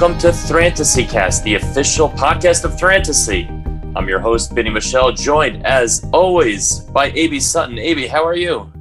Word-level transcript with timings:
Welcome 0.00 0.18
to 0.20 0.32
Thantasy 0.32 1.04
Cast, 1.04 1.44
the 1.44 1.56
official 1.56 2.08
podcast 2.08 2.64
of 2.64 2.80
Thantasy. 2.80 3.46
I'm 3.94 4.08
your 4.08 4.18
host, 4.18 4.54
Benny 4.54 4.70
Michelle, 4.70 5.12
joined 5.12 5.66
as 5.66 6.08
always 6.10 6.80
by 6.84 7.10
Abie 7.10 7.38
Sutton. 7.38 7.78
Abie, 7.78 8.06
how 8.06 8.24
are 8.24 8.34
you? 8.34 8.72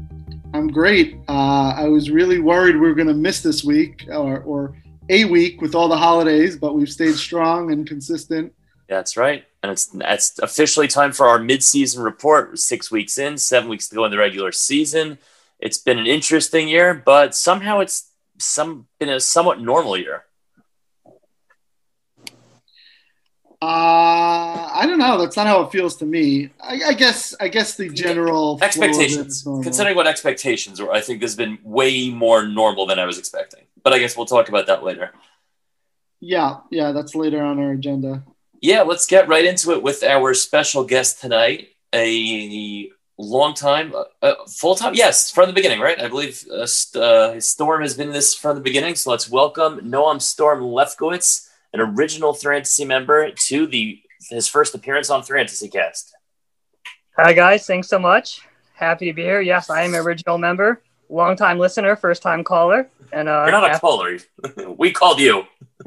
I'm 0.53 0.69
great. 0.69 1.17
Uh, 1.27 1.73
I 1.75 1.89
was 1.89 2.09
really 2.09 2.39
worried 2.39 2.75
we 2.75 2.87
were 2.87 2.93
going 2.93 3.09
to 3.09 3.13
miss 3.13 3.41
this 3.41 3.65
week 3.65 4.05
or, 4.09 4.39
or 4.43 4.77
a 5.09 5.25
week 5.25 5.61
with 5.61 5.75
all 5.75 5.89
the 5.89 5.97
holidays, 5.97 6.55
but 6.55 6.73
we've 6.73 6.87
stayed 6.89 7.15
strong 7.15 7.73
and 7.73 7.85
consistent. 7.85 8.53
That's 8.87 9.17
right. 9.17 9.43
And 9.61 9.73
it's 9.73 9.89
it's 9.93 10.39
officially 10.39 10.87
time 10.87 11.11
for 11.11 11.27
our 11.27 11.37
midseason 11.37 12.01
report. 12.01 12.47
We're 12.47 12.55
six 12.55 12.89
weeks 12.89 13.17
in, 13.17 13.37
seven 13.37 13.69
weeks 13.69 13.89
to 13.89 13.95
go 13.95 14.05
in 14.05 14.11
the 14.11 14.17
regular 14.17 14.53
season. 14.53 15.17
It's 15.59 15.79
been 15.79 15.99
an 15.99 16.07
interesting 16.07 16.69
year, 16.69 16.93
but 16.93 17.35
somehow 17.35 17.81
it's 17.81 18.09
some 18.37 18.87
been 18.99 19.09
a 19.09 19.19
somewhat 19.19 19.59
normal 19.59 19.97
year. 19.97 20.23
Uh, 23.61 24.69
I 24.73 24.85
don't 24.87 24.99
know. 24.99 25.19
That's 25.19 25.35
not 25.35 25.45
how 25.45 25.61
it 25.63 25.71
feels 25.71 25.97
to 25.97 26.05
me. 26.05 26.49
I, 26.61 26.79
I 26.87 26.93
guess. 26.93 27.35
I 27.41 27.49
guess 27.49 27.75
the 27.75 27.89
general 27.89 28.57
expectations. 28.61 29.43
Considering 29.43 29.97
what 29.97 30.07
expectations 30.07 30.81
were, 30.81 30.93
I 30.93 31.01
think 31.01 31.19
this 31.19 31.31
has 31.31 31.35
been 31.35 31.59
way 31.63 32.09
more 32.09 32.47
normal 32.47 32.85
than 32.85 32.99
I 32.99 33.05
was 33.05 33.17
expecting. 33.17 33.63
But 33.83 33.91
I 33.91 33.99
guess 33.99 34.15
we'll 34.15 34.27
talk 34.27 34.47
about 34.47 34.67
that 34.67 34.83
later. 34.83 35.11
Yeah, 36.21 36.59
yeah, 36.71 36.93
that's 36.93 37.15
later 37.15 37.41
on 37.43 37.59
our 37.59 37.71
agenda. 37.71 38.23
Yeah, 38.61 38.83
let's 38.83 39.05
get 39.05 39.27
right 39.27 39.43
into 39.43 39.71
it 39.71 39.83
with 39.83 40.03
our 40.03 40.33
special 40.33 40.85
guest 40.85 41.19
tonight. 41.19 41.69
A 41.93 42.89
long 43.17 43.53
time, 43.53 43.93
uh, 43.93 44.03
uh 44.21 44.35
full 44.47 44.75
time, 44.75 44.93
yes, 44.93 45.31
from 45.31 45.47
the 45.47 45.53
beginning, 45.53 45.81
right? 45.81 45.99
I 45.99 46.07
believe 46.07 46.45
uh, 46.49 46.65
uh, 46.97 47.39
Storm 47.41 47.81
has 47.81 47.95
been 47.95 48.11
this 48.11 48.33
from 48.33 48.55
the 48.55 48.61
beginning. 48.61 48.95
So 48.95 49.11
let's 49.11 49.29
welcome 49.29 49.79
Noam 49.81 50.21
Storm 50.21 50.61
Lefkowitz 50.61 51.48
an 51.73 51.79
original 51.81 52.33
Fantasy 52.33 52.85
member 52.85 53.31
to 53.31 53.67
the 53.67 54.01
his 54.29 54.47
first 54.47 54.75
appearance 54.75 55.09
on 55.09 55.23
Fantasy 55.23 55.69
Cast. 55.69 56.15
Hi 57.15 57.33
guys, 57.33 57.65
thanks 57.65 57.87
so 57.87 57.99
much. 57.99 58.41
Happy 58.73 59.07
to 59.07 59.13
be 59.13 59.23
here. 59.23 59.41
Yes, 59.41 59.69
I 59.69 59.83
am 59.83 59.93
an 59.93 59.99
original 60.01 60.37
member, 60.37 60.81
long 61.09 61.35
time 61.35 61.59
listener, 61.59 61.95
first 61.95 62.21
time 62.21 62.43
caller. 62.43 62.89
And 63.11 63.27
uh, 63.27 63.43
you're 63.43 63.51
not 63.51 63.63
happy- 63.63 63.75
a 63.75 63.79
caller. 63.79 64.17
we 64.77 64.91
called 64.91 65.19
you. 65.19 65.43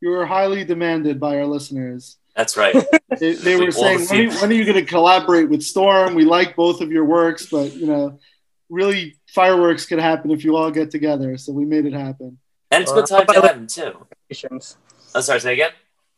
you 0.00 0.10
were 0.10 0.26
highly 0.26 0.64
demanded 0.64 1.20
by 1.20 1.36
our 1.36 1.46
listeners. 1.46 2.16
That's 2.36 2.56
right. 2.56 2.74
They, 3.20 3.34
they 3.34 3.54
were 3.54 3.70
saying, 3.70 4.08
when, 4.08 4.34
when 4.40 4.50
are 4.50 4.54
you 4.54 4.64
going 4.64 4.84
to 4.84 4.84
collaborate 4.84 5.48
with 5.48 5.62
Storm? 5.62 6.16
We 6.16 6.24
like 6.24 6.56
both 6.56 6.80
of 6.80 6.90
your 6.90 7.04
works, 7.04 7.46
but 7.46 7.72
you 7.72 7.86
know, 7.86 8.18
really, 8.68 9.14
fireworks 9.28 9.86
could 9.86 10.00
happen 10.00 10.32
if 10.32 10.44
you 10.44 10.56
all 10.56 10.72
get 10.72 10.90
together. 10.90 11.38
So 11.38 11.52
we 11.52 11.64
made 11.64 11.86
it 11.86 11.92
happen. 11.92 12.38
And 12.74 12.82
it's 12.82 12.90
a 12.90 12.94
good 12.94 13.06
time 13.06 13.26
to 13.26 13.40
have 13.40 13.56
him 13.56 13.66
too. 13.66 14.06
Oh, 15.14 15.20
sorry, 15.20 15.40
say 15.40 15.52
again. 15.52 15.70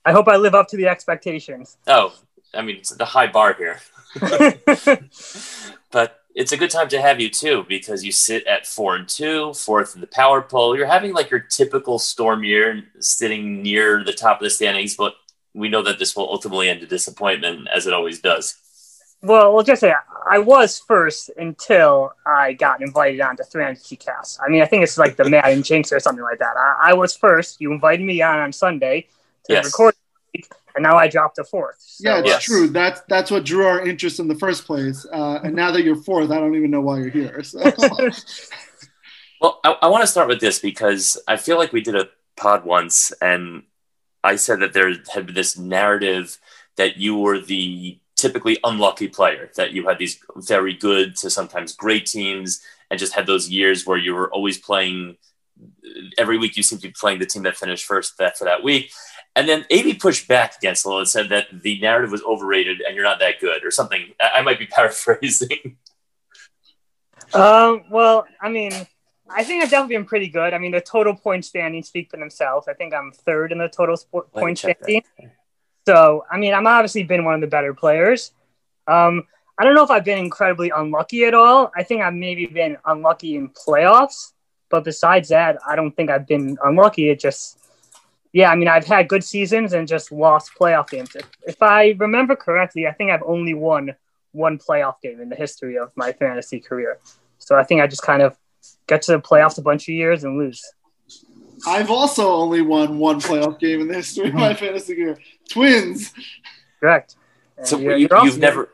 I 0.04 0.12
hope 0.12 0.28
I 0.28 0.36
live 0.36 0.54
up 0.54 0.68
to 0.68 0.76
the 0.76 0.86
expectations. 0.86 1.76
Oh, 1.86 2.14
I 2.54 2.62
mean, 2.62 2.76
it's 2.76 2.90
the 2.90 3.04
high 3.04 3.26
bar 3.26 3.54
here. 3.54 3.80
but 5.90 6.20
it's 6.34 6.52
a 6.52 6.56
good 6.56 6.70
time 6.70 6.88
to 6.88 7.00
have 7.00 7.20
you 7.20 7.28
too 7.28 7.66
because 7.68 8.04
you 8.04 8.12
sit 8.12 8.46
at 8.46 8.66
four 8.66 8.96
and 8.96 9.06
two, 9.06 9.52
fourth 9.52 9.94
in 9.94 10.00
the 10.00 10.06
power 10.06 10.40
poll. 10.40 10.76
You're 10.76 10.86
having 10.86 11.12
like 11.12 11.30
your 11.30 11.40
typical 11.40 11.98
storm 11.98 12.42
year, 12.44 12.84
sitting 13.00 13.62
near 13.62 14.02
the 14.04 14.12
top 14.12 14.40
of 14.40 14.44
the 14.44 14.50
standings, 14.50 14.96
but 14.96 15.14
we 15.52 15.68
know 15.68 15.82
that 15.82 15.98
this 15.98 16.16
will 16.16 16.30
ultimately 16.30 16.68
end 16.68 16.82
a 16.82 16.86
disappointment, 16.86 17.68
as 17.74 17.86
it 17.86 17.92
always 17.92 18.20
does. 18.20 18.54
Well, 19.22 19.52
we'll 19.52 19.64
just 19.64 19.80
say 19.80 19.92
I 20.28 20.38
was 20.38 20.78
first 20.78 21.30
until 21.36 22.12
I 22.26 22.54
got 22.54 22.82
invited 22.82 23.20
on 23.20 23.36
to 23.36 23.44
300 23.44 23.78
Cast. 23.98 24.40
I 24.42 24.48
mean, 24.48 24.60
I 24.60 24.66
think 24.66 24.82
it's 24.82 24.98
like 24.98 25.16
the 25.16 25.28
Madden 25.28 25.62
Jinx 25.62 25.92
or 25.92 26.00
something 26.00 26.24
like 26.24 26.38
that. 26.40 26.56
I, 26.56 26.90
I, 26.90 26.94
was 26.94 27.16
first. 27.16 27.60
You 27.60 27.72
invited 27.72 28.04
me 28.04 28.20
on 28.22 28.40
on 28.40 28.52
Sunday 28.52 29.08
to 29.44 29.52
yes. 29.52 29.66
record, 29.66 29.94
and 30.74 30.82
now 30.82 30.96
I 30.96 31.06
dropped 31.06 31.36
to 31.36 31.44
fourth. 31.44 31.76
So, 31.78 32.08
yeah, 32.08 32.18
it's 32.18 32.28
yes. 32.28 32.44
true. 32.44 32.66
That's 32.68 33.02
that's 33.08 33.30
what 33.30 33.44
drew 33.44 33.66
our 33.66 33.86
interest 33.86 34.18
in 34.18 34.26
the 34.26 34.34
first 34.34 34.66
place. 34.66 35.06
Uh, 35.12 35.40
and 35.44 35.54
now 35.54 35.70
that 35.70 35.84
you're 35.84 36.02
fourth, 36.02 36.30
I 36.30 36.38
don't 36.38 36.56
even 36.56 36.70
know 36.70 36.80
why 36.80 36.98
you're 36.98 37.10
here. 37.10 37.42
So. 37.44 37.60
well, 39.40 39.60
I, 39.62 39.76
I 39.82 39.86
want 39.88 40.02
to 40.02 40.08
start 40.08 40.28
with 40.28 40.40
this 40.40 40.58
because 40.58 41.22
I 41.28 41.36
feel 41.36 41.56
like 41.56 41.72
we 41.72 41.82
did 41.82 41.94
a 41.94 42.08
pod 42.36 42.64
once, 42.64 43.12
and 43.22 43.62
I 44.24 44.36
said 44.36 44.60
that 44.60 44.72
there 44.72 44.92
had 45.12 45.26
been 45.26 45.34
this 45.34 45.56
narrative 45.56 46.38
that 46.76 46.96
you 46.96 47.16
were 47.16 47.38
the 47.38 48.00
typically 48.16 48.58
unlucky 48.64 49.08
player 49.08 49.50
that 49.56 49.72
you 49.72 49.86
had 49.86 49.98
these 49.98 50.18
very 50.36 50.72
good 50.72 51.14
to 51.16 51.30
sometimes 51.30 51.74
great 51.74 52.06
teams 52.06 52.62
and 52.90 52.98
just 52.98 53.14
had 53.14 53.26
those 53.26 53.48
years 53.48 53.86
where 53.86 53.98
you 53.98 54.14
were 54.14 54.32
always 54.32 54.58
playing 54.58 55.16
every 56.18 56.38
week 56.38 56.56
you 56.56 56.62
seem 56.62 56.78
to 56.78 56.88
be 56.88 56.92
playing 56.92 57.18
the 57.18 57.26
team 57.26 57.42
that 57.42 57.56
finished 57.56 57.84
first 57.84 58.18
that 58.18 58.36
for 58.36 58.44
that 58.44 58.62
week. 58.62 58.90
And 59.34 59.48
then 59.48 59.66
Abie 59.70 59.94
pushed 59.94 60.28
back 60.28 60.56
against 60.56 60.84
a 60.84 60.88
little 60.88 61.00
and 61.00 61.08
said 61.08 61.28
that 61.28 61.46
the 61.52 61.78
narrative 61.80 62.10
was 62.10 62.22
overrated 62.22 62.80
and 62.80 62.94
you're 62.94 63.04
not 63.04 63.20
that 63.20 63.38
good 63.40 63.64
or 63.64 63.70
something. 63.70 64.12
I 64.20 64.42
might 64.42 64.58
be 64.58 64.66
paraphrasing. 64.70 65.76
Um, 67.34 67.84
well 67.90 68.26
I 68.40 68.48
mean 68.48 68.72
I 69.28 69.42
think 69.42 69.62
I've 69.62 69.70
definitely 69.70 69.96
been 69.96 70.06
pretty 70.06 70.28
good. 70.28 70.54
I 70.54 70.58
mean 70.58 70.72
the 70.72 70.80
total 70.80 71.14
point 71.14 71.44
standings 71.44 71.88
speak 71.88 72.10
for 72.10 72.16
themselves. 72.16 72.66
I 72.68 72.72
think 72.72 72.94
I'm 72.94 73.12
third 73.12 73.52
in 73.52 73.58
the 73.58 73.68
total 73.68 73.96
sport 73.96 74.32
point 74.32 74.58
standing 74.58 75.02
that. 75.18 75.30
So, 75.86 76.24
I 76.30 76.36
mean, 76.36 76.52
I'm 76.52 76.66
obviously 76.66 77.04
been 77.04 77.24
one 77.24 77.34
of 77.34 77.40
the 77.40 77.46
better 77.46 77.72
players. 77.72 78.32
Um, 78.88 79.24
I 79.58 79.64
don't 79.64 79.74
know 79.74 79.84
if 79.84 79.90
I've 79.90 80.04
been 80.04 80.18
incredibly 80.18 80.70
unlucky 80.70 81.24
at 81.24 81.34
all. 81.34 81.70
I 81.76 81.82
think 81.84 82.02
I've 82.02 82.14
maybe 82.14 82.46
been 82.46 82.76
unlucky 82.84 83.36
in 83.36 83.50
playoffs, 83.50 84.32
but 84.68 84.84
besides 84.84 85.28
that, 85.28 85.58
I 85.66 85.76
don't 85.76 85.94
think 85.96 86.10
I've 86.10 86.26
been 86.26 86.58
unlucky. 86.64 87.08
It 87.08 87.20
just, 87.20 87.58
yeah, 88.32 88.50
I 88.50 88.56
mean, 88.56 88.68
I've 88.68 88.84
had 88.84 89.08
good 89.08 89.22
seasons 89.22 89.72
and 89.72 89.86
just 89.86 90.10
lost 90.10 90.50
playoff 90.58 90.90
games. 90.90 91.14
If, 91.14 91.30
if 91.46 91.62
I 91.62 91.94
remember 91.98 92.34
correctly, 92.34 92.86
I 92.86 92.92
think 92.92 93.12
I've 93.12 93.22
only 93.22 93.54
won 93.54 93.94
one 94.32 94.58
playoff 94.58 95.00
game 95.00 95.20
in 95.20 95.28
the 95.28 95.36
history 95.36 95.78
of 95.78 95.92
my 95.96 96.12
fantasy 96.12 96.60
career. 96.60 96.98
So 97.38 97.56
I 97.56 97.62
think 97.62 97.80
I 97.80 97.86
just 97.86 98.02
kind 98.02 98.22
of 98.22 98.36
get 98.88 99.02
to 99.02 99.12
the 99.12 99.20
playoffs 99.20 99.58
a 99.58 99.62
bunch 99.62 99.84
of 99.84 99.94
years 99.94 100.24
and 100.24 100.36
lose. 100.36 100.62
I've 101.66 101.90
also 101.90 102.30
only 102.30 102.62
won 102.62 102.98
one 102.98 103.20
playoff 103.20 103.58
game 103.58 103.80
in 103.80 103.88
the 103.88 103.94
history 103.94 104.28
of 104.28 104.34
my 104.34 104.52
hmm. 104.52 104.58
fantasy 104.58 104.94
career. 104.94 105.18
Twins. 105.48 106.12
Correct. 106.80 107.16
so 107.64 107.78
you, 107.78 108.08
have 108.10 108.38
never 108.38 108.70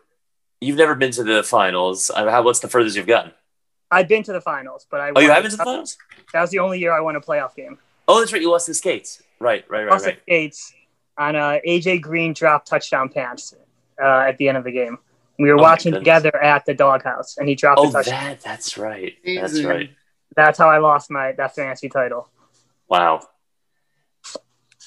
you've 0.60 0.76
never 0.76 0.94
been 0.94 1.10
to 1.12 1.24
the 1.24 1.42
finals. 1.42 2.10
Uh, 2.14 2.30
how 2.30 2.42
what's 2.42 2.60
the 2.60 2.68
furthest 2.68 2.96
you've 2.96 3.06
gotten? 3.06 3.32
I've 3.90 4.08
been 4.08 4.22
to 4.24 4.32
the 4.32 4.40
finals, 4.40 4.86
but 4.90 5.00
I 5.00 5.12
oh 5.14 5.20
you 5.20 5.28
haven't 5.28 5.44
been 5.44 5.50
to 5.52 5.56
the 5.56 5.64
finals. 5.64 5.96
That 6.32 6.40
was 6.40 6.50
the 6.50 6.58
only 6.58 6.78
year 6.78 6.92
I 6.92 7.00
won 7.00 7.16
a 7.16 7.20
playoff 7.20 7.54
game. 7.54 7.78
Oh, 8.08 8.20
that's 8.20 8.32
right. 8.32 8.42
You 8.42 8.50
lost 8.50 8.66
the 8.66 8.74
skates. 8.74 9.22
Right, 9.38 9.64
right, 9.68 9.82
right. 9.82 9.90
Lost 9.90 10.06
right. 10.06 10.16
the 10.16 10.22
skates 10.22 10.72
on 11.18 11.36
uh, 11.36 11.58
a 11.64 11.80
AJ 11.80 12.02
Green 12.02 12.32
drop 12.32 12.64
touchdown 12.64 13.08
pass 13.08 13.54
uh, 14.02 14.24
at 14.28 14.38
the 14.38 14.48
end 14.48 14.58
of 14.58 14.64
the 14.64 14.72
game. 14.72 14.98
We 15.38 15.50
were 15.50 15.58
oh 15.58 15.62
watching 15.62 15.92
together 15.92 16.34
at 16.42 16.64
the 16.66 16.74
doghouse, 16.74 17.36
and 17.38 17.48
he 17.48 17.54
dropped 17.54 17.80
oh, 17.80 17.86
the 17.86 17.92
touchdown. 17.92 18.24
That, 18.24 18.40
that's 18.40 18.78
right. 18.78 19.14
That's 19.24 19.62
right. 19.62 19.90
That's 20.36 20.58
how 20.58 20.68
I 20.68 20.78
lost 20.78 21.10
my 21.10 21.32
that 21.32 21.54
fantasy 21.54 21.88
title. 21.88 22.28
Wow. 22.92 23.22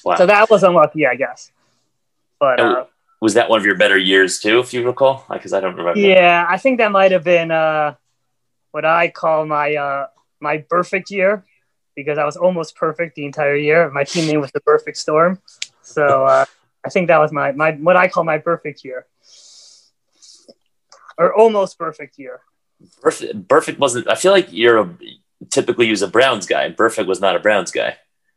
Wow. 0.04 0.14
So 0.14 0.26
that 0.26 0.48
was 0.48 0.62
unlucky, 0.62 1.08
I 1.08 1.16
guess. 1.16 1.50
But 2.38 2.60
uh, 2.60 2.84
was 3.20 3.34
that 3.34 3.50
one 3.50 3.58
of 3.58 3.66
your 3.66 3.76
better 3.76 3.98
years 3.98 4.38
too, 4.38 4.60
if 4.60 4.72
you 4.72 4.86
recall? 4.86 5.26
Because 5.28 5.52
I 5.52 5.58
don't 5.58 5.74
remember. 5.74 5.98
Yeah, 5.98 6.46
I 6.48 6.56
think 6.56 6.78
that 6.78 6.92
might 6.92 7.10
have 7.10 7.24
been 7.24 7.50
uh, 7.50 7.96
what 8.70 8.84
I 8.84 9.08
call 9.08 9.44
my 9.44 9.74
uh, 9.74 10.06
my 10.38 10.58
perfect 10.58 11.10
year 11.10 11.44
because 11.96 12.16
I 12.16 12.24
was 12.24 12.36
almost 12.36 12.76
perfect 12.76 13.16
the 13.16 13.24
entire 13.24 13.56
year. 13.56 13.90
My 13.90 14.04
team 14.04 14.28
name 14.28 14.40
was 14.40 14.52
the 14.52 14.60
Perfect 14.60 14.98
Storm, 14.98 15.40
so 15.82 16.26
uh, 16.26 16.44
I 16.84 16.90
think 16.90 17.08
that 17.08 17.18
was 17.18 17.32
my 17.32 17.50
my 17.50 17.72
what 17.72 17.96
I 17.96 18.06
call 18.06 18.22
my 18.22 18.38
perfect 18.38 18.84
year, 18.84 19.06
or 21.18 21.34
almost 21.34 21.76
perfect 21.76 22.20
year. 22.20 22.38
Perfect, 23.02 23.48
perfect 23.48 23.80
wasn't. 23.80 24.08
I 24.08 24.14
feel 24.14 24.30
like 24.30 24.52
you're 24.52 24.78
a 24.78 24.88
typically 25.50 25.86
use 25.86 26.02
a 26.02 26.08
Browns 26.08 26.46
guy. 26.46 26.64
And 26.64 26.76
Burfict 26.76 27.06
was 27.06 27.20
not 27.20 27.36
a 27.36 27.38
Browns 27.38 27.70
guy. 27.70 27.96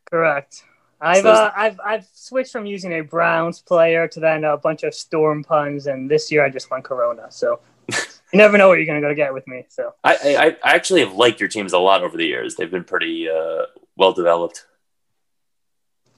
Correct. 0.09 0.63
I've 1.01 1.23
so 1.23 1.31
uh, 1.31 1.51
I've 1.55 1.79
I've 1.85 2.07
switched 2.13 2.51
from 2.51 2.65
using 2.65 2.93
a 2.93 3.01
Browns 3.01 3.61
player 3.61 4.07
to 4.09 4.19
then 4.19 4.43
a 4.43 4.57
bunch 4.57 4.83
of 4.83 4.93
Storm 4.93 5.43
puns, 5.43 5.87
and 5.87 6.11
this 6.11 6.31
year 6.31 6.43
I 6.43 6.49
just 6.49 6.69
went 6.69 6.83
Corona. 6.83 7.27
So 7.29 7.61
you 7.89 7.97
never 8.33 8.57
know 8.57 8.67
what 8.67 8.79
you're 8.79 8.85
gonna 8.85 8.99
go 8.99 9.15
get 9.15 9.33
with 9.33 9.47
me. 9.47 9.65
So 9.69 9.93
I, 10.03 10.15
I, 10.15 10.57
I 10.61 10.75
actually 10.75 10.99
have 10.99 11.13
liked 11.13 11.39
your 11.39 11.47
teams 11.47 11.71
a 11.71 11.79
lot 11.79 12.03
over 12.03 12.17
the 12.17 12.25
years. 12.25 12.55
They've 12.55 12.69
been 12.69 12.83
pretty 12.83 13.29
uh, 13.29 13.65
well 13.95 14.11
developed. 14.11 14.65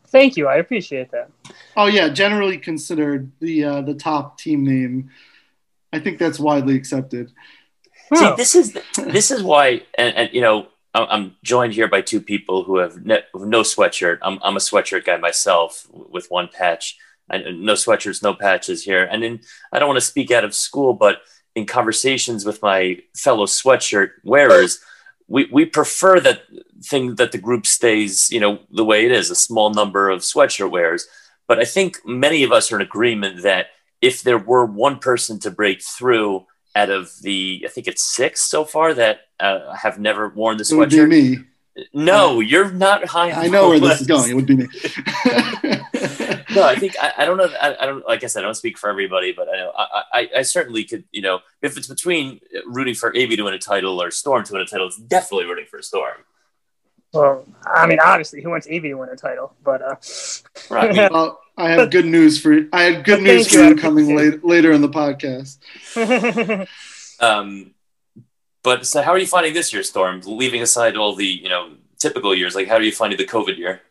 Thank 0.07 0.35
you. 0.35 0.47
I 0.47 0.55
appreciate 0.55 1.11
that. 1.11 1.29
Oh 1.77 1.85
yeah, 1.85 2.09
generally 2.09 2.57
considered 2.57 3.31
the 3.39 3.63
uh, 3.63 3.81
the 3.81 3.93
top 3.93 4.39
team 4.39 4.65
name. 4.65 5.11
I 5.93 5.99
think 5.99 6.17
that's 6.17 6.39
widely 6.39 6.75
accepted. 6.75 7.31
See, 8.13 8.33
this 8.35 8.55
is 8.55 8.77
this 8.97 9.31
is 9.31 9.41
why, 9.41 9.83
and, 9.97 10.15
and, 10.15 10.33
you 10.33 10.41
know, 10.41 10.67
I'm 10.93 11.35
joined 11.43 11.73
here 11.73 11.87
by 11.87 12.01
two 12.01 12.19
people 12.19 12.63
who 12.63 12.77
have 12.77 13.05
no, 13.05 13.21
sweatshirt. 13.33 14.19
I'm, 14.21 14.39
I'm 14.43 14.57
a 14.57 14.59
sweatshirt 14.59 15.05
guy 15.05 15.17
myself 15.17 15.87
with 15.91 16.29
one 16.29 16.49
patch. 16.49 16.97
I, 17.29 17.37
no 17.37 17.73
sweatshirts, 17.73 18.21
no 18.21 18.33
patches 18.33 18.83
here. 18.83 19.05
And 19.05 19.23
in, 19.23 19.39
I 19.71 19.79
don't 19.79 19.87
want 19.87 19.99
to 19.99 20.05
speak 20.05 20.31
out 20.31 20.43
of 20.43 20.53
school, 20.53 20.93
but 20.93 21.21
in 21.55 21.65
conversations 21.65 22.45
with 22.45 22.61
my 22.61 22.99
fellow 23.15 23.45
sweatshirt 23.45 24.11
wearers, 24.23 24.79
we, 25.27 25.47
we 25.51 25.65
prefer 25.65 26.19
that 26.19 26.41
thing 26.83 27.15
that 27.15 27.31
the 27.31 27.37
group 27.37 27.65
stays, 27.65 28.29
you 28.31 28.41
know, 28.41 28.59
the 28.69 28.83
way 28.83 29.05
it 29.05 29.11
is, 29.11 29.29
a 29.29 29.35
small 29.35 29.69
number 29.69 30.09
of 30.09 30.21
sweatshirt 30.21 30.71
wearers. 30.71 31.07
But 31.47 31.59
I 31.59 31.65
think 31.65 31.99
many 32.05 32.43
of 32.43 32.51
us 32.51 32.71
are 32.71 32.75
in 32.75 32.81
agreement 32.81 33.43
that 33.43 33.67
if 34.01 34.23
there 34.23 34.37
were 34.37 34.65
one 34.65 34.99
person 34.99 35.39
to 35.39 35.51
break 35.51 35.81
through 35.81 36.45
out 36.75 36.89
of 36.89 37.11
the, 37.21 37.63
I 37.65 37.69
think 37.69 37.87
it's 37.87 38.01
six 38.01 38.41
so 38.41 38.65
far 38.65 38.93
that 38.93 39.21
uh, 39.39 39.73
have 39.73 39.99
never 39.99 40.29
worn 40.29 40.57
the 40.57 40.63
sweatshirt. 40.63 40.93
It 40.93 40.99
would 41.01 41.09
be 41.09 41.35
me. 41.37 41.37
No, 41.93 42.41
you're 42.41 42.71
not 42.71 43.05
high. 43.05 43.31
I 43.31 43.47
know 43.47 43.69
where 43.69 43.79
this 43.79 44.01
is 44.01 44.07
going. 44.07 44.29
It 44.29 44.33
would 44.33 44.45
be 44.45 44.57
me. 44.57 44.67
no, 46.53 46.63
I 46.63 46.75
think 46.77 46.95
I, 47.01 47.13
I 47.19 47.25
don't 47.25 47.37
know. 47.37 47.49
I, 47.61 47.77
I, 47.79 47.85
don't. 47.85 48.05
Like 48.05 48.23
I 48.23 48.27
said, 48.27 48.43
I 48.43 48.47
don't 48.47 48.55
speak 48.55 48.77
for 48.77 48.89
everybody, 48.89 49.31
but 49.31 49.47
I 49.47 49.53
know 49.53 49.71
I, 49.77 50.03
I, 50.13 50.29
I, 50.37 50.41
certainly 50.41 50.83
could. 50.83 51.05
You 51.11 51.21
know, 51.21 51.39
if 51.61 51.77
it's 51.77 51.87
between 51.87 52.41
rooting 52.65 52.93
for 52.93 53.15
Avy 53.15 53.37
to 53.37 53.43
win 53.43 53.53
a 53.53 53.59
title 53.59 54.01
or 54.01 54.11
Storm 54.11 54.43
to 54.43 54.53
win 54.53 54.61
a 54.61 54.65
title, 54.65 54.87
it's 54.87 54.97
definitely 54.97 55.45
rooting 55.45 55.65
for 55.65 55.81
Storm. 55.81 56.17
Well, 57.13 57.45
I 57.65 57.87
mean, 57.87 57.99
obviously, 57.99 58.41
who 58.41 58.49
wants 58.49 58.67
Avy 58.69 58.89
to 58.89 58.95
win 58.95 59.09
a 59.09 59.15
title? 59.15 59.53
But 59.63 59.81
uh, 59.81 59.95
right. 60.69 61.11
well, 61.11 61.41
I 61.57 61.71
have 61.71 61.91
good 61.91 62.05
news 62.05 62.39
for 62.41 62.53
you. 62.53 62.69
I 62.71 62.83
have 62.83 63.03
good 63.03 63.21
news 63.21 63.49
for 63.49 63.59
you, 63.59 63.69
you 63.69 63.75
coming 63.75 64.15
later 64.15 64.39
later 64.43 64.71
in 64.71 64.81
the 64.81 64.89
podcast. 64.89 65.57
um, 67.19 67.73
but 68.63 68.85
so, 68.85 69.01
how 69.01 69.11
are 69.11 69.17
you 69.17 69.27
finding 69.27 69.53
this 69.53 69.73
year, 69.73 69.83
Storm? 69.83 70.21
Leaving 70.25 70.61
aside 70.61 70.95
all 70.95 71.15
the 71.15 71.25
you 71.25 71.49
know 71.49 71.73
typical 71.97 72.33
years, 72.33 72.55
like 72.55 72.67
how 72.67 72.75
are 72.75 72.81
you 72.81 72.93
finding 72.93 73.17
the 73.17 73.25
COVID 73.25 73.57
year? 73.57 73.81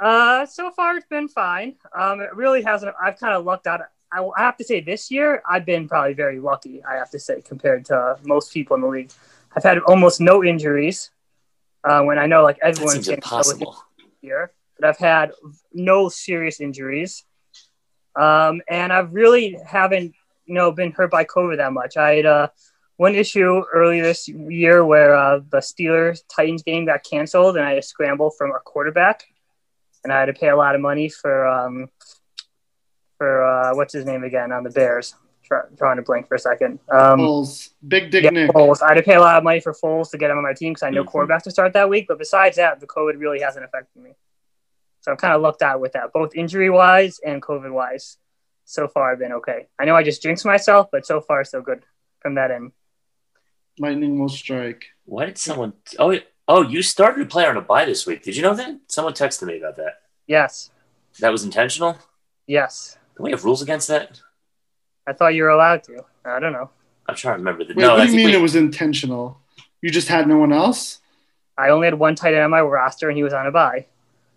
Uh, 0.00 0.46
so 0.46 0.70
far 0.70 0.96
it's 0.96 1.06
been 1.06 1.28
fine. 1.28 1.76
Um, 1.96 2.20
it 2.20 2.34
really 2.34 2.62
hasn't. 2.62 2.94
I've 3.00 3.18
kind 3.18 3.34
of 3.34 3.44
lucked 3.44 3.66
out. 3.66 3.82
I, 4.10 4.22
I 4.36 4.40
have 4.40 4.56
to 4.56 4.64
say 4.64 4.80
this 4.80 5.10
year 5.10 5.42
I've 5.48 5.64
been 5.64 5.88
probably 5.88 6.14
very 6.14 6.40
lucky. 6.40 6.82
I 6.84 6.94
have 6.94 7.10
to 7.10 7.20
say 7.20 7.40
compared 7.42 7.84
to 7.86 8.16
most 8.24 8.52
people 8.52 8.74
in 8.76 8.80
the 8.82 8.88
league, 8.88 9.12
I've 9.54 9.62
had 9.62 9.78
almost 9.80 10.20
no 10.20 10.42
injuries. 10.42 11.10
Uh, 11.84 12.02
when 12.02 12.18
I 12.18 12.26
know 12.26 12.42
like 12.42 12.58
everyone's 12.62 13.08
impossible 13.08 13.76
here, 14.20 14.52
but 14.78 14.88
I've 14.88 14.98
had 14.98 15.32
no 15.72 16.08
serious 16.08 16.60
injuries. 16.60 17.24
Um, 18.14 18.60
and 18.68 18.92
I've 18.92 19.12
really 19.12 19.56
haven't, 19.66 20.14
you 20.44 20.54
know, 20.54 20.70
been 20.70 20.92
hurt 20.92 21.10
by 21.10 21.24
COVID 21.24 21.56
that 21.56 21.72
much. 21.72 21.96
I 21.96 22.16
had 22.16 22.26
uh, 22.26 22.48
one 22.96 23.14
issue 23.14 23.62
earlier 23.72 24.02
this 24.02 24.28
year 24.28 24.84
where 24.84 25.14
uh, 25.14 25.40
the 25.50 25.58
Steelers 25.58 26.20
Titans 26.28 26.62
game 26.62 26.86
got 26.86 27.02
canceled, 27.02 27.56
and 27.56 27.64
I 27.64 27.70
had 27.70 27.76
to 27.76 27.82
scramble 27.82 28.30
from 28.30 28.50
a 28.50 28.60
quarterback 28.60 29.24
and 30.04 30.12
I 30.12 30.20
had 30.20 30.26
to 30.26 30.32
pay 30.32 30.48
a 30.48 30.56
lot 30.56 30.74
of 30.74 30.80
money 30.80 31.08
for 31.08 31.46
um, 31.46 31.88
for 33.18 33.44
uh, 33.44 33.74
what's 33.74 33.92
his 33.92 34.04
name 34.04 34.24
again 34.24 34.52
on 34.52 34.64
the 34.64 34.70
Bears. 34.70 35.14
Try, 35.52 35.62
trying 35.76 35.96
to 35.96 36.02
blink 36.02 36.28
for 36.28 36.34
a 36.36 36.38
second. 36.38 36.78
Um, 36.90 37.20
Foles, 37.20 37.70
Big 37.86 38.10
Dick 38.10 38.24
yeah, 38.24 38.30
Nick. 38.30 38.50
Foles. 38.50 38.82
I 38.82 38.88
had 38.88 38.94
to 38.94 39.02
pay 39.02 39.14
a 39.14 39.20
lot 39.20 39.36
of 39.36 39.44
money 39.44 39.60
for 39.60 39.72
Foles 39.72 40.10
to 40.10 40.18
get 40.18 40.30
him 40.30 40.38
on 40.38 40.42
my 40.42 40.54
team 40.54 40.72
because 40.72 40.82
I 40.82 40.90
know 40.90 41.04
mm-hmm. 41.04 41.16
quarterbacks 41.16 41.42
to 41.44 41.50
start 41.50 41.72
that 41.74 41.88
week. 41.88 42.06
But 42.08 42.18
besides 42.18 42.56
that, 42.56 42.80
the 42.80 42.86
COVID 42.86 43.18
really 43.18 43.40
hasn't 43.40 43.64
affected 43.64 44.02
me. 44.02 44.12
So 45.00 45.10
I'm 45.10 45.16
kind 45.16 45.34
of 45.34 45.42
lucked 45.42 45.62
out 45.62 45.80
with 45.80 45.92
that, 45.92 46.12
both 46.12 46.34
injury 46.34 46.70
wise 46.70 47.20
and 47.24 47.42
COVID 47.42 47.72
wise. 47.72 48.18
So 48.64 48.86
far, 48.88 49.12
I've 49.12 49.18
been 49.18 49.32
okay. 49.32 49.66
I 49.78 49.84
know 49.84 49.96
I 49.96 50.04
just 50.04 50.22
jinxed 50.22 50.44
myself, 50.44 50.88
but 50.92 51.04
so 51.04 51.20
far, 51.20 51.44
so 51.44 51.60
good 51.60 51.82
from 52.20 52.36
that 52.36 52.50
end. 52.50 52.72
Lightning 53.78 54.18
will 54.18 54.28
strike. 54.28 54.86
Why 55.04 55.26
did 55.26 55.38
someone? 55.38 55.72
Oh, 55.98 56.16
Oh, 56.48 56.62
you 56.62 56.82
started 56.82 57.20
to 57.20 57.26
play 57.26 57.46
on 57.46 57.56
a 57.56 57.60
bye 57.60 57.84
this 57.84 58.06
week. 58.06 58.22
Did 58.22 58.36
you 58.36 58.42
know 58.42 58.54
that? 58.54 58.80
Someone 58.88 59.14
texted 59.14 59.46
me 59.46 59.58
about 59.58 59.76
that. 59.76 60.02
Yes. 60.26 60.70
That 61.20 61.30
was 61.30 61.44
intentional? 61.44 61.96
Yes. 62.46 62.98
Do 63.16 63.22
we 63.22 63.30
have 63.30 63.44
rules 63.44 63.62
against 63.62 63.88
that? 63.88 64.20
I 65.06 65.12
thought 65.12 65.34
you 65.34 65.42
were 65.42 65.50
allowed 65.50 65.84
to. 65.84 66.04
I 66.24 66.38
don't 66.38 66.52
know. 66.52 66.70
I'm 67.08 67.16
trying 67.16 67.34
to 67.34 67.38
remember 67.38 67.64
the. 67.64 67.74
Wait, 67.74 67.82
no, 67.82 67.96
what 67.96 68.04
do 68.04 68.10
you 68.10 68.16
mean 68.16 68.26
we... 68.26 68.34
it 68.34 68.40
was 68.40 68.54
intentional? 68.54 69.40
You 69.80 69.90
just 69.90 70.08
had 70.08 70.28
no 70.28 70.38
one 70.38 70.52
else? 70.52 71.00
I 71.58 71.68
only 71.70 71.86
had 71.86 71.98
one 71.98 72.14
tight 72.14 72.34
end 72.34 72.44
on 72.44 72.50
my 72.50 72.60
roster, 72.60 73.08
and 73.08 73.16
he 73.16 73.22
was 73.22 73.32
on 73.32 73.46
a 73.46 73.50
bye. 73.50 73.86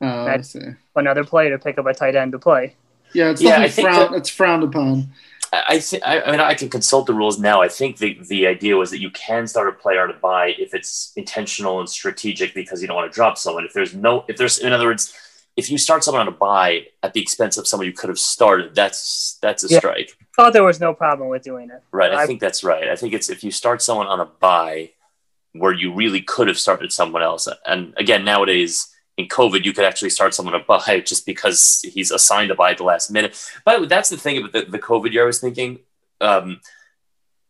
Oh, 0.01 0.27
I 0.27 0.41
see. 0.41 0.59
Another 0.95 1.23
player 1.23 1.51
to 1.51 1.63
pick 1.63 1.77
up 1.77 1.85
a 1.85 1.93
tight 1.93 2.15
end 2.15 2.31
to 2.33 2.39
play. 2.39 2.75
Yeah, 3.13 3.29
it's 3.29 3.41
yeah, 3.41 3.65
frowned, 3.67 4.13
that... 4.13 4.17
it's 4.17 4.29
frowned 4.29 4.63
upon. 4.63 5.09
I 5.53 5.79
think 5.79 6.03
I 6.05 6.31
mean 6.31 6.39
I 6.39 6.53
can 6.53 6.69
consult 6.69 7.05
the 7.05 7.13
rules 7.13 7.39
now. 7.39 7.61
I 7.61 7.69
think 7.69 7.97
the 7.97 8.19
the 8.27 8.47
idea 8.47 8.75
was 8.75 8.91
that 8.91 8.99
you 8.99 9.09
can 9.11 9.47
start 9.47 9.69
a 9.69 9.71
player 9.71 10.07
to 10.07 10.13
bye 10.13 10.53
if 10.57 10.73
it's 10.73 11.13
intentional 11.15 11.79
and 11.79 11.89
strategic 11.89 12.53
because 12.53 12.81
you 12.81 12.87
don't 12.87 12.97
want 12.97 13.11
to 13.11 13.15
drop 13.15 13.37
someone. 13.37 13.63
If 13.63 13.73
there's 13.73 13.93
no 13.93 14.25
if 14.27 14.35
there's 14.37 14.59
in 14.59 14.73
other 14.73 14.85
words, 14.85 15.13
if 15.55 15.71
you 15.71 15.77
start 15.77 16.03
someone 16.03 16.21
on 16.21 16.27
a 16.27 16.35
bye 16.35 16.87
at 17.01 17.13
the 17.13 17.21
expense 17.21 17.57
of 17.57 17.67
someone 17.67 17.87
you 17.87 17.93
could 17.93 18.09
have 18.09 18.19
started, 18.19 18.75
that's 18.75 19.37
that's 19.41 19.63
a 19.63 19.67
yeah. 19.67 19.79
strike. 19.79 20.17
I 20.21 20.25
thought 20.35 20.53
there 20.53 20.63
was 20.63 20.79
no 20.79 20.93
problem 20.93 21.29
with 21.29 21.43
doing 21.43 21.69
it. 21.69 21.81
Right. 21.91 22.11
I, 22.11 22.23
I 22.23 22.25
think 22.25 22.41
that's 22.41 22.63
right. 22.63 22.89
I 22.89 22.95
think 22.95 23.13
it's 23.13 23.29
if 23.29 23.43
you 23.43 23.51
start 23.51 23.81
someone 23.81 24.07
on 24.07 24.19
a 24.19 24.25
bye 24.25 24.91
where 25.53 25.71
you 25.71 25.93
really 25.93 26.21
could 26.21 26.47
have 26.47 26.59
started 26.59 26.91
someone 26.91 27.21
else. 27.21 27.47
And 27.65 27.93
again, 27.97 28.25
nowadays 28.25 28.93
in 29.17 29.27
COVID, 29.27 29.63
you 29.63 29.71
could 29.71 29.85
actually 29.85 30.09
start 30.09 30.33
someone 30.33 30.55
a 30.55 30.59
bye 30.59 30.99
just 31.05 31.25
because 31.25 31.81
he's 31.93 32.11
assigned 32.11 32.49
to 32.49 32.55
bye 32.55 32.71
at 32.71 32.77
the 32.77 32.83
last 32.83 33.09
minute. 33.09 33.41
But 33.63 33.87
that's 33.87 34.09
the 34.09 34.17
thing 34.17 34.37
about 34.37 34.51
the, 34.51 34.65
the 34.65 34.79
COVID 34.79 35.13
year. 35.13 35.23
I 35.23 35.27
was 35.27 35.39
thinking, 35.39 35.79
um, 36.19 36.59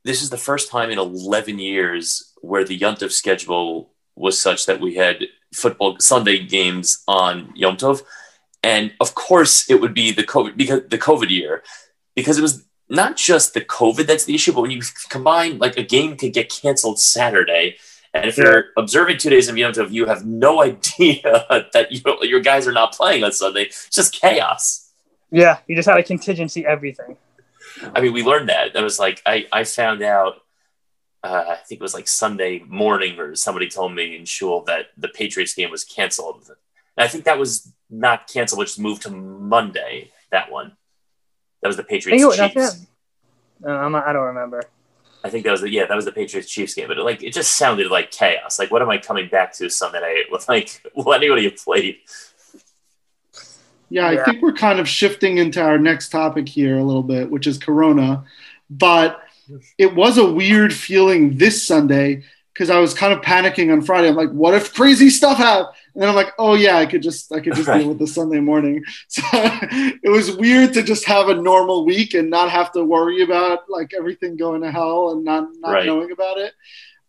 this 0.04 0.22
is 0.22 0.30
the 0.30 0.38
first 0.38 0.70
time 0.70 0.92
in 0.92 1.00
11 1.00 1.58
years 1.58 2.32
where 2.42 2.64
the 2.64 2.76
Yom 2.76 2.96
schedule 3.10 3.90
was 4.16 4.40
such 4.40 4.68
that 4.68 4.80
we 4.80 4.96
had 4.96 5.24
football 5.56 5.98
Sunday 6.00 6.44
games 6.44 7.04
on 7.08 7.52
Yom 7.56 7.78
Tov. 7.78 8.02
And 8.64 8.94
of 9.00 9.16
course, 9.16 9.70
it 9.70 9.82
would 9.82 9.94
be 9.94 10.12
the 10.12 10.24
COVID 10.24 10.58
because 10.58 10.82
the 10.90 10.98
COVID 10.98 11.30
year, 11.30 11.64
because 12.16 12.38
it 12.38 12.42
was 12.42 12.66
not 12.90 13.18
just 13.18 13.54
the 13.54 13.62
COVID 13.62 14.06
that's 14.08 14.26
the 14.26 14.36
issue, 14.36 14.54
but 14.54 14.62
when 14.62 14.72
you 14.72 14.82
combine 15.10 15.58
like 15.58 15.78
a 15.78 15.84
game 15.84 16.18
could 16.18 16.34
get 16.34 16.50
canceled 16.50 17.00
Saturday 17.00 17.78
and 18.16 18.30
if 18.30 18.38
you're 18.38 18.68
observing 18.78 19.18
two 19.18 19.30
days 19.30 19.50
of 19.50 19.58
Yom 19.58 19.74
Tov, 19.74 19.92
you 19.92 20.06
have 20.06 20.26
no 20.26 20.64
idea 20.64 21.68
that 21.74 21.92
you, 21.92 22.02
your 22.22 22.40
guys 22.40 22.66
are 22.66 22.72
not 22.72 22.94
playing 22.94 23.24
on 23.24 23.34
Sunday. 23.34 23.64
It's 23.64 23.90
just 23.90 24.14
chaos. 24.14 24.90
Yeah, 25.32 25.60
you 25.68 25.76
just 25.76 25.88
had 25.88 26.00
a 26.00 26.04
contingency 26.04 26.66
everything. 26.66 27.18
I 27.94 28.00
mean, 28.00 28.14
we 28.14 28.24
learned 28.24 28.48
that. 28.48 28.74
That 28.74 28.84
was 28.84 29.00
like 29.00 29.22
I, 29.26 29.48
I 29.52 29.66
found 29.66 30.02
out. 30.02 30.42
Uh, 31.26 31.44
I 31.50 31.56
think 31.56 31.82
it 31.82 31.84
was 31.84 31.96
like 31.96 32.08
Sunday 32.08 32.60
morning, 32.68 33.20
or 33.20 33.36
somebody 33.36 33.68
told 33.68 33.96
me 33.96 34.16
in 34.16 34.26
shul 34.26 34.62
that 34.66 34.92
the 34.96 35.08
Patriots 35.08 35.56
game 35.56 35.72
was 35.72 35.84
canceled. 35.84 36.44
And 36.48 37.04
I 37.04 37.08
think 37.08 37.24
that 37.24 37.40
was 37.40 37.74
not 37.90 38.28
canceled, 38.28 38.60
which 38.60 38.78
moved 38.78 39.02
to 39.04 39.10
Monday. 39.10 40.12
That 40.30 40.52
one. 40.52 40.74
That 41.64 41.70
was 41.70 41.78
the 41.78 41.84
Patriots. 41.84 42.38
Chiefs. 42.38 42.86
No, 43.60 43.70
I'm, 43.70 43.96
I 43.96 44.14
don't 44.14 44.26
remember. 44.26 44.62
I 45.24 45.32
think 45.32 45.46
that 45.46 45.52
was 45.52 45.62
the 45.62 45.72
yeah 45.72 45.88
that 45.88 45.96
was 45.96 46.06
the 46.06 46.12
Patriots 46.12 46.48
Chiefs 46.48 46.76
game, 46.76 46.88
but 46.88 47.00
it, 47.00 47.04
like 47.04 47.24
it 47.24 47.34
just 47.34 47.54
sounded 47.54 47.90
like 47.90 48.12
chaos. 48.12 48.60
Like 48.60 48.70
what 48.70 48.84
am 48.84 48.92
I 48.92 49.00
coming 49.00 49.28
back 49.28 49.52
to 49.54 49.68
Sunday 49.68 50.02
night 50.02 50.26
with 50.30 50.48
like 50.48 50.80
what 50.94 51.18
anybody 51.18 51.46
have 51.46 51.58
played? 51.58 51.98
Yeah, 53.90 54.08
I 54.08 54.24
think 54.24 54.44
we're 54.44 54.54
kind 54.54 54.80
of 54.80 54.88
shifting 54.88 55.40
into 55.40 55.60
our 55.60 55.80
next 55.80 56.10
topic 56.10 56.48
here 56.48 56.78
a 56.78 56.84
little 56.84 57.02
bit, 57.02 57.32
which 57.32 57.48
is 57.48 57.58
Corona. 57.58 58.26
But 58.70 59.25
it 59.78 59.96
was 59.96 60.18
a 60.18 60.32
weird 60.32 60.74
feeling 60.74 61.38
this 61.38 61.66
Sunday 61.66 62.24
because 62.56 62.70
I 62.70 62.80
was 62.80 62.94
kind 62.94 63.12
of 63.12 63.20
panicking 63.20 63.72
on 63.72 63.82
Friday. 63.82 64.08
I'm 64.08 64.16
like, 64.16 64.32
what 64.32 64.54
if 64.54 64.74
crazy 64.74 65.10
stuff 65.10 65.38
happens? 65.38 65.76
And 65.94 66.02
then 66.02 66.10
I'm 66.10 66.16
like, 66.16 66.32
oh 66.40 66.56
yeah, 66.56 66.78
I 66.78 66.86
could 66.86 67.04
just 67.04 67.32
I 67.34 67.42
could 67.42 67.54
just 67.54 67.68
deal 67.74 67.90
with 67.90 68.00
the 68.00 68.08
Sunday 68.08 68.40
morning. 68.40 68.84
So 69.10 69.22
it 69.34 70.10
was 70.10 70.36
weird 70.38 70.74
to 70.74 70.84
just 70.84 71.06
have 71.06 71.30
a 71.30 71.36
normal 71.36 71.86
week 71.86 72.14
and 72.14 72.30
not 72.30 72.50
have 72.50 72.72
to 72.74 72.84
worry 72.84 73.24
about 73.24 73.70
like 73.70 73.92
everything 73.96 74.38
going 74.38 74.62
to 74.62 74.72
hell 74.72 75.12
and 75.12 75.24
not 75.24 75.50
not 75.60 75.72
right. 75.72 75.86
knowing 75.86 76.12
about 76.12 76.38
it. 76.38 76.54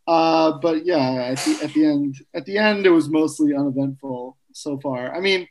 Uh, 0.06 0.58
but 0.58 0.86
yeah, 0.86 1.32
at 1.32 1.38
the, 1.38 1.60
at 1.64 1.72
the 1.72 1.84
end, 1.84 2.16
at 2.32 2.44
the 2.44 2.58
end, 2.58 2.86
it 2.86 2.90
was 2.90 3.08
mostly 3.08 3.54
uneventful 3.54 4.36
so 4.52 4.78
far. 4.78 5.14
I 5.14 5.20
mean, 5.20 5.48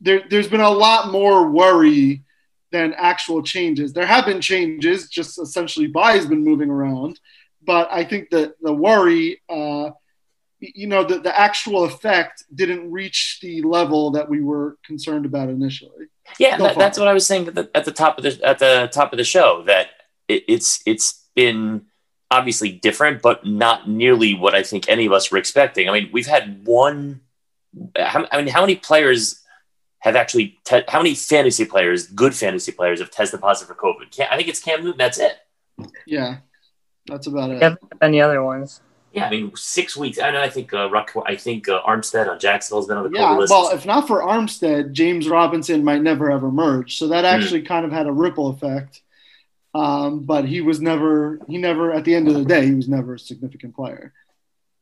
there 0.00 0.22
there's 0.28 0.48
been 0.48 0.60
a 0.60 0.70
lot 0.70 1.10
more 1.10 1.50
worry 1.50 2.24
than 2.72 2.94
actual 2.94 3.42
changes. 3.42 3.92
There 3.92 4.06
have 4.06 4.26
been 4.26 4.40
changes, 4.40 5.08
just 5.08 5.38
essentially 5.38 5.86
bye 5.86 6.12
has 6.12 6.26
been 6.26 6.42
moving 6.42 6.70
around, 6.70 7.20
but 7.64 7.88
I 7.92 8.04
think 8.04 8.30
that 8.30 8.54
the 8.60 8.72
worry. 8.72 9.40
Uh, 9.48 9.90
you 10.64 10.86
know, 10.86 11.02
the, 11.02 11.18
the 11.18 11.36
actual 11.36 11.82
effect 11.82 12.44
didn't 12.54 12.88
reach 12.88 13.40
the 13.42 13.62
level 13.62 14.12
that 14.12 14.28
we 14.28 14.40
were 14.40 14.78
concerned 14.86 15.26
about 15.26 15.48
initially. 15.48 16.06
Yeah, 16.38 16.56
that, 16.56 16.78
that's 16.78 16.98
what 16.98 17.08
I 17.08 17.14
was 17.14 17.26
saying 17.26 17.48
at 17.48 17.56
the, 17.56 17.68
at 17.74 17.84
the, 17.84 17.90
top 17.90 18.16
of 18.16 18.22
the 18.22 18.38
at 18.46 18.60
the 18.60 18.88
top 18.92 19.12
of 19.12 19.16
the 19.16 19.24
show 19.24 19.64
that 19.66 19.88
it, 20.28 20.44
it's 20.46 20.80
it's 20.86 21.26
been 21.34 21.86
obviously 22.30 22.70
different, 22.70 23.22
but 23.22 23.44
not 23.44 23.88
nearly 23.88 24.34
what 24.34 24.54
I 24.54 24.62
think 24.62 24.88
any 24.88 25.06
of 25.06 25.12
us 25.12 25.30
were 25.30 25.38
expecting. 25.38 25.88
I 25.88 25.92
mean, 25.92 26.10
we've 26.12 26.26
had 26.26 26.64
one. 26.64 27.20
I 27.96 28.36
mean, 28.36 28.48
how 28.48 28.60
many 28.60 28.76
players 28.76 29.41
have 30.02 30.16
actually? 30.16 30.58
Te- 30.64 30.84
how 30.88 30.98
many 30.98 31.14
fantasy 31.14 31.64
players, 31.64 32.08
good 32.08 32.34
fantasy 32.34 32.72
players, 32.72 33.00
have 33.00 33.10
tested 33.10 33.40
positive 33.40 33.74
for 33.74 33.80
COVID? 33.80 34.10
Cam, 34.10 34.28
I 34.30 34.36
think 34.36 34.48
it's 34.48 34.60
Cam 34.60 34.82
Newton. 34.82 34.98
That's 34.98 35.18
it. 35.18 35.38
Yeah, 36.06 36.38
that's 37.06 37.28
about 37.28 37.50
it. 37.50 37.78
Any 38.00 38.20
other 38.20 38.42
ones? 38.42 38.80
Yeah, 39.12 39.26
I 39.26 39.30
mean, 39.30 39.52
six 39.54 39.96
weeks. 39.96 40.18
I 40.18 40.30
know. 40.32 40.40
I 40.40 40.48
think 40.48 40.72
uh, 40.72 40.90
Ruck, 40.90 41.12
I 41.24 41.36
think 41.36 41.68
uh, 41.68 41.82
Armstead 41.82 42.28
on 42.28 42.40
Jacksonville's 42.40 42.88
been 42.88 42.96
on 42.96 43.12
the 43.12 43.16
yeah. 43.16 43.36
list. 43.36 43.50
Well, 43.50 43.70
if 43.70 43.86
not 43.86 44.08
for 44.08 44.22
Armstead, 44.22 44.92
James 44.92 45.28
Robinson 45.28 45.84
might 45.84 46.02
never 46.02 46.30
have 46.30 46.42
emerged. 46.42 46.98
So 46.98 47.08
that 47.08 47.20
hmm. 47.20 47.26
actually 47.26 47.62
mm. 47.62 47.66
kind 47.68 47.84
of 47.84 47.92
had 47.92 48.06
a 48.06 48.12
ripple 48.12 48.48
effect. 48.48 49.02
Um, 49.74 50.20
but 50.20 50.46
he 50.46 50.62
was 50.62 50.80
never. 50.80 51.40
He 51.46 51.58
never. 51.58 51.92
At 51.92 52.04
the 52.04 52.14
end 52.14 52.26
of 52.26 52.34
the 52.34 52.44
day, 52.44 52.66
he 52.66 52.74
was 52.74 52.88
never 52.88 53.14
a 53.14 53.18
significant 53.18 53.76
player. 53.76 54.12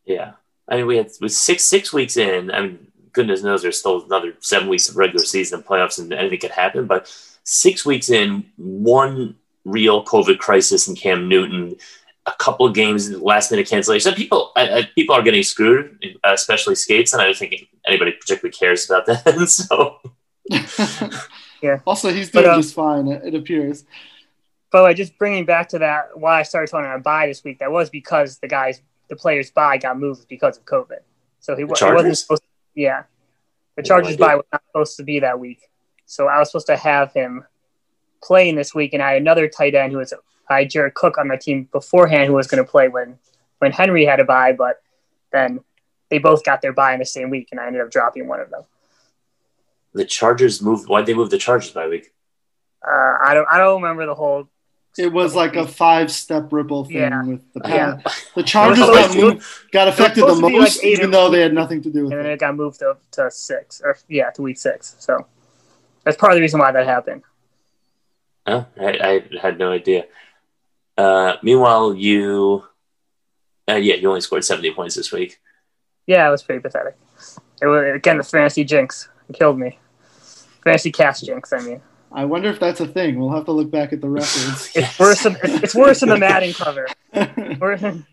Yeah. 0.06 0.32
I 0.70 0.76
mean, 0.76 0.86
we 0.86 0.96
had 0.96 1.10
with 1.20 1.32
six 1.32 1.64
six 1.64 1.92
weeks 1.92 2.16
in. 2.16 2.50
I 2.50 2.60
mean, 2.62 2.89
goodness 3.12 3.42
knows 3.42 3.62
there's 3.62 3.78
still 3.78 4.04
another 4.04 4.34
seven 4.40 4.68
weeks 4.68 4.88
of 4.88 4.96
regular 4.96 5.24
season 5.24 5.58
and 5.58 5.66
playoffs, 5.66 5.98
and 5.98 6.12
anything 6.12 6.40
could 6.40 6.50
happen. 6.50 6.86
But 6.86 7.08
six 7.44 7.84
weeks 7.84 8.10
in, 8.10 8.44
one 8.56 9.36
real 9.64 10.04
COVID 10.04 10.38
crisis 10.38 10.88
in 10.88 10.94
Cam 10.94 11.28
Newton, 11.28 11.76
a 12.26 12.32
couple 12.32 12.66
of 12.66 12.74
games, 12.74 13.10
last 13.10 13.50
minute 13.50 13.68
cancellation. 13.68 14.14
People, 14.14 14.52
I, 14.56 14.78
I, 14.78 14.90
people 14.94 15.14
are 15.14 15.22
getting 15.22 15.42
screwed, 15.42 15.98
especially 16.24 16.74
skates, 16.74 17.12
and 17.12 17.22
I 17.22 17.26
don't 17.26 17.36
think 17.36 17.68
anybody 17.86 18.12
particularly 18.12 18.52
cares 18.52 18.88
about 18.88 19.06
that. 19.06 19.48
so, 19.48 19.98
yeah. 21.62 21.80
Also, 21.86 22.12
he's 22.12 22.30
doing 22.30 22.44
but, 22.44 22.54
um, 22.54 22.62
just 22.62 22.74
fine. 22.74 23.08
It, 23.08 23.24
it 23.26 23.34
appears. 23.34 23.84
But 24.70 24.82
like, 24.82 24.96
just 24.96 25.18
bringing 25.18 25.44
back 25.44 25.68
to 25.70 25.80
that, 25.80 26.16
why 26.18 26.40
I 26.40 26.42
started 26.44 26.70
talking 26.70 26.86
about 26.86 27.02
bye 27.02 27.26
this 27.26 27.42
week, 27.42 27.58
that 27.58 27.72
was 27.72 27.90
because 27.90 28.38
the 28.38 28.48
guys, 28.48 28.80
the 29.08 29.16
players' 29.16 29.50
bye 29.50 29.78
got 29.78 29.98
moved 29.98 30.28
because 30.28 30.58
of 30.58 30.64
COVID. 30.64 31.00
So 31.40 31.56
he, 31.56 31.62
he 31.62 31.64
wasn't 31.66 32.16
supposed. 32.16 32.42
To, 32.42 32.48
yeah, 32.80 33.02
the 33.76 33.82
Chargers' 33.82 34.16
bye 34.16 34.36
was 34.36 34.46
not 34.52 34.62
supposed 34.66 34.96
to 34.96 35.02
be 35.02 35.20
that 35.20 35.38
week. 35.38 35.60
So 36.06 36.28
I 36.28 36.38
was 36.38 36.48
supposed 36.48 36.66
to 36.68 36.76
have 36.76 37.12
him 37.12 37.44
playing 38.22 38.56
this 38.56 38.74
week, 38.74 38.94
and 38.94 39.02
I 39.02 39.12
had 39.12 39.20
another 39.20 39.48
tight 39.48 39.74
end 39.74 39.92
who 39.92 39.98
was 39.98 40.14
I 40.48 40.60
had 40.60 40.70
Jared 40.70 40.94
Cook 40.94 41.18
on 41.18 41.28
my 41.28 41.36
team 41.36 41.68
beforehand 41.70 42.26
who 42.26 42.34
was 42.34 42.46
going 42.46 42.64
to 42.64 42.68
play 42.68 42.88
when 42.88 43.18
when 43.58 43.72
Henry 43.72 44.06
had 44.06 44.18
a 44.18 44.24
bye, 44.24 44.52
but 44.52 44.80
then 45.30 45.60
they 46.08 46.18
both 46.18 46.42
got 46.42 46.62
their 46.62 46.72
bye 46.72 46.94
in 46.94 46.98
the 46.98 47.06
same 47.06 47.28
week, 47.28 47.48
and 47.50 47.60
I 47.60 47.66
ended 47.66 47.82
up 47.82 47.90
dropping 47.90 48.26
one 48.26 48.40
of 48.40 48.50
them. 48.50 48.62
The 49.92 50.06
Chargers 50.06 50.62
moved. 50.62 50.88
Why'd 50.88 51.06
they 51.06 51.14
move 51.14 51.30
the 51.30 51.38
Chargers 51.38 51.70
bye 51.70 51.88
week? 51.88 52.12
Uh, 52.82 53.16
I 53.22 53.34
don't. 53.34 53.46
I 53.50 53.58
don't 53.58 53.82
remember 53.82 54.06
the 54.06 54.14
whole 54.14 54.48
it 54.98 55.12
was 55.12 55.34
like 55.34 55.56
a 55.56 55.66
five 55.66 56.10
step 56.10 56.52
ripple 56.52 56.84
thing 56.84 56.96
yeah. 56.96 57.22
with 57.24 57.52
the 57.52 57.60
yeah. 57.64 58.00
The 58.34 58.42
Chargers 58.42 58.86
got, 58.86 59.16
moved, 59.16 59.44
got 59.72 59.88
affected 59.88 60.26
the 60.26 60.34
most, 60.34 60.78
like 60.78 60.84
even 60.84 61.10
though 61.10 61.30
they 61.30 61.40
had 61.40 61.54
nothing 61.54 61.82
to 61.82 61.90
do 61.90 62.04
with 62.04 62.12
and 62.12 62.14
it. 62.14 62.16
And 62.18 62.26
then 62.26 62.32
it 62.32 62.40
got 62.40 62.56
moved 62.56 62.80
to, 62.80 62.96
to 63.12 63.30
six, 63.30 63.80
or 63.84 63.96
yeah, 64.08 64.30
to 64.30 64.42
week 64.42 64.58
six. 64.58 64.96
So 64.98 65.26
that's 66.04 66.16
part 66.16 66.32
of 66.32 66.36
the 66.36 66.42
reason 66.42 66.60
why 66.60 66.72
that 66.72 66.86
happened. 66.86 67.22
Oh, 68.46 68.66
I, 68.80 69.22
I 69.32 69.38
had 69.40 69.58
no 69.58 69.72
idea. 69.72 70.06
Uh, 70.96 71.36
meanwhile, 71.42 71.94
you, 71.94 72.64
uh, 73.68 73.76
yeah, 73.76 73.94
you 73.94 74.08
only 74.08 74.20
scored 74.20 74.44
70 74.44 74.72
points 74.72 74.96
this 74.96 75.12
week. 75.12 75.38
Yeah, 76.06 76.26
it 76.26 76.30
was 76.30 76.42
pretty 76.42 76.60
pathetic. 76.60 76.96
It 77.62 77.66
was, 77.66 77.94
again, 77.94 78.18
the 78.18 78.24
fantasy 78.24 78.64
jinx. 78.64 79.08
It 79.28 79.36
killed 79.36 79.58
me. 79.58 79.78
Fantasy 80.64 80.90
cast 80.90 81.24
jinx, 81.24 81.52
I 81.52 81.60
mean. 81.60 81.80
I 82.12 82.24
wonder 82.24 82.48
if 82.48 82.58
that's 82.58 82.80
a 82.80 82.86
thing. 82.86 83.18
We'll 83.18 83.30
have 83.30 83.44
to 83.44 83.52
look 83.52 83.70
back 83.70 83.92
at 83.92 84.00
the 84.00 84.08
records. 84.10 84.72
it's 84.74 84.98
worse. 84.98 85.22
Than, 85.22 85.36
it's 85.42 85.74
worse 85.74 86.00
than 86.00 86.08
the 86.08 86.18
Madden 86.18 86.52
cover. 86.52 86.88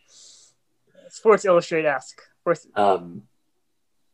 Sports 1.10 1.46
Illustrated 1.46 1.88
esque. 1.88 2.22
Um, 2.76 3.24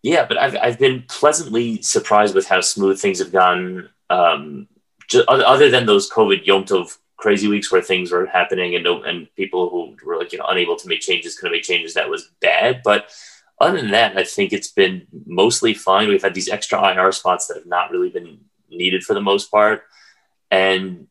yeah, 0.02 0.26
but 0.26 0.38
I've 0.38 0.58
I've 0.58 0.80
been 0.80 1.04
pleasantly 1.08 1.82
surprised 1.82 2.34
with 2.34 2.48
how 2.48 2.62
smooth 2.62 3.00
things 3.00 3.20
have 3.20 3.32
gone. 3.32 3.90
Um, 4.10 4.68
just, 5.08 5.28
other 5.28 5.70
than 5.70 5.86
those 5.86 6.10
COVID 6.10 6.46
Yom 6.46 6.66
Tov 6.66 6.98
crazy 7.18 7.48
weeks 7.48 7.72
where 7.72 7.82
things 7.82 8.12
were 8.12 8.26
happening 8.26 8.76
and 8.76 8.86
and 8.86 9.34
people 9.36 9.70
who 9.70 9.96
were 10.06 10.18
like 10.18 10.34
you 10.34 10.40
know 10.40 10.46
unable 10.50 10.76
to 10.76 10.88
make 10.88 11.00
changes 11.00 11.38
couldn't 11.38 11.54
make 11.54 11.64
changes, 11.64 11.94
that 11.94 12.10
was 12.10 12.32
bad. 12.42 12.82
But 12.84 13.12
other 13.60 13.80
than 13.80 13.92
that, 13.92 14.18
I 14.18 14.24
think 14.24 14.52
it's 14.52 14.72
been 14.72 15.08
mostly 15.26 15.74
fine. 15.74 16.10
We've 16.10 16.22
had 16.22 16.34
these 16.34 16.50
extra 16.50 16.94
IR 16.94 17.12
spots 17.12 17.48
that 17.48 17.58
have 17.58 17.66
not 17.66 17.92
really 17.92 18.10
been 18.10 18.40
needed 18.78 19.04
for 19.04 19.14
the 19.14 19.22
most 19.22 19.52
part. 19.52 19.84
And 20.52 21.08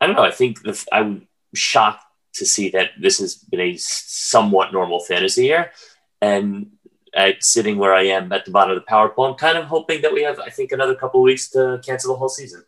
I 0.00 0.06
don't 0.06 0.16
know. 0.16 0.22
I 0.22 0.30
think 0.30 0.62
the, 0.62 0.82
I'm 0.92 1.28
shocked 1.54 2.04
to 2.34 2.46
see 2.46 2.70
that 2.70 2.90
this 3.00 3.18
has 3.18 3.34
been 3.36 3.60
a 3.60 3.76
somewhat 3.76 4.72
normal 4.72 5.00
fantasy 5.00 5.46
year. 5.46 5.72
And 6.20 6.72
at 7.14 7.44
sitting 7.44 7.78
where 7.78 7.94
I 7.94 8.06
am 8.06 8.32
at 8.32 8.44
the 8.44 8.50
bottom 8.50 8.72
of 8.72 8.76
the 8.76 8.86
power 8.86 9.08
poll, 9.08 9.26
I'm 9.26 9.34
kind 9.34 9.56
of 9.56 9.64
hoping 9.64 10.02
that 10.02 10.12
we 10.12 10.22
have, 10.22 10.40
I 10.40 10.50
think, 10.50 10.72
another 10.72 10.94
couple 10.94 11.22
weeks 11.22 11.48
to 11.50 11.80
cancel 11.84 12.12
the 12.12 12.18
whole 12.18 12.28
season. 12.28 12.64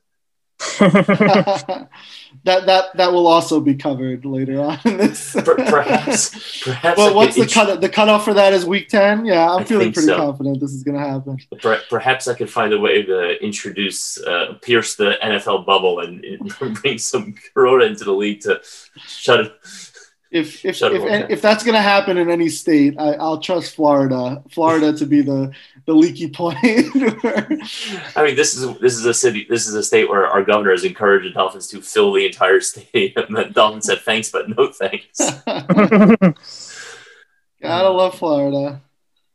that 0.79 2.67
that 2.67 2.97
that 2.97 3.13
will 3.13 3.27
also 3.27 3.61
be 3.61 3.75
covered 3.75 4.25
later 4.25 4.61
on 4.61 4.79
in 4.85 4.97
this. 4.97 5.33
perhaps, 5.35 6.63
perhaps. 6.65 6.97
Well, 6.97 7.15
what's 7.15 7.37
the 7.37 7.47
cut? 7.47 7.81
The 7.81 7.89
cutoff 7.89 8.25
for 8.25 8.35
that 8.35 8.53
is 8.53 8.65
week 8.65 8.89
ten. 8.89 9.27
Yeah, 9.27 9.51
I'm 9.51 9.63
I 9.63 9.65
feeling 9.65 9.93
pretty 9.93 10.09
so. 10.09 10.17
confident 10.17 10.61
this 10.61 10.73
is 10.73 10.83
going 10.83 10.97
to 10.97 11.07
happen. 11.07 11.39
Perhaps 11.91 12.29
I 12.29 12.35
could 12.35 12.51
find 12.51 12.73
a 12.73 12.79
way 12.79 13.03
to 13.03 13.43
introduce, 13.45 14.19
uh, 14.19 14.55
pierce 14.63 14.97
the 14.97 15.19
NFL 15.23 15.67
bubble, 15.67 16.01
and, 16.01 16.25
and 16.25 16.51
bring 16.83 16.99
some 16.99 17.35
corona 17.53 17.85
into 17.85 18.05
the 18.05 18.13
league 18.13 18.41
to 18.43 18.61
shut 19.07 19.41
it 19.41 19.53
if 20.31 20.65
if 20.65 20.83
if, 20.83 21.31
if, 21.31 21.43
that's 21.43 21.63
going 21.63 21.75
to 21.75 21.81
happen 21.81 22.19
in 22.19 22.31
any 22.31 22.49
state, 22.49 22.99
I, 22.99 23.17
will 23.17 23.39
trust 23.39 23.75
Florida. 23.75 24.43
Florida 24.51 24.93
to 24.95 25.07
be 25.07 25.23
the 25.23 25.53
the 25.87 25.95
leaky 25.95 26.28
point. 26.28 26.59
I 28.16 28.25
mean, 28.25 28.37
this 28.37 28.57
is 28.57 28.78
this 28.78 28.95
is 28.95 29.05
a 29.07 29.14
city. 29.14 29.47
This 29.49 29.66
is 29.66 29.75
a 29.75 29.83
state 29.83 30.09
where 30.09 30.26
our 30.26 30.43
governor 30.43 30.73
has 30.73 30.85
encouraged 30.85 31.26
the 31.26 31.31
Dolphins 31.31 31.69
to 31.69 31.81
fill 31.81 32.12
the 32.12 32.26
entire 32.26 32.61
stadium. 32.61 33.26
The 33.37 33.45
Dolphins 33.52 33.87
said 33.87 34.00
thanks, 34.00 34.31
but 34.31 34.49
no 34.49 34.73
thanks. 34.73 35.19
Gotta 37.62 37.88
love 37.90 38.19
Florida. 38.19 38.81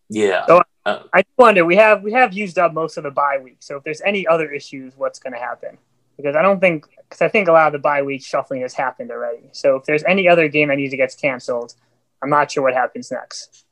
Yeah. 0.10 0.46
So, 0.46 0.62
uh, 0.86 1.04
I 1.14 1.24
wonder. 1.38 1.66
We 1.66 1.76
have 1.78 2.04
we 2.04 2.12
have 2.14 2.34
used 2.34 2.60
up 2.60 2.74
most 2.74 2.98
of 2.98 3.04
the 3.04 3.12
bye 3.12 3.40
week. 3.42 3.58
So 3.60 3.78
if 3.78 3.84
there's 3.84 4.02
any 4.02 4.28
other 4.28 4.52
issues, 4.52 4.94
what's 4.98 5.20
going 5.20 5.34
to 5.34 5.40
happen? 5.40 5.78
because 6.22 6.36
I 6.36 6.42
don't 6.42 6.60
think 6.60 6.88
because 7.10 7.22
I 7.22 7.28
think 7.28 7.48
a 7.48 7.52
lot 7.52 7.68
of 7.68 7.74
the 7.74 7.80
bye 7.80 8.02
week 8.02 8.24
shuffling 8.24 8.62
has 8.62 8.74
happened 8.74 9.12
already. 9.12 9.50
So 9.52 9.76
if 9.76 9.86
there's 9.86 10.04
any 10.04 10.28
other 10.28 10.48
game 10.48 10.70
that 10.70 10.78
needs 10.78 10.92
to 10.92 10.98
get 10.98 11.16
canceled, 11.20 11.76
I'm 12.22 12.30
not 12.30 12.52
sure 12.52 12.64
what 12.64 12.74
happens 12.74 13.12
next. 13.12 13.66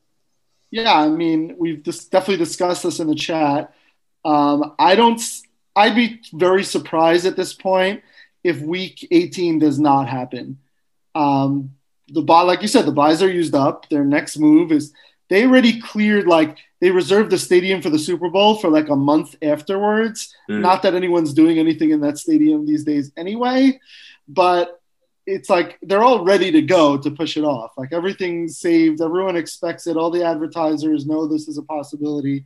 Yeah, 0.71 0.93
I 0.93 1.09
mean 1.09 1.55
we've 1.57 1.83
just 1.83 2.11
definitely 2.11 2.43
discussed 2.43 2.83
this 2.83 2.99
in 2.99 3.07
the 3.07 3.15
chat. 3.15 3.73
Um, 4.25 4.75
I 4.77 4.95
don't. 4.95 5.21
I'd 5.75 5.95
be 5.95 6.21
very 6.33 6.63
surprised 6.63 7.25
at 7.25 7.35
this 7.35 7.53
point 7.53 8.01
if 8.43 8.59
week 8.61 9.07
18 9.11 9.59
does 9.59 9.79
not 9.79 10.07
happen. 10.07 10.59
Um, 11.15 11.75
the 12.07 12.21
bye, 12.21 12.41
like 12.41 12.61
you 12.61 12.67
said, 12.67 12.85
the 12.85 12.91
byes 12.91 13.21
are 13.21 13.31
used 13.31 13.55
up. 13.55 13.87
Their 13.89 14.03
next 14.03 14.37
move 14.37 14.71
is 14.71 14.93
they 15.29 15.45
already 15.45 15.79
cleared 15.79 16.27
like 16.27 16.57
they 16.81 16.91
reserved 16.91 17.29
the 17.31 17.37
stadium 17.37 17.81
for 17.81 17.89
the 17.89 17.99
Super 17.99 18.29
Bowl 18.29 18.55
for 18.55 18.69
like 18.69 18.89
a 18.89 18.95
month 18.95 19.35
afterwards. 19.41 20.35
Mm. 20.49 20.61
Not 20.61 20.81
that 20.83 20.95
anyone's 20.95 21.33
doing 21.33 21.59
anything 21.59 21.91
in 21.91 22.01
that 22.01 22.17
stadium 22.17 22.65
these 22.65 22.83
days 22.83 23.11
anyway, 23.15 23.79
but 24.27 24.78
it's 25.29 25.49
like 25.49 25.77
they're 25.83 26.01
all 26.01 26.25
ready 26.25 26.51
to 26.51 26.61
go 26.61 26.97
to 26.97 27.11
push 27.11 27.37
it 27.37 27.43
off. 27.43 27.71
Like 27.77 27.93
everything's 27.93 28.57
saved, 28.57 29.01
everyone 29.01 29.37
expects 29.37 29.85
it. 29.85 29.95
All 29.95 30.09
the 30.09 30.25
advertisers 30.25 31.05
know 31.05 31.27
this 31.27 31.47
is 31.47 31.57
a 31.57 31.63
possibility. 31.63 32.45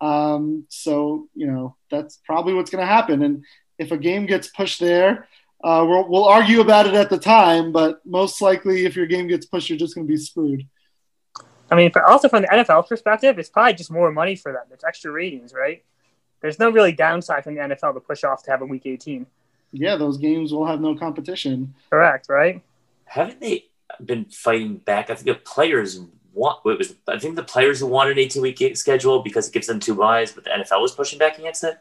Um, 0.00 0.64
so 0.68 1.28
you 1.34 1.46
know 1.46 1.76
that's 1.90 2.20
probably 2.24 2.54
what's 2.54 2.70
going 2.70 2.82
to 2.82 2.92
happen. 2.92 3.22
And 3.22 3.44
if 3.78 3.90
a 3.92 3.96
game 3.96 4.26
gets 4.26 4.48
pushed 4.48 4.80
there, 4.80 5.26
uh, 5.64 5.84
we'll, 5.88 6.08
we'll 6.08 6.24
argue 6.24 6.60
about 6.60 6.86
it 6.86 6.94
at 6.94 7.10
the 7.10 7.18
time. 7.18 7.72
But 7.72 8.04
most 8.04 8.42
likely, 8.42 8.84
if 8.84 8.94
your 8.94 9.06
game 9.06 9.26
gets 9.26 9.46
pushed, 9.46 9.70
you're 9.70 9.78
just 9.78 9.94
going 9.94 10.06
to 10.06 10.12
be 10.12 10.18
screwed. 10.18 10.66
I 11.70 11.74
mean, 11.74 11.90
also 12.06 12.28
from 12.28 12.42
the 12.42 12.48
NFL 12.48 12.88
perspective, 12.88 13.38
it's 13.38 13.50
probably 13.50 13.74
just 13.74 13.90
more 13.90 14.10
money 14.10 14.36
for 14.36 14.52
them. 14.52 14.64
It's 14.72 14.84
extra 14.84 15.10
ratings, 15.10 15.52
right? 15.52 15.84
There's 16.40 16.58
no 16.58 16.70
really 16.70 16.92
downside 16.92 17.44
from 17.44 17.56
the 17.56 17.60
NFL 17.60 17.94
to 17.94 18.00
push 18.00 18.24
off 18.24 18.42
to 18.44 18.50
have 18.50 18.62
a 18.62 18.66
Week 18.66 18.86
18. 18.86 19.26
Yeah, 19.72 19.96
those 19.96 20.16
games 20.18 20.52
will 20.52 20.66
have 20.66 20.80
no 20.80 20.94
competition. 20.94 21.74
Correct, 21.90 22.26
right? 22.28 22.62
Haven't 23.04 23.40
they 23.40 23.66
been 24.04 24.26
fighting 24.26 24.76
back? 24.76 25.10
I 25.10 25.14
think 25.14 25.26
the 25.26 25.34
players 25.34 26.00
want. 26.32 26.60
It 26.64 26.78
was 26.78 26.94
I 27.06 27.18
think 27.18 27.36
the 27.36 27.42
players 27.42 27.80
who 27.80 27.86
wanted 27.86 28.12
an 28.12 28.18
18 28.18 28.42
week 28.42 28.76
schedule 28.76 29.22
because 29.22 29.48
it 29.48 29.52
gives 29.52 29.66
them 29.66 29.80
two 29.80 29.94
byes, 29.94 30.32
but 30.32 30.44
the 30.44 30.50
NFL 30.50 30.80
was 30.80 30.92
pushing 30.92 31.18
back 31.18 31.38
against 31.38 31.64
it. 31.64 31.78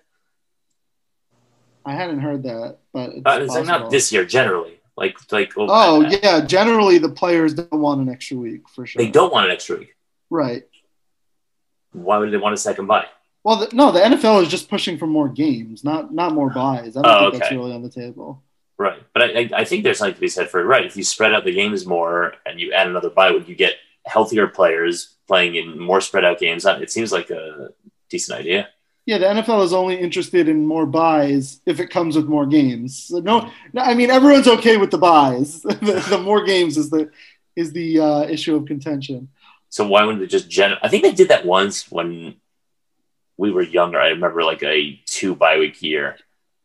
I 1.86 1.94
hadn't 1.94 2.20
heard 2.20 2.44
that, 2.44 2.80
but 2.92 3.12
it's, 3.12 3.26
uh, 3.26 3.40
it's 3.42 3.68
not 3.68 3.90
this 3.90 4.12
year 4.12 4.26
generally. 4.26 4.82
Like, 4.98 5.16
like 5.32 5.54
oh, 5.56 5.68
oh 5.70 6.02
yeah. 6.02 6.44
Generally, 6.44 6.98
the 6.98 7.10
players 7.10 7.54
don't 7.54 7.72
want 7.72 8.02
an 8.02 8.10
extra 8.10 8.36
week 8.36 8.68
for 8.68 8.86
sure. 8.86 9.02
They 9.02 9.10
don't 9.10 9.32
want 9.32 9.46
an 9.46 9.52
extra 9.52 9.78
week. 9.78 9.96
Right. 10.30 10.64
Why 11.94 12.18
would 12.18 12.32
they 12.32 12.38
want 12.38 12.56
a 12.56 12.58
second 12.58 12.88
bye? 12.88 13.06
Well, 13.48 13.56
the, 13.56 13.74
no, 13.74 13.94
the 13.94 14.02
NFL 14.02 14.44
is 14.44 14.50
just 14.50 14.70
pushing 14.70 14.98
for 14.98 15.08
more 15.08 15.30
games, 15.30 15.86
not 15.86 16.14
not 16.14 16.34
more 16.34 16.50
byes. 16.50 16.98
I 16.98 17.02
don't 17.02 17.06
oh, 17.06 17.20
think 17.20 17.28
okay. 17.30 17.38
that's 17.40 17.52
really 17.54 17.74
on 17.74 17.82
the 17.82 17.90
table. 17.90 18.44
Right, 18.78 19.02
but 19.14 19.24
I, 19.24 19.50
I 19.56 19.64
think 19.64 19.84
there's 19.84 20.00
something 20.00 20.16
to 20.16 20.20
be 20.20 20.28
said 20.28 20.50
for 20.50 20.60
it. 20.60 20.66
Right, 20.66 20.86
if 20.86 20.98
you 20.98 21.04
spread 21.04 21.34
out 21.34 21.46
the 21.46 21.54
games 21.54 21.86
more 21.86 22.34
and 22.46 22.60
you 22.60 22.74
add 22.74 22.88
another 22.88 23.10
bye, 23.10 23.32
week, 23.32 23.48
you 23.48 23.56
get 23.56 23.76
healthier 24.06 24.48
players 24.48 25.16
playing 25.28 25.56
in 25.56 25.80
more 25.80 26.02
spread 26.02 26.26
out 26.26 26.40
games. 26.40 26.66
It 26.66 26.92
seems 26.92 27.14
like 27.14 27.30
a 27.30 27.70
decent 28.10 28.38
idea 28.38 28.68
yeah, 29.08 29.18
the 29.20 29.26
NFL 29.26 29.64
is 29.64 29.72
only 29.72 29.96
interested 29.96 30.50
in 30.50 30.66
more 30.66 30.86
byes 30.86 31.62
if 31.66 31.80
it 31.80 31.90
comes 31.90 32.18
with 32.18 32.28
more 32.28 32.46
games. 32.46 33.06
So 33.06 33.20
no, 33.20 33.50
no, 33.72 33.82
I 33.82 33.94
mean 33.94 34.12
everyone's 34.12 34.50
okay 34.50 34.76
with 34.76 34.92
the 34.92 34.98
byes. 34.98 35.62
the, 35.64 36.06
the, 36.10 36.18
more 36.18 36.44
games 36.44 36.76
is 36.76 36.90
the 36.90 37.10
is 37.56 37.72
the 37.72 38.02
uh, 38.02 38.24
issue 38.24 38.58
of 38.58 38.66
contention. 38.66 39.30
So 39.70 39.88
why 39.88 40.04
wouldn't 40.04 40.22
they 40.22 40.28
just 40.28 40.50
gen? 40.50 40.74
I 40.84 40.90
think 40.90 41.04
they 41.04 41.14
did 41.14 41.30
that 41.30 41.46
once 41.46 41.90
when 41.90 42.36
we 43.38 43.52
were 43.52 43.62
younger. 43.62 44.00
I 44.00 44.10
remember 44.10 44.44
like 44.44 44.64
a 44.64 45.00
two 45.06 45.36
bye 45.36 45.58
week 45.58 45.82
year. 45.82 46.18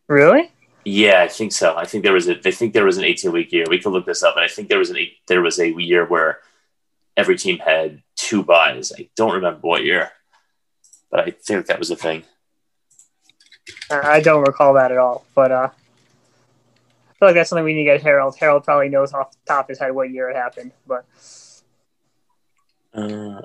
Really? 0.09 0.51
Yeah, 0.85 1.23
I 1.23 1.29
think 1.29 1.53
so. 1.53 1.77
I 1.77 1.85
think 1.85 2.03
there 2.03 2.13
was 2.13 2.29
a. 2.29 2.37
I 2.47 2.51
think 2.51 2.73
there 2.73 2.85
was 2.85 2.99
an 2.99 3.05
eighteen 3.05 3.33
week 3.33 3.53
year. 3.53 3.67
We 3.69 3.79
could 3.79 3.93
look 3.93 4.07
this 4.07 4.23
up, 4.23 4.37
and 4.37 4.45
I 4.45 4.49
think 4.49 4.69
there 4.69 4.79
was 4.79 4.91
an 4.91 4.97
eight, 4.97 5.19
there 5.29 5.41
was 5.41 5.61
a 5.61 5.69
year 5.69 6.05
where 6.05 6.41
every 7.17 7.37
team 7.37 7.59
had 7.59 8.03
two 8.17 8.43
byes. 8.43 8.93
I 8.99 9.09
don't 9.15 9.35
remember 9.35 9.61
what 9.61 9.85
year, 9.85 10.11
but 11.11 11.21
I 11.21 11.31
think 11.31 11.67
that 11.67 11.79
was 11.79 11.91
a 11.91 11.97
thing. 11.97 12.25
I 13.91 14.21
don't 14.21 14.43
recall 14.43 14.75
that 14.75 14.91
at 14.91 14.99
all, 14.99 15.25
but 15.37 15.53
uh, 15.53 15.69
I 15.71 17.15
feel 17.15 17.29
like 17.29 17.35
that's 17.35 17.51
something 17.51 17.65
we 17.65 17.75
need 17.75 17.85
to 17.85 17.93
get 17.93 18.03
Harold. 18.03 18.37
Harold 18.37 18.65
probably 18.65 18.89
knows 18.89 19.13
off 19.13 19.31
the 19.31 19.39
top 19.47 19.67
of 19.67 19.69
his 19.69 19.79
head 19.79 19.93
what 19.93 20.11
year 20.11 20.31
it 20.31 20.37
happened, 20.37 20.73
but. 20.87 21.05
Uh, 22.93 23.43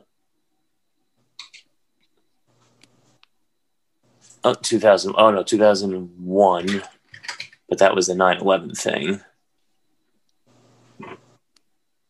oh, 4.47 4.53
2000. 4.53 5.15
Oh, 5.17 5.31
no, 5.31 5.43
2001. 5.43 6.83
But 7.69 7.79
that 7.79 7.95
was 7.95 8.07
the 8.07 8.15
9 8.15 8.37
11 8.37 8.75
thing. 8.75 9.21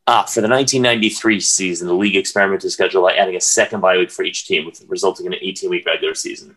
Ah, 0.09 0.23
for 0.23 0.39
the 0.39 0.47
1993 0.47 1.39
season, 1.41 1.87
the 1.87 1.93
league 1.93 2.15
experimented 2.15 2.61
to 2.61 2.69
schedule 2.69 3.01
by 3.01 3.13
adding 3.13 3.35
a 3.35 3.41
second 3.41 3.81
bye 3.81 3.97
week 3.97 4.09
for 4.09 4.23
each 4.23 4.47
team, 4.47 4.65
with 4.65 4.81
resulting 4.87 5.25
in 5.25 5.33
an 5.33 5.39
18 5.41 5.69
week 5.69 5.85
regular 5.85 6.15
season. 6.15 6.55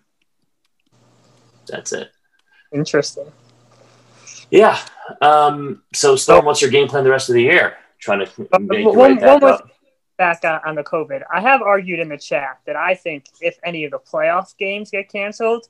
That's 1.66 1.92
it. 1.92 2.10
Interesting. 2.72 3.32
Yeah. 4.50 4.78
Um, 5.20 5.82
so, 5.92 6.14
Storm, 6.14 6.44
what's 6.44 6.62
your 6.62 6.70
game 6.70 6.86
plan 6.86 7.02
the 7.02 7.10
rest 7.10 7.28
of 7.28 7.34
the 7.34 7.42
year? 7.42 7.76
Trying 7.98 8.24
to 8.24 8.48
make 8.60 8.80
your 8.80 8.94
one, 8.94 9.16
way 9.16 9.20
back 9.20 9.42
one. 9.42 9.58
Back 10.20 10.44
on, 10.44 10.60
on 10.66 10.74
the 10.74 10.84
COVID. 10.84 11.22
I 11.32 11.40
have 11.40 11.62
argued 11.62 11.98
in 11.98 12.10
the 12.10 12.18
chat 12.18 12.60
that 12.66 12.76
I 12.76 12.94
think 12.94 13.24
if 13.40 13.58
any 13.64 13.86
of 13.86 13.90
the 13.90 13.98
playoff 13.98 14.54
games 14.58 14.90
get 14.90 15.08
canceled, 15.10 15.66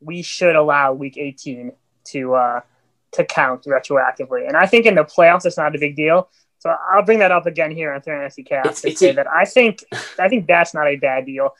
we 0.00 0.22
should 0.22 0.56
allow 0.56 0.92
Week 0.92 1.16
18 1.16 1.72
to 2.06 2.34
uh, 2.34 2.60
to 3.12 3.24
count 3.24 3.62
retroactively. 3.64 4.46
And 4.48 4.56
I 4.56 4.66
think 4.66 4.86
in 4.86 4.96
the 4.96 5.04
playoffs, 5.04 5.46
it's 5.46 5.56
not 5.56 5.76
a 5.76 5.78
big 5.78 5.94
deal. 5.94 6.28
So 6.58 6.74
I'll 6.92 7.04
bring 7.04 7.20
that 7.20 7.30
up 7.30 7.46
again 7.46 7.70
here 7.70 7.92
on 7.92 8.02
Fantasy 8.02 8.42
Cast 8.42 8.66
It's- 8.66 8.80
to 8.82 8.88
it's 8.88 9.00
say 9.00 9.10
a- 9.10 9.14
that 9.14 9.28
I 9.30 9.44
think 9.44 9.84
I 10.18 10.28
think 10.28 10.46
that's 10.48 10.74
not 10.74 10.88
a 10.88 10.96
bad 10.96 11.24
deal. 11.26 11.54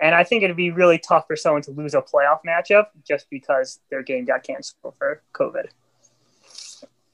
And 0.00 0.14
I 0.14 0.24
think 0.24 0.42
it'd 0.42 0.56
be 0.56 0.70
really 0.70 0.98
tough 0.98 1.26
for 1.26 1.36
someone 1.36 1.62
to 1.62 1.70
lose 1.70 1.94
a 1.94 2.00
playoff 2.02 2.40
matchup 2.46 2.86
just 3.06 3.28
because 3.30 3.78
their 3.90 4.02
game 4.02 4.24
got 4.24 4.42
canceled 4.42 4.94
for 4.98 5.22
COVID. 5.34 5.66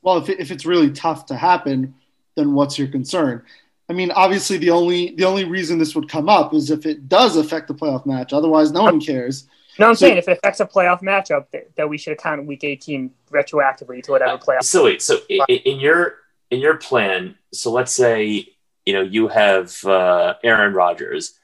Well, 0.02 0.16
if, 0.18 0.28
if 0.30 0.50
it's 0.50 0.64
really 0.64 0.90
tough 0.90 1.26
to 1.26 1.36
happen, 1.36 1.94
then 2.36 2.54
what's 2.54 2.78
your 2.78 2.88
concern? 2.88 3.42
I 3.90 3.92
mean, 3.92 4.12
obviously 4.12 4.56
the 4.56 4.70
only 4.70 5.14
the 5.16 5.24
only 5.24 5.44
reason 5.44 5.76
this 5.78 5.96
would 5.96 6.08
come 6.08 6.28
up 6.28 6.54
is 6.54 6.70
if 6.70 6.86
it 6.86 7.08
does 7.08 7.36
affect 7.36 7.66
the 7.66 7.74
playoff 7.74 8.06
match. 8.06 8.32
Otherwise, 8.32 8.70
no 8.70 8.84
one 8.84 9.00
cares. 9.00 9.48
No, 9.80 9.88
I'm 9.88 9.94
So- 9.96 10.06
saying 10.06 10.18
if 10.18 10.28
it 10.28 10.38
affects 10.38 10.60
a 10.60 10.66
playoff 10.66 11.00
matchup, 11.02 11.46
that, 11.52 11.74
that 11.76 11.88
we 11.88 11.98
should 11.98 12.16
count 12.18 12.46
Week 12.46 12.62
18 12.62 13.10
retroactively 13.32 14.00
to 14.04 14.12
whatever 14.12 14.38
playoff. 14.38 14.62
So 14.62 14.84
wait, 14.84 15.02
so 15.02 15.18
i- 15.28 15.40
i- 15.48 15.52
in 15.64 15.80
your 15.80 16.16
in 16.52 16.60
your 16.60 16.76
plan, 16.76 17.36
so 17.52 17.72
let's 17.72 17.92
say 17.92 18.46
you 18.86 18.92
know 18.92 19.02
you 19.02 19.26
have 19.28 19.84
uh, 19.84 20.34
Aaron 20.44 20.72
Rodgers, 20.72 21.34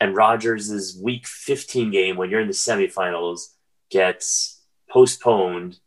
and 0.00 0.14
Rodgers' 0.14 0.96
Week 1.02 1.26
15 1.26 1.90
game 1.90 2.16
when 2.16 2.30
you're 2.30 2.40
in 2.40 2.46
the 2.46 2.52
semifinals 2.52 3.48
gets 3.90 4.60
postponed 4.88 5.78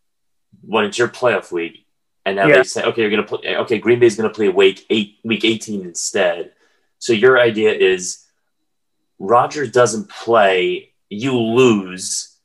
when 0.61 0.83
it's 0.83 0.97
your 0.97 1.07
playoff 1.07 1.51
week, 1.51 1.85
and 2.25 2.35
now 2.35 2.47
Yeah. 2.47 2.57
they 2.57 2.63
say, 2.63 2.83
okay, 2.83 3.01
you're 3.01 3.09
gonna 3.09 3.23
play. 3.23 3.55
Okay, 3.57 3.79
Green 3.79 3.99
Bay's 3.99 4.15
gonna 4.15 4.29
play 4.29 4.49
week 4.49 4.85
eight, 4.89 5.17
week 5.23 5.43
18 5.45 5.81
instead. 5.81 6.53
So 6.99 7.13
your 7.13 7.39
idea 7.39 7.71
is 7.73 8.25
Rodgers 9.19 9.71
doesn't 9.71 10.09
play, 10.09 10.93
you 11.09 11.37
lose. 11.37 12.37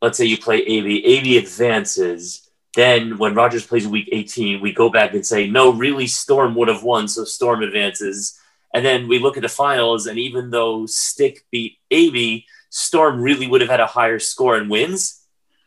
Let's 0.00 0.18
say 0.18 0.24
you 0.24 0.38
play 0.38 0.58
Abie, 0.62 1.04
Abie 1.04 1.38
advances. 1.38 2.48
Then 2.74 3.18
when 3.18 3.34
Rodgers 3.34 3.66
plays 3.66 3.86
week 3.86 4.08
18, 4.10 4.60
we 4.60 4.72
go 4.72 4.88
back 4.88 5.12
and 5.14 5.24
say, 5.26 5.46
no, 5.48 5.72
really, 5.72 6.06
Storm 6.06 6.54
would 6.54 6.68
have 6.68 6.82
won, 6.82 7.06
so 7.06 7.24
Storm 7.24 7.62
advances. 7.62 8.38
And 8.74 8.84
then 8.84 9.06
we 9.08 9.18
look 9.18 9.36
at 9.36 9.42
the 9.42 9.48
finals, 9.48 10.06
and 10.06 10.18
even 10.18 10.50
though 10.50 10.86
Stick 10.86 11.44
beat 11.50 11.76
Abie, 11.90 12.46
Storm 12.70 13.20
really 13.20 13.46
would 13.46 13.60
have 13.60 13.68
had 13.70 13.80
a 13.80 13.86
higher 13.86 14.18
score 14.18 14.56
and 14.56 14.70
wins. 14.70 15.20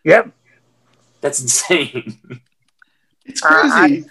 Yep. 0.03 0.31
That's 1.21 1.41
insane. 1.41 2.19
It's 3.25 3.43
Uh, 3.43 3.47
I- 3.49 3.87
crazy. 3.87 4.05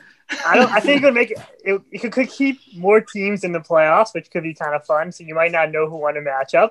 I 0.46 0.56
don't. 0.56 0.72
I 0.72 0.80
think 0.80 1.02
it 1.02 1.04
would 1.04 1.14
make 1.14 1.30
it. 1.32 1.38
It, 1.64 1.82
it 1.92 1.98
could, 2.00 2.12
could 2.12 2.30
keep 2.30 2.58
more 2.74 3.00
teams 3.00 3.44
in 3.44 3.52
the 3.52 3.60
playoffs, 3.60 4.14
which 4.14 4.30
could 4.30 4.42
be 4.42 4.54
kind 4.54 4.74
of 4.74 4.84
fun. 4.86 5.12
So 5.12 5.22
you 5.22 5.34
might 5.34 5.52
not 5.52 5.70
know 5.70 5.88
who 5.88 5.96
won 5.96 6.16
a 6.16 6.20
matchup, 6.20 6.70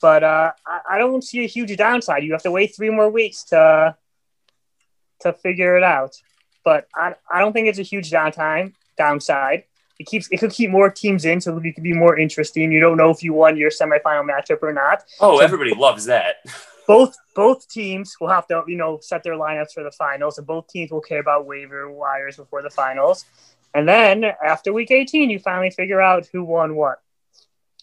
but 0.00 0.22
uh, 0.22 0.52
I, 0.64 0.80
I 0.90 0.98
don't 0.98 1.22
see 1.22 1.42
a 1.44 1.48
huge 1.48 1.76
downside. 1.76 2.22
You 2.22 2.30
have 2.32 2.44
to 2.44 2.50
wait 2.52 2.74
three 2.76 2.90
more 2.90 3.10
weeks 3.10 3.42
to 3.44 3.96
to 5.22 5.32
figure 5.32 5.76
it 5.76 5.82
out. 5.82 6.16
But 6.64 6.86
I, 6.94 7.14
I 7.30 7.40
don't 7.40 7.52
think 7.52 7.66
it's 7.66 7.80
a 7.80 7.82
huge 7.82 8.10
downtime 8.10 8.74
downside. 8.96 9.64
It 9.98 10.06
keeps 10.06 10.28
it 10.30 10.38
could 10.38 10.52
keep 10.52 10.70
more 10.70 10.90
teams 10.90 11.24
in, 11.24 11.40
so 11.40 11.58
it 11.58 11.74
could 11.74 11.82
be 11.84 11.92
more 11.92 12.16
interesting. 12.16 12.70
You 12.70 12.80
don't 12.80 12.96
know 12.96 13.10
if 13.10 13.22
you 13.22 13.32
won 13.34 13.56
your 13.56 13.70
semifinal 13.70 14.24
matchup 14.24 14.62
or 14.62 14.72
not. 14.72 15.02
Oh, 15.18 15.38
So- 15.38 15.44
everybody 15.44 15.74
loves 15.74 16.04
that. 16.06 16.36
both 16.90 17.16
both 17.36 17.68
teams 17.68 18.16
will 18.20 18.30
have 18.30 18.48
to 18.48 18.64
you 18.66 18.76
know 18.76 18.98
set 19.00 19.22
their 19.22 19.34
lineups 19.34 19.74
for 19.74 19.84
the 19.84 19.92
finals, 19.92 20.38
and 20.38 20.46
both 20.46 20.66
teams 20.66 20.90
will 20.90 21.00
care 21.00 21.20
about 21.20 21.46
waiver 21.46 21.88
wires 21.88 22.36
before 22.36 22.62
the 22.62 22.70
finals. 22.70 23.24
And 23.72 23.88
then 23.88 24.24
after 24.44 24.72
week 24.72 24.90
18, 24.90 25.30
you 25.30 25.38
finally 25.38 25.70
figure 25.70 26.00
out 26.00 26.26
who 26.32 26.42
won 26.42 26.74
what. 26.74 27.00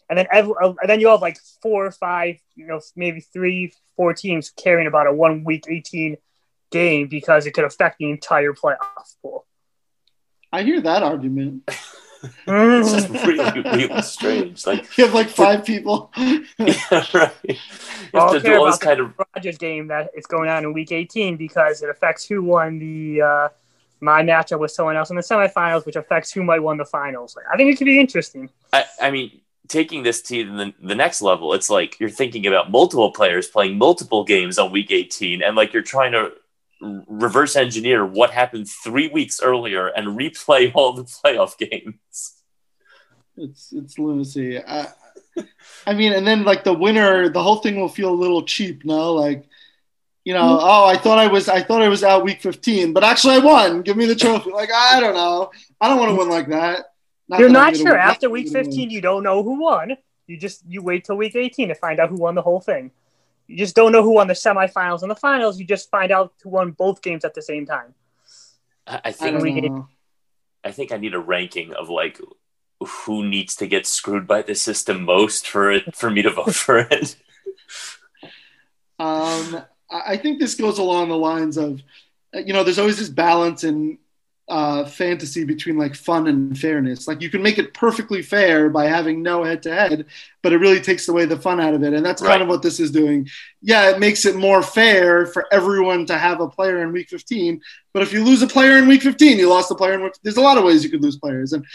And 0.09 0.19
then 0.19 0.27
every, 0.29 0.53
uh, 0.61 0.73
and 0.81 0.89
then 0.89 0.99
you 0.99 1.07
have 1.07 1.21
like 1.21 1.37
four 1.61 1.85
or 1.85 1.91
five, 1.91 2.35
you 2.55 2.67
know, 2.67 2.81
maybe 2.97 3.21
three, 3.21 3.71
four 3.95 4.13
teams 4.13 4.49
caring 4.49 4.87
about 4.87 5.07
a 5.07 5.13
one 5.13 5.45
week 5.45 5.63
18 5.69 6.17
game 6.69 7.07
because 7.07 7.45
it 7.45 7.51
could 7.53 7.63
affect 7.63 7.99
the 7.99 8.09
entire 8.09 8.51
playoff 8.51 9.15
pool. 9.21 9.45
I 10.51 10.63
hear 10.63 10.81
that 10.81 11.03
argument. 11.03 11.63
It's 12.23 12.91
just 12.91 13.09
really, 13.25 13.61
really 13.61 14.01
strange. 14.01 14.65
Like, 14.65 14.97
You 14.97 15.05
have 15.05 15.13
like 15.13 15.29
five 15.29 15.65
people. 15.65 16.11
yeah, 16.17 17.05
right. 17.13 17.31
You 17.43 17.55
Well, 18.13 18.33
have 18.33 18.41
to 18.41 18.47
do 18.47 18.55
all 18.57 18.65
this 18.65 18.77
kind 18.77 18.99
of 18.99 19.13
Rodgers 19.35 19.57
game 19.57 19.87
that 19.87 20.11
it's 20.13 20.27
going 20.27 20.49
on 20.49 20.63
in 20.63 20.73
week 20.73 20.91
18 20.91 21.37
because 21.37 21.81
it 21.81 21.89
affects 21.89 22.25
who 22.25 22.43
won 22.43 22.79
the 22.79 23.21
uh, 23.21 23.49
my 23.99 24.21
matchup 24.23 24.59
with 24.59 24.71
someone 24.71 24.95
else 24.95 25.09
in 25.09 25.15
the 25.15 25.21
semifinals, 25.21 25.85
which 25.85 25.95
affects 25.95 26.31
who 26.31 26.43
might 26.43 26.59
win 26.59 26.77
the 26.77 26.85
finals. 26.85 27.35
Like, 27.35 27.45
I 27.51 27.57
think 27.57 27.73
it 27.73 27.77
could 27.77 27.85
be 27.85 27.99
interesting. 27.99 28.49
I, 28.71 28.85
I 29.01 29.11
mean, 29.11 29.41
taking 29.67 30.03
this 30.03 30.21
to 30.23 30.43
the, 30.57 30.73
the 30.81 30.95
next 30.95 31.21
level, 31.21 31.53
it's 31.53 31.69
like 31.69 31.99
you're 31.99 32.09
thinking 32.09 32.45
about 32.47 32.71
multiple 32.71 33.11
players 33.11 33.47
playing 33.47 33.77
multiple 33.77 34.23
games 34.23 34.57
on 34.59 34.71
week 34.71 34.91
18, 34.91 35.41
and 35.41 35.55
like 35.55 35.73
you're 35.73 35.83
trying 35.83 36.11
to 36.13 36.17
r- 36.19 36.31
reverse 36.81 37.55
engineer 37.55 38.05
what 38.05 38.31
happened 38.31 38.67
three 38.69 39.07
weeks 39.07 39.41
earlier 39.41 39.87
and 39.87 40.17
replay 40.17 40.71
all 40.75 40.93
the 40.93 41.03
playoff 41.03 41.57
games. 41.57 42.33
It's 43.35 43.71
it's 43.71 43.99
lunacy. 43.99 44.59
I, 44.59 44.87
I 45.85 45.93
mean, 45.93 46.13
and 46.13 46.25
then 46.25 46.43
like 46.43 46.63
the 46.63 46.73
winner, 46.73 47.29
the 47.29 47.41
whole 47.41 47.57
thing 47.57 47.79
will 47.79 47.89
feel 47.89 48.09
a 48.09 48.15
little 48.15 48.43
cheap. 48.43 48.83
No, 48.83 49.13
like 49.13 49.45
you 50.23 50.33
know, 50.33 50.41
mm-hmm. 50.41 50.65
oh, 50.65 50.85
I 50.85 50.97
thought 50.97 51.19
I 51.19 51.27
was, 51.27 51.47
I 51.47 51.63
thought 51.63 51.81
I 51.81 51.87
was 51.87 52.03
out 52.03 52.25
week 52.25 52.41
15, 52.41 52.91
but 52.91 53.03
actually 53.03 53.35
I 53.35 53.39
won. 53.39 53.81
Give 53.81 53.95
me 53.95 54.05
the 54.05 54.15
trophy. 54.15 54.51
Like 54.51 54.69
I 54.73 54.99
don't 54.99 55.13
know, 55.13 55.51
I 55.79 55.87
don't 55.87 55.99
want 55.99 56.11
to 56.11 56.15
win 56.17 56.29
like 56.29 56.49
that. 56.49 56.93
You're 57.29 57.47
that 57.47 57.53
not 57.53 57.77
sure. 57.77 57.97
After 57.97 58.29
week 58.29 58.51
that 58.51 58.59
I'm 58.59 58.65
15, 58.65 58.89
you 58.89 59.01
don't 59.01 59.23
know 59.23 59.43
who 59.43 59.61
won. 59.61 59.95
You 60.25 60.37
just 60.37 60.63
you 60.67 60.81
wait 60.81 61.05
till 61.05 61.15
week 61.15 61.35
18 61.35 61.69
to 61.69 61.75
find 61.75 61.99
out 61.99 62.09
who 62.09 62.17
won 62.17 62.35
the 62.35 62.41
whole 62.41 62.59
thing. 62.59 62.91
You 63.47 63.57
just 63.57 63.75
don't 63.75 63.91
know 63.91 64.03
who 64.03 64.13
won 64.15 64.27
the 64.27 64.33
semifinals 64.33 65.01
and 65.01 65.11
the 65.11 65.15
finals. 65.15 65.59
You 65.59 65.65
just 65.65 65.89
find 65.89 66.11
out 66.11 66.33
who 66.43 66.49
won 66.49 66.71
both 66.71 67.01
games 67.01 67.23
at 67.25 67.33
the 67.33 67.41
same 67.41 67.65
time. 67.65 67.93
I, 68.85 68.95
I 68.95 68.95
win. 68.95 69.01
I 69.05 69.11
think 69.11 69.33
don't 69.35 69.41
we- 69.43 69.69
know. 69.69 69.87
I 70.63 70.71
think 70.71 70.91
I 70.91 70.97
need 70.97 71.13
a 71.13 71.19
ranking 71.19 71.73
of 71.73 71.89
like 71.89 72.19
who 72.81 73.25
needs 73.25 73.55
to 73.57 73.67
get 73.67 73.87
screwed 73.87 74.27
by 74.27 74.41
the 74.41 74.53
system 74.53 75.03
most 75.03 75.47
for 75.47 75.71
it 75.71 75.95
for 75.95 76.09
me 76.09 76.21
to 76.23 76.29
vote 76.29 76.55
for 76.55 76.79
it. 76.79 77.15
Um, 78.99 79.61
I 79.91 80.13
I 80.13 80.17
think 80.17 80.39
this 80.39 80.55
goes 80.55 80.79
along 80.79 81.09
the 81.09 81.17
lines 81.17 81.55
of, 81.57 81.81
uh, 82.35 82.39
you 82.39 82.51
know, 82.51 82.63
there's 82.63 82.79
always 82.79 82.97
this 82.97 83.09
balance 83.09 83.63
in 83.63 83.99
uh, 84.49 84.85
fantasy 84.85 85.43
between 85.43 85.77
like 85.77 85.93
fun 85.93 86.27
and 86.27 86.57
fairness. 86.57 87.05
Like 87.07 87.21
you 87.21 87.29
can 87.29 87.41
make 87.43 87.57
it 87.57 87.73
perfectly 87.73 88.21
fair 88.21 88.69
by 88.69 88.85
having 88.85 89.21
no 89.21 89.43
head 89.43 89.61
to 89.63 89.73
head, 89.73 90.05
but 90.41 90.53
it 90.53 90.57
really 90.59 90.79
takes 90.79 91.09
away 91.09 91.25
the 91.25 91.35
fun 91.37 91.59
out 91.59 91.73
of 91.73 91.83
it. 91.83 91.93
And 91.93 92.05
that's 92.05 92.21
Right. 92.21 92.29
kind 92.31 92.41
of 92.43 92.47
what 92.47 92.61
this 92.61 92.79
is 92.79 92.89
doing. 92.89 93.27
Yeah, 93.61 93.89
it 93.89 93.99
makes 93.99 94.25
it 94.25 94.37
more 94.37 94.63
fair 94.63 95.25
for 95.25 95.45
everyone 95.51 96.05
to 96.05 96.17
have 96.17 96.39
a 96.39 96.47
player 96.47 96.81
in 96.81 96.93
week 96.93 97.09
15. 97.09 97.59
But 97.93 98.03
if 98.03 98.13
you 98.13 98.23
lose 98.23 98.41
a 98.41 98.47
player 98.47 98.77
in 98.77 98.87
week 98.87 99.01
15, 99.01 99.37
you 99.37 99.49
lost 99.49 99.69
a 99.71 99.75
player 99.75 99.95
in 99.95 100.03
week. 100.03 100.13
There's 100.23 100.37
a 100.37 100.41
lot 100.41 100.57
of 100.57 100.63
ways 100.63 100.81
you 100.83 100.89
could 100.89 101.03
lose 101.03 101.17
players. 101.17 101.51
And 101.51 101.65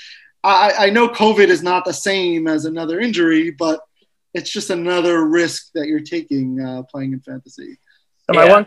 I, 0.42 0.72
I 0.86 0.90
know 0.90 1.08
COVID 1.08 1.48
is 1.48 1.62
not 1.62 1.84
the 1.84 1.92
same 1.92 2.48
as 2.48 2.64
another 2.64 3.00
injury, 3.00 3.50
but 3.50 3.80
it's 4.32 4.48
just 4.50 4.70
another 4.70 5.26
risk 5.26 5.70
that 5.74 5.88
you're 5.88 6.00
taking 6.00 6.58
uh, 6.58 6.84
playing 6.84 7.12
in 7.12 7.20
fantasy. 7.20 7.76
So 8.26 8.32
my 8.32 8.46
Yeah. 8.46 8.52
one 8.52 8.64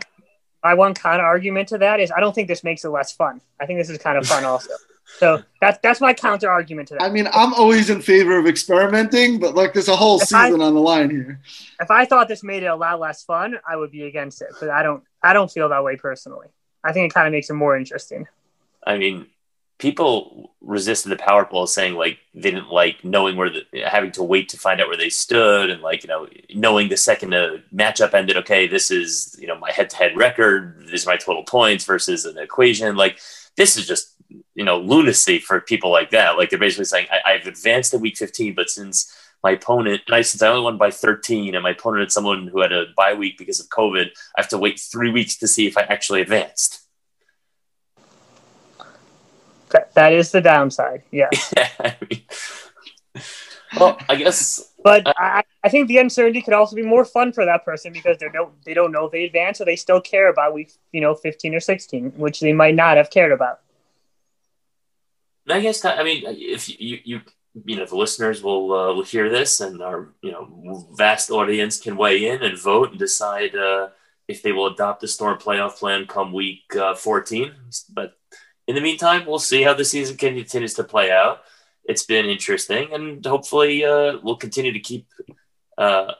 my 0.66 0.74
one 0.74 0.94
kind 0.94 1.20
of 1.20 1.24
argument 1.34 1.68
to 1.68 1.78
that 1.78 2.00
is 2.00 2.10
I 2.10 2.18
don't 2.20 2.34
think 2.34 2.48
this 2.48 2.64
makes 2.64 2.84
it 2.84 2.88
less 2.98 3.12
fun. 3.12 3.40
I 3.60 3.66
think 3.66 3.78
this 3.78 3.88
is 3.88 3.98
kind 3.98 4.18
of 4.18 4.26
fun 4.26 4.44
also. 4.44 4.72
So 5.18 5.40
that's 5.60 5.78
that's 5.80 6.00
my 6.00 6.12
counter 6.12 6.50
argument 6.50 6.88
to 6.88 6.94
that. 6.94 7.02
I 7.04 7.10
mean, 7.16 7.28
I'm 7.32 7.54
always 7.54 7.88
in 7.90 8.00
favor 8.02 8.36
of 8.40 8.46
experimenting, 8.48 9.38
but 9.38 9.54
like 9.54 9.72
there's 9.74 9.86
a 9.88 9.94
whole 9.94 10.16
If 10.20 10.34
I- 10.34 10.46
season 10.48 10.60
on 10.60 10.74
the 10.74 10.80
line 10.80 11.10
here. 11.10 11.40
if 11.80 11.90
I 11.90 12.04
thought 12.04 12.26
this 12.26 12.42
made 12.42 12.64
it 12.64 12.66
a 12.66 12.74
lot 12.74 12.98
less 12.98 13.22
fun, 13.22 13.58
I 13.72 13.76
would 13.76 13.92
be 13.92 14.02
against 14.10 14.42
it. 14.42 14.48
But 14.58 14.70
I 14.70 14.82
don't 14.82 15.04
I 15.22 15.32
don't 15.32 15.50
feel 15.56 15.68
that 15.68 15.84
way 15.84 15.94
personally. 15.96 16.48
I 16.82 16.92
think 16.92 17.10
it 17.10 17.14
kind 17.14 17.26
of 17.28 17.32
makes 17.32 17.48
it 17.50 17.54
more 17.54 17.76
interesting. 17.76 18.26
I 18.84 18.98
mean, 18.98 19.26
people 19.78 20.52
resisted 20.60 21.12
the 21.12 21.16
power 21.16 21.44
poll 21.44 21.66
saying 21.66 21.94
like 21.94 22.18
they 22.34 22.50
didn't 22.50 22.70
like 22.70 23.04
knowing 23.04 23.36
where 23.36 23.50
the, 23.50 23.62
having 23.86 24.10
to 24.10 24.22
wait 24.22 24.48
to 24.48 24.56
find 24.56 24.80
out 24.80 24.88
where 24.88 24.96
they 24.96 25.10
stood 25.10 25.70
and 25.70 25.82
like 25.82 26.02
you 26.02 26.08
know 26.08 26.26
knowing 26.54 26.88
the 26.88 26.96
second 26.96 27.30
the 27.30 27.62
matchup 27.74 28.14
ended 28.14 28.36
okay 28.36 28.66
this 28.66 28.90
is 28.90 29.36
you 29.38 29.46
know 29.46 29.58
my 29.58 29.70
head-to-head 29.70 30.16
record 30.16 30.76
this 30.90 31.02
is 31.02 31.06
my 31.06 31.16
total 31.16 31.42
points 31.44 31.84
versus 31.84 32.24
an 32.24 32.38
equation. 32.38 32.96
Like 32.96 33.18
this 33.56 33.76
is 33.76 33.86
just 33.86 34.14
you 34.54 34.64
know 34.64 34.78
lunacy 34.78 35.38
for 35.38 35.60
people 35.60 35.90
like 35.90 36.10
that. 36.10 36.36
Like 36.36 36.50
they're 36.50 36.58
basically 36.58 36.84
saying 36.84 37.08
I, 37.24 37.32
have 37.32 37.46
advanced 37.46 37.92
to 37.92 37.98
week 37.98 38.16
15 38.16 38.54
but 38.54 38.70
since 38.70 39.14
my 39.42 39.52
opponent 39.52 40.02
and 40.06 40.14
I 40.14 40.22
since 40.22 40.42
I 40.42 40.48
only 40.48 40.62
won 40.62 40.78
by 40.78 40.90
13 40.90 41.54
and 41.54 41.62
my 41.62 41.70
opponent 41.70 42.02
had 42.02 42.12
someone 42.12 42.48
who 42.48 42.60
had 42.60 42.72
a 42.72 42.86
bye 42.96 43.14
week 43.14 43.38
because 43.38 43.60
of 43.60 43.68
COVID 43.68 44.06
I 44.06 44.40
have 44.40 44.48
to 44.48 44.58
wait 44.58 44.80
three 44.80 45.10
weeks 45.10 45.36
to 45.36 45.48
see 45.48 45.66
if 45.66 45.76
I 45.76 45.82
actually 45.82 46.22
advanced 46.22 46.85
that, 49.76 49.94
that 49.94 50.12
is 50.12 50.30
the 50.30 50.40
downside. 50.40 51.02
Yeah. 51.10 51.30
I 51.80 51.96
mean, 52.10 52.22
well, 53.78 53.98
I 54.08 54.16
guess. 54.16 54.72
But 54.82 55.06
I, 55.18 55.42
I 55.64 55.68
think 55.68 55.88
the 55.88 55.98
uncertainty 55.98 56.42
could 56.42 56.54
also 56.54 56.76
be 56.76 56.82
more 56.82 57.04
fun 57.04 57.32
for 57.32 57.44
that 57.44 57.64
person 57.64 57.92
because 57.92 58.18
they 58.18 58.28
don't 58.28 58.52
they 58.64 58.74
don't 58.74 58.92
know 58.92 59.06
if 59.06 59.12
they 59.12 59.24
advance, 59.24 59.60
or 59.60 59.64
they 59.64 59.76
still 59.76 60.00
care 60.00 60.28
about 60.28 60.54
week 60.54 60.72
you 60.92 61.00
know 61.00 61.14
fifteen 61.14 61.54
or 61.54 61.60
sixteen, 61.60 62.12
which 62.16 62.40
they 62.40 62.52
might 62.52 62.74
not 62.74 62.96
have 62.96 63.10
cared 63.10 63.32
about. 63.32 63.60
I 65.48 65.60
guess 65.60 65.84
I 65.84 66.02
mean 66.02 66.22
if 66.26 66.68
you 66.80 67.00
you 67.04 67.20
you 67.64 67.76
know 67.76 67.86
the 67.86 67.96
listeners 67.96 68.42
will 68.42 68.72
uh, 68.72 68.94
will 68.94 69.04
hear 69.04 69.30
this 69.30 69.60
and 69.60 69.82
our 69.82 70.08
you 70.22 70.32
know 70.32 70.88
vast 70.92 71.30
audience 71.30 71.80
can 71.80 71.96
weigh 71.96 72.28
in 72.28 72.42
and 72.42 72.58
vote 72.58 72.90
and 72.90 72.98
decide 72.98 73.54
uh, 73.56 73.88
if 74.28 74.42
they 74.42 74.52
will 74.52 74.66
adopt 74.66 75.00
the 75.00 75.08
storm 75.08 75.38
playoff 75.38 75.78
plan 75.78 76.06
come 76.06 76.32
week 76.32 76.76
uh, 76.76 76.94
14 76.94 77.52
but 77.94 78.18
in 78.66 78.74
the 78.74 78.80
meantime, 78.80 79.26
we'll 79.26 79.38
see 79.38 79.62
how 79.62 79.74
the 79.74 79.84
season 79.84 80.16
continues 80.16 80.74
to 80.74 80.84
play 80.84 81.10
out. 81.10 81.42
It's 81.84 82.04
been 82.04 82.26
interesting, 82.26 82.92
and 82.92 83.24
hopefully, 83.24 83.84
uh, 83.84 84.18
we'll 84.22 84.36
continue 84.36 84.72
to 84.72 84.80
keep 84.80 85.06
uh, 85.78 86.12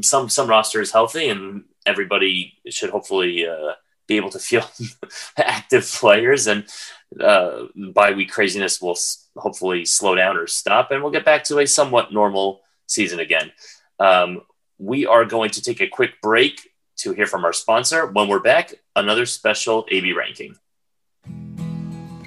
some 0.00 0.28
some 0.28 0.48
rosters 0.48 0.92
healthy, 0.92 1.28
and 1.28 1.64
everybody 1.84 2.58
should 2.68 2.90
hopefully 2.90 3.48
uh, 3.48 3.72
be 4.06 4.16
able 4.16 4.30
to 4.30 4.38
feel 4.38 4.64
active 5.36 5.84
players. 5.84 6.46
And 6.46 6.68
uh, 7.20 7.64
bye 7.92 8.12
week 8.12 8.30
craziness 8.30 8.80
will 8.80 8.96
hopefully 9.36 9.84
slow 9.84 10.14
down 10.14 10.36
or 10.36 10.46
stop, 10.46 10.92
and 10.92 11.02
we'll 11.02 11.12
get 11.12 11.24
back 11.24 11.44
to 11.44 11.58
a 11.58 11.66
somewhat 11.66 12.12
normal 12.12 12.60
season 12.86 13.18
again. 13.18 13.50
Um, 13.98 14.42
we 14.78 15.04
are 15.06 15.24
going 15.24 15.50
to 15.50 15.62
take 15.62 15.80
a 15.80 15.88
quick 15.88 16.20
break 16.22 16.70
to 16.98 17.12
hear 17.12 17.26
from 17.26 17.44
our 17.44 17.52
sponsor. 17.52 18.06
When 18.06 18.28
we're 18.28 18.40
back, 18.40 18.74
another 18.94 19.26
special 19.26 19.84
Abie 19.90 20.12
ranking. 20.12 20.54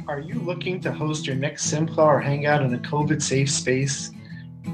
Are 0.06 0.20
you 0.20 0.36
looking 0.42 0.82
to 0.82 0.92
host 0.92 1.26
your 1.26 1.38
next 1.38 1.64
Simcha 1.66 2.02
or 2.02 2.20
hangout 2.20 2.62
in 2.62 2.74
a 2.74 2.78
COVID 2.78 3.22
safe 3.22 3.50
space? 3.50 4.12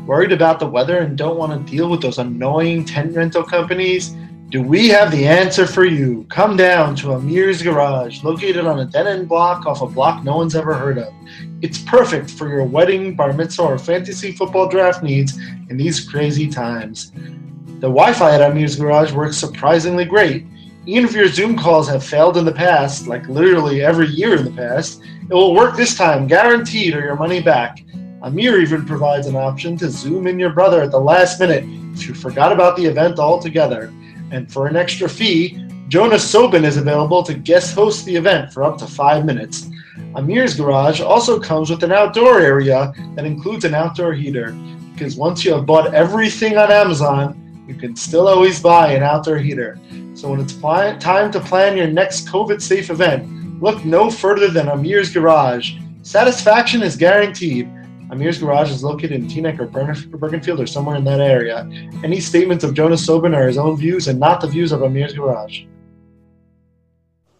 Worried 0.07 0.31
about 0.31 0.59
the 0.59 0.67
weather 0.67 0.99
and 0.99 1.15
don't 1.15 1.37
want 1.37 1.51
to 1.53 1.71
deal 1.71 1.87
with 1.87 2.01
those 2.01 2.17
annoying 2.17 2.83
tent 2.83 3.15
rental 3.15 3.43
companies? 3.43 4.15
Do 4.49 4.63
we 4.63 4.87
have 4.87 5.11
the 5.11 5.27
answer 5.27 5.67
for 5.67 5.85
you? 5.85 6.25
Come 6.29 6.57
down 6.57 6.95
to 6.97 7.13
Amir's 7.13 7.61
Garage, 7.61 8.23
located 8.23 8.65
on 8.65 8.79
a 8.79 8.85
dead 8.85 9.05
end 9.05 9.29
block 9.29 9.67
off 9.67 9.83
a 9.83 9.85
block 9.85 10.23
no 10.23 10.35
one's 10.37 10.55
ever 10.55 10.73
heard 10.73 10.97
of. 10.97 11.13
It's 11.61 11.77
perfect 11.77 12.31
for 12.31 12.49
your 12.49 12.63
wedding, 12.63 13.15
bar 13.15 13.31
mitzvah, 13.31 13.61
or 13.61 13.77
fantasy 13.77 14.31
football 14.31 14.67
draft 14.67 15.03
needs 15.03 15.37
in 15.69 15.77
these 15.77 15.99
crazy 16.09 16.49
times. 16.49 17.11
The 17.11 17.87
Wi 17.87 18.13
Fi 18.13 18.33
at 18.33 18.41
Amir's 18.41 18.77
Garage 18.77 19.11
works 19.11 19.37
surprisingly 19.37 20.05
great. 20.05 20.47
Even 20.87 21.07
if 21.07 21.13
your 21.13 21.27
Zoom 21.27 21.55
calls 21.55 21.87
have 21.87 22.03
failed 22.03 22.35
in 22.37 22.45
the 22.45 22.51
past, 22.51 23.05
like 23.05 23.27
literally 23.29 23.83
every 23.83 24.07
year 24.07 24.35
in 24.35 24.43
the 24.43 24.51
past, 24.51 25.03
it 25.29 25.33
will 25.33 25.53
work 25.53 25.77
this 25.77 25.95
time, 25.95 26.25
guaranteed, 26.25 26.95
or 26.95 27.01
your 27.01 27.15
money 27.15 27.41
back. 27.41 27.83
Amir 28.23 28.59
even 28.59 28.85
provides 28.85 29.27
an 29.27 29.35
option 29.35 29.77
to 29.77 29.89
zoom 29.89 30.27
in 30.27 30.39
your 30.39 30.49
brother 30.49 30.81
at 30.81 30.91
the 30.91 30.99
last 30.99 31.39
minute 31.39 31.63
if 31.93 32.07
you 32.07 32.13
forgot 32.13 32.51
about 32.51 32.75
the 32.75 32.85
event 32.85 33.19
altogether. 33.19 33.93
And 34.31 34.51
for 34.51 34.67
an 34.67 34.75
extra 34.75 35.07
fee, 35.07 35.65
Jonas 35.87 36.29
Sobin 36.29 36.63
is 36.65 36.77
available 36.77 37.23
to 37.23 37.33
guest 37.33 37.75
host 37.75 38.05
the 38.05 38.15
event 38.15 38.51
for 38.51 38.63
up 38.63 38.77
to 38.79 38.87
five 38.87 39.25
minutes. 39.25 39.69
Amir's 40.15 40.55
garage 40.55 41.01
also 41.01 41.39
comes 41.39 41.69
with 41.69 41.83
an 41.83 41.91
outdoor 41.91 42.39
area 42.39 42.93
that 43.15 43.25
includes 43.25 43.65
an 43.65 43.73
outdoor 43.73 44.13
heater, 44.13 44.51
because 44.93 45.15
once 45.15 45.45
you 45.45 45.53
have 45.53 45.65
bought 45.65 45.93
everything 45.93 46.57
on 46.57 46.71
Amazon, 46.71 47.63
you 47.67 47.75
can 47.75 47.95
still 47.95 48.27
always 48.27 48.61
buy 48.61 48.93
an 48.93 49.03
outdoor 49.03 49.37
heater. 49.37 49.79
So 50.13 50.29
when 50.29 50.39
it's 50.39 50.53
time 50.53 51.31
to 51.31 51.39
plan 51.39 51.77
your 51.77 51.87
next 51.87 52.27
COVID 52.27 52.61
safe 52.61 52.89
event, 52.89 53.38
Look 53.61 53.83
no 53.83 54.09
further 54.09 54.47
than 54.47 54.69
Amir's 54.69 55.13
Garage. 55.13 55.73
Satisfaction 56.01 56.81
is 56.81 56.95
guaranteed. 56.95 57.67
Amir's 58.09 58.39
Garage 58.39 58.71
is 58.71 58.85
located 58.85 59.11
in 59.11 59.27
Teaneck 59.27 59.59
or 59.59 59.67
Bergenfield 59.67 60.59
or 60.59 60.65
somewhere 60.65 60.95
in 60.95 61.03
that 61.03 61.19
area. 61.19 61.69
Any 62.01 62.21
statements 62.21 62.63
of 62.63 62.73
Jonas 62.73 63.05
Sobin 63.05 63.35
are 63.35 63.47
his 63.47 63.57
own 63.57 63.75
views 63.75 64.07
and 64.07 64.17
not 64.17 64.39
the 64.39 64.47
views 64.47 64.71
of 64.71 64.81
Amir's 64.81 65.13
Garage. 65.13 65.65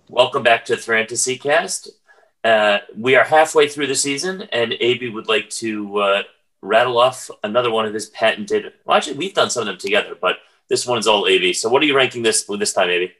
Welcome 0.10 0.44
back 0.44 0.66
to 0.66 0.76
Fantasy 0.76 1.38
Cast. 1.38 1.90
Uh, 2.44 2.80
we 2.98 3.16
are 3.16 3.24
halfway 3.24 3.70
through 3.70 3.88
the 3.88 3.96
season, 3.96 4.42
and 4.52 4.74
Abie 4.74 5.10
would 5.10 5.30
like 5.30 5.50
to 5.52 6.00
uh, 6.00 6.24
rattle 6.62 7.00
off 7.00 7.32
another 7.46 7.72
one 7.72 7.86
of 7.86 7.94
his 7.94 8.08
patented. 8.08 8.74
Well, 8.84 8.98
actually, 8.98 9.18
we've 9.18 9.34
done 9.34 9.50
some 9.50 9.62
of 9.62 9.68
them 9.68 9.78
together, 9.78 10.18
but 10.20 10.38
this 10.68 10.86
one 10.86 10.98
is 10.98 11.08
all 11.08 11.28
Abie. 11.28 11.54
So, 11.54 11.70
what 11.70 11.82
are 11.82 11.86
you 11.86 11.96
ranking 11.96 12.24
this 12.24 12.44
this 12.44 12.74
time, 12.74 12.90
Abie? 12.90 13.14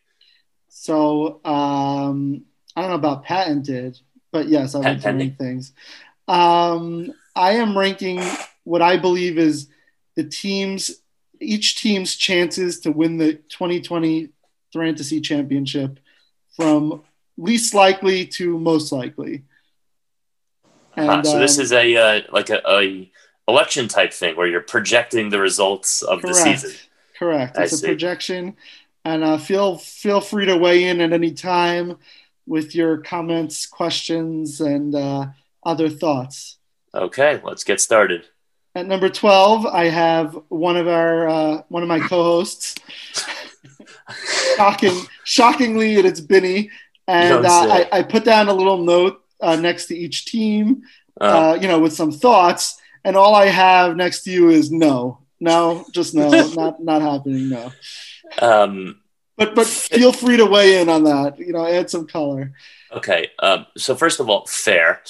So, 0.68 1.40
um, 1.46 2.46
I 2.80 2.84
don't 2.84 2.92
know 2.92 2.96
about 2.96 3.26
patented, 3.26 4.00
but 4.32 4.48
yes, 4.48 4.74
I 4.74 4.80
like 4.80 5.02
to 5.02 5.12
rank 5.12 5.38
things. 5.38 5.74
Um, 6.30 7.14
I 7.36 7.52
am 7.54 7.78
ranking 7.78 8.22
what 8.64 8.82
I 8.82 8.96
believe 8.96 9.38
is 9.38 9.68
the 10.16 10.24
teams, 10.24 10.90
each 11.42 11.82
team's 11.82 12.16
chances 12.16 12.80
to 12.82 12.92
win 12.92 13.18
the 13.18 13.34
2020 13.34 14.30
Fantasy 14.72 15.20
Championship 15.20 16.00
from 16.56 17.02
least 17.38 17.74
likely 17.74 18.26
to 18.28 18.58
most 18.58 18.94
likely. 18.94 19.44
And, 20.96 21.26
so 21.26 21.34
um, 21.34 21.42
this 21.42 21.58
is 21.58 21.74
a 21.74 21.96
uh, 21.98 22.22
like 22.32 22.50
a, 22.50 22.62
a, 22.66 23.12
election 23.50 23.90
type 23.90 24.14
thing 24.14 24.38
where 24.38 24.48
you're 24.48 24.62
projecting 24.62 25.30
the 25.30 25.40
results 25.40 26.02
of 26.02 26.22
correct, 26.22 26.38
the 26.38 26.56
season. 26.58 26.72
Correct. 27.18 27.58
It's 27.58 27.74
I 27.74 27.76
a 27.76 27.78
see. 27.78 27.88
projection, 27.88 28.56
and 29.04 29.24
uh, 29.24 29.38
feel 29.38 29.78
feel 29.78 30.22
free 30.22 30.46
to 30.46 30.56
weigh 30.56 30.86
in 30.86 31.02
at 31.02 31.12
any 31.12 31.32
time 31.32 31.98
with 32.50 32.74
your 32.74 32.98
comments, 32.98 33.68
questions, 33.68 34.60
and 34.60 34.96
uh, 34.96 35.28
other 35.64 35.88
thoughts. 35.88 36.58
Okay, 36.94 37.40
let's 37.44 37.64
get 37.64 37.80
started. 37.80 38.26
At 38.76 38.88
number 38.88 39.10
twelve, 39.10 39.66
I 39.66 39.86
have 39.86 40.38
one 40.50 40.76
of 40.76 40.88
our 40.88 41.30
uh, 41.30 41.62
one 41.70 41.84
of 41.84 41.88
my 41.88 42.00
co-hosts. 42.00 42.76
Shocking, 44.58 45.06
shockingly, 45.24 45.96
it's 45.96 46.20
Binny, 46.20 46.72
and 47.08 47.46
uh, 47.46 47.50
I, 47.50 47.88
I, 47.92 48.04
put 48.04 48.26
down 48.26 48.50
a 48.50 48.54
little 48.54 48.80
note 48.80 49.24
uh, 49.40 49.56
next 49.56 49.86
to 49.88 49.98
each 49.98 50.26
team, 50.26 50.82
oh. 51.22 51.52
uh, 51.52 51.54
you 51.56 51.68
know, 51.68 51.80
with 51.80 51.94
some 51.94 52.12
thoughts, 52.12 52.80
and 53.04 53.16
all 53.16 53.36
I 53.36 53.46
have 53.46 53.96
next 53.96 54.24
to 54.24 54.32
you 54.32 54.50
is 54.50 54.72
no, 54.72 55.20
no, 55.40 55.86
just 55.92 56.16
no, 56.16 56.30
not 56.56 56.82
not 56.82 57.02
happening, 57.04 57.50
no. 57.50 57.72
Um, 58.40 58.99
but 59.40 59.56
but 59.56 59.66
feel 59.66 60.12
free 60.12 60.38
to 60.38 60.46
weigh 60.46 60.82
in 60.82 60.90
on 60.90 61.06
that. 61.06 61.40
You 61.40 61.54
know, 61.54 61.66
add 61.66 61.90
some 61.90 62.06
color. 62.06 62.54
Okay. 62.92 63.30
Um, 63.40 63.66
so 63.78 63.96
first 63.96 64.20
of 64.20 64.30
all, 64.30 64.46
fair. 64.46 65.02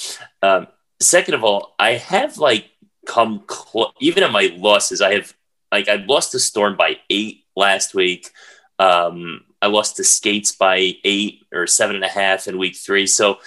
Um, 0.44 0.68
second 1.00 1.34
of 1.34 1.44
all, 1.44 1.76
I 1.80 1.94
have 1.94 2.38
like 2.38 2.70
come 3.08 3.44
close. 3.48 3.92
Even 4.00 4.24
in 4.24 4.32
my 4.32 4.54
losses, 4.56 5.02
I 5.02 5.16
have 5.16 5.34
like 5.72 5.90
I 5.90 5.96
lost 5.96 6.32
to 6.34 6.40
Storm 6.40 6.78
by 6.78 6.98
eight 7.10 7.44
last 7.56 7.96
week. 7.96 8.30
Um, 8.78 9.46
I 9.62 9.68
lost 9.68 9.98
to 9.98 10.04
Skates 10.04 10.54
by 10.54 10.94
eight 11.04 11.46
or 11.52 11.68
seven 11.68 11.96
and 11.96 12.06
a 12.06 12.10
half 12.10 12.48
in 12.48 12.58
week 12.58 12.78
three. 12.78 13.08
So, 13.08 13.40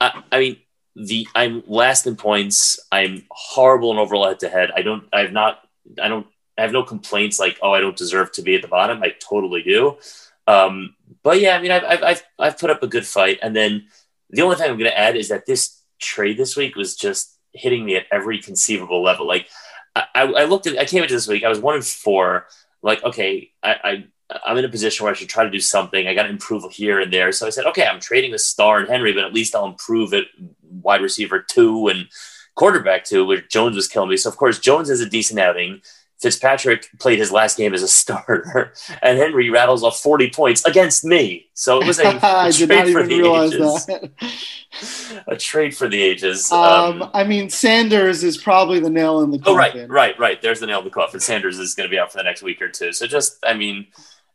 I, 0.00 0.22
I 0.32 0.38
mean, 0.40 0.56
the 0.96 1.28
I'm 1.34 1.62
last 1.66 2.06
in 2.06 2.16
points. 2.16 2.80
I'm 2.90 3.24
horrible 3.30 3.92
in 3.92 3.98
overall 3.98 4.28
head 4.28 4.40
to 4.40 4.48
head. 4.48 4.70
I 4.74 4.82
don't. 4.82 5.04
I 5.12 5.20
have 5.20 5.32
not. 5.32 5.60
I 6.02 6.08
don't 6.08 6.26
I 6.58 6.62
have 6.62 6.72
no 6.72 6.82
complaints 6.82 7.38
like, 7.38 7.58
oh, 7.62 7.72
I 7.72 7.80
don't 7.80 7.96
deserve 7.96 8.32
to 8.32 8.42
be 8.42 8.54
at 8.54 8.62
the 8.62 8.68
bottom. 8.68 9.02
I 9.02 9.14
totally 9.20 9.62
do. 9.62 9.98
Um, 10.46 10.94
but 11.22 11.40
yeah, 11.40 11.56
I 11.56 11.60
mean, 11.60 11.70
I've, 11.70 12.02
I've, 12.02 12.22
I've 12.38 12.58
put 12.58 12.70
up 12.70 12.82
a 12.82 12.86
good 12.86 13.06
fight. 13.06 13.38
And 13.42 13.54
then 13.54 13.86
the 14.30 14.42
only 14.42 14.56
thing 14.56 14.70
I'm 14.70 14.78
going 14.78 14.90
to 14.90 14.98
add 14.98 15.16
is 15.16 15.28
that 15.28 15.46
this 15.46 15.82
trade 15.98 16.36
this 16.36 16.56
week 16.56 16.76
was 16.76 16.96
just 16.96 17.36
hitting 17.52 17.84
me 17.84 17.96
at 17.96 18.06
every 18.12 18.38
conceivable 18.38 19.02
level. 19.02 19.26
Like 19.26 19.48
I, 19.94 20.04
I 20.14 20.44
looked 20.44 20.66
at, 20.66 20.78
I 20.78 20.84
came 20.84 21.02
into 21.02 21.14
this 21.14 21.28
week, 21.28 21.44
I 21.44 21.48
was 21.48 21.60
one 21.60 21.76
in 21.76 21.82
four. 21.82 22.46
Like, 22.82 23.02
okay, 23.02 23.50
I, 23.62 23.74
I 23.84 24.04
I'm 24.44 24.56
in 24.56 24.64
a 24.64 24.68
position 24.68 25.04
where 25.04 25.12
I 25.12 25.16
should 25.16 25.28
try 25.28 25.44
to 25.44 25.50
do 25.50 25.60
something. 25.60 26.06
I 26.06 26.14
got 26.14 26.24
to 26.24 26.28
improve 26.28 26.70
here 26.72 27.00
and 27.00 27.12
there. 27.12 27.30
So 27.32 27.46
I 27.46 27.50
said, 27.50 27.66
okay, 27.66 27.86
I'm 27.86 28.00
trading 28.00 28.32
the 28.32 28.38
star 28.38 28.78
and 28.78 28.88
Henry, 28.88 29.12
but 29.12 29.24
at 29.24 29.32
least 29.32 29.54
I'll 29.54 29.66
improve 29.66 30.12
it 30.12 30.26
wide 30.62 31.00
receiver 31.00 31.40
two 31.40 31.88
and 31.88 32.08
quarterback 32.54 33.04
two, 33.04 33.24
where 33.24 33.40
Jones 33.40 33.76
was 33.76 33.88
killing 33.88 34.10
me. 34.10 34.16
So 34.16 34.28
of 34.28 34.36
course 34.36 34.58
Jones 34.58 34.90
is 34.90 35.00
a 35.00 35.08
decent 35.08 35.38
outing. 35.38 35.80
Fitzpatrick 36.18 36.88
played 36.98 37.18
his 37.18 37.30
last 37.30 37.58
game 37.58 37.74
as 37.74 37.82
a 37.82 37.88
starter, 37.88 38.72
and 39.02 39.18
Henry 39.18 39.50
rattles 39.50 39.82
off 39.82 40.00
40 40.00 40.30
points 40.30 40.64
against 40.64 41.04
me. 41.04 41.48
So 41.54 41.80
it 41.80 41.86
was 41.86 41.98
a 41.98 42.06
I 42.26 42.50
did 42.50 42.68
not 42.68 42.88
even 42.88 43.06
realize 43.06 43.52
ages. 43.52 45.22
a 45.26 45.36
trade 45.36 45.76
for 45.76 45.88
the 45.88 46.00
ages. 46.00 46.50
Um, 46.50 47.02
um, 47.02 47.10
I 47.12 47.24
mean, 47.24 47.50
Sanders 47.50 48.24
is 48.24 48.38
probably 48.38 48.80
the 48.80 48.90
nail 48.90 49.20
in 49.20 49.30
the 49.30 49.38
coffin. 49.38 49.52
Oh, 49.52 49.56
right, 49.56 49.88
right, 49.88 50.18
right. 50.18 50.42
There's 50.42 50.60
the 50.60 50.66
nail 50.66 50.78
in 50.78 50.84
the 50.84 50.90
coffin. 50.90 51.20
Sanders 51.20 51.58
is 51.58 51.74
going 51.74 51.88
to 51.88 51.90
be 51.90 51.98
out 51.98 52.12
for 52.12 52.18
the 52.18 52.24
next 52.24 52.42
week 52.42 52.62
or 52.62 52.68
two. 52.68 52.92
So 52.92 53.06
just, 53.06 53.38
I 53.44 53.54
mean, 53.54 53.86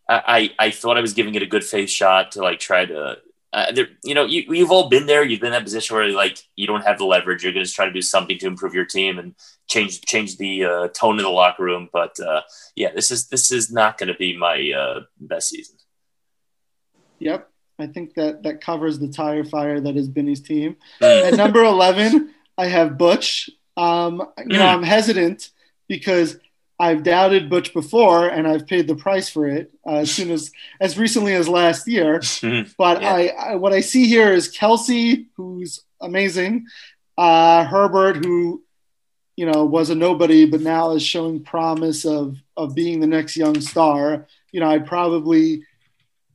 I, 0.08 0.52
I 0.60 0.72
thought 0.72 0.98
I 0.98 1.02
was 1.02 1.14
giving 1.14 1.36
it 1.36 1.42
a 1.42 1.48
good 1.48 1.64
face 1.64 1.90
shot 1.90 2.34
to 2.34 2.42
like 2.42 2.60
try 2.60 2.86
to, 2.86 3.18
uh, 3.54 3.74
you 4.04 4.16
know, 4.16 4.26
you, 4.26 4.44
you've 4.50 4.72
all 4.72 4.88
been 4.88 5.06
there. 5.06 5.24
You've 5.24 5.42
been 5.42 5.48
in 5.48 5.54
that 5.54 5.64
position 5.64 5.96
where 5.96 6.10
like 6.12 6.38
you 6.56 6.68
don't 6.68 6.86
have 6.86 6.98
the 6.98 7.06
leverage. 7.06 7.44
You're 7.44 7.52
going 7.52 7.66
to 7.66 7.72
try 7.72 7.86
to 7.86 7.92
do 7.92 8.02
something 8.02 8.38
to 8.38 8.48
improve 8.48 8.74
your 8.74 8.86
team 8.86 9.20
and 9.20 9.36
change 9.68 10.02
change 10.02 10.38
the 10.38 10.66
uh, 10.66 10.88
tone 10.90 11.18
of 11.18 11.24
the 11.24 11.30
locker 11.30 11.64
room. 11.64 11.90
But 11.92 12.18
uh, 12.20 12.42
yeah, 12.76 12.94
this 12.94 13.12
is 13.12 13.28
this 13.28 13.52
is 13.52 13.72
not 13.72 13.98
going 13.98 14.08
to 14.08 14.14
be 14.14 14.38
my 14.38 14.72
uh, 14.72 15.02
best 15.20 15.50
season. 15.50 15.76
Yep, 17.20 17.50
I 17.78 17.88
think 17.88 18.14
that 18.14 18.44
that 18.44 18.62
covers 18.62 19.00
the 19.00 19.10
tire 19.10 19.44
fire 19.44 19.82
that 19.82 19.98
is 19.98 20.08
Benny's 20.08 20.42
team. 20.42 20.78
Mm. 21.02 21.34
At 21.34 21.38
number 21.38 21.64
eleven, 21.64 22.34
I 22.58 22.68
have 22.68 22.98
Butch. 22.98 23.50
Um, 23.76 24.24
you 24.38 24.58
know, 24.58 24.66
mm. 24.66 24.76
I'm 24.76 24.84
hesitant 24.84 25.50
because 25.90 26.38
I've 26.82 27.04
doubted 27.04 27.48
Butch 27.48 27.76
before, 27.76 28.28
and 28.28 28.48
I've 28.48 28.66
paid 28.66 28.88
the 28.88 28.96
price 28.96 29.30
for 29.30 29.46
it 29.46 29.72
uh, 29.86 29.98
as 29.98 30.12
soon 30.12 30.32
as 30.32 30.52
as 30.80 30.98
recently 30.98 31.36
as 31.36 31.48
last 31.48 31.88
year. 31.88 32.20
but 32.76 33.02
yeah. 33.04 33.14
I, 33.14 33.28
I, 33.28 33.56
what 33.56 33.72
I 33.72 33.82
see 33.82 34.08
here 34.08 34.34
is 34.34 34.52
Kelce, 34.52 35.28
who's 35.38 35.82
amazing, 36.02 36.66
uh, 37.20 37.66
Herbert, 37.66 38.26
who 38.26 38.64
you 39.36 39.46
know 39.46 39.64
was 39.64 39.92
a 39.92 39.96
nobody, 39.96 40.48
but 40.48 40.62
now 40.62 40.94
is 40.94 41.04
showing 41.04 41.44
promise 41.44 42.04
of 42.04 42.38
of 42.58 42.74
being 42.74 43.00
the 43.00 43.06
next 43.06 43.38
young 43.38 43.62
star. 43.62 44.26
You 44.52 44.62
know, 44.62 44.70
I'd 44.72 44.88
probably 44.88 45.62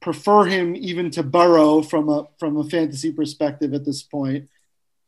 prefer 0.01 0.45
him 0.45 0.77
even 0.77 1.11
to 1.11 1.25
Burrow 1.25 1.83
from 1.83 2.09
a 2.09 2.29
from 2.39 2.57
a 2.57 2.63
fantasy 2.63 3.11
perspective 3.11 3.75
at 3.75 3.85
this 3.85 4.05
point. 4.05 4.49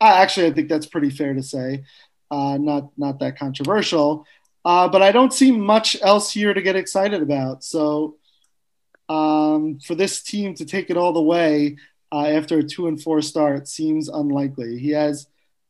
I, 0.01 0.21
actually, 0.21 0.47
I 0.47 0.53
think 0.53 0.69
that's 0.69 0.87
pretty 0.87 1.11
fair 1.11 1.33
to 1.33 1.45
say. 1.45 1.85
Uh, 2.29 2.59
not 2.59 2.91
not 2.99 3.21
that 3.21 3.39
controversial. 3.39 4.27
Uh, 4.65 4.89
but 4.89 5.03
I 5.03 5.13
don't 5.13 5.33
see 5.33 5.53
much 5.53 5.97
else 6.03 6.31
here 6.33 6.53
to 6.53 6.63
get 6.63 6.77
excited 6.77 7.23
about. 7.23 7.65
So 7.65 8.17
um, 9.09 9.79
for 9.81 9.95
this 9.95 10.23
team 10.23 10.55
to 10.55 10.65
take 10.65 10.91
it 10.91 10.97
all 10.97 11.13
the 11.13 11.23
way 11.23 11.77
uh, 12.13 12.27
after 12.27 12.59
a 12.59 12.63
two 12.63 12.89
and 12.89 13.01
four 13.01 13.23
start 13.23 13.69
seems 13.69 14.09
unlikely. 14.09 14.79
He 14.79 14.91
has 14.91 15.27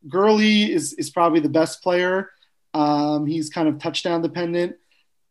Gurley 0.09 0.73
is 0.73 0.93
is 0.95 1.11
probably 1.11 1.41
the 1.41 1.49
best 1.49 1.83
player. 1.83 2.31
Um, 2.75 3.27
he's 3.27 3.51
kind 3.51 3.69
of 3.69 3.79
touchdown 3.79 4.23
dependent. 4.23 4.77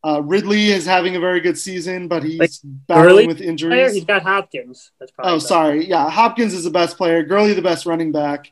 Uh, 0.04 0.22
Ridley 0.22 0.68
is 0.68 0.86
having 0.86 1.16
a 1.16 1.20
very 1.20 1.40
good 1.40 1.58
season, 1.58 2.08
but 2.08 2.24
he's 2.24 2.40
like, 2.40 2.52
battling 2.64 3.08
Gurley 3.08 3.28
with 3.28 3.42
injuries. 3.42 3.94
He's 3.94 4.06
got 4.06 4.22
Hopkins. 4.22 4.92
oh, 5.20 5.40
sorry. 5.40 5.88
Yeah, 5.88 6.10
Hopkins 6.10 6.54
is 6.54 6.64
the 6.64 6.70
best 6.70 6.98
player. 6.98 7.24
Gurley 7.24 7.54
the 7.54 7.62
best 7.62 7.86
running 7.86 8.12
back. 8.12 8.52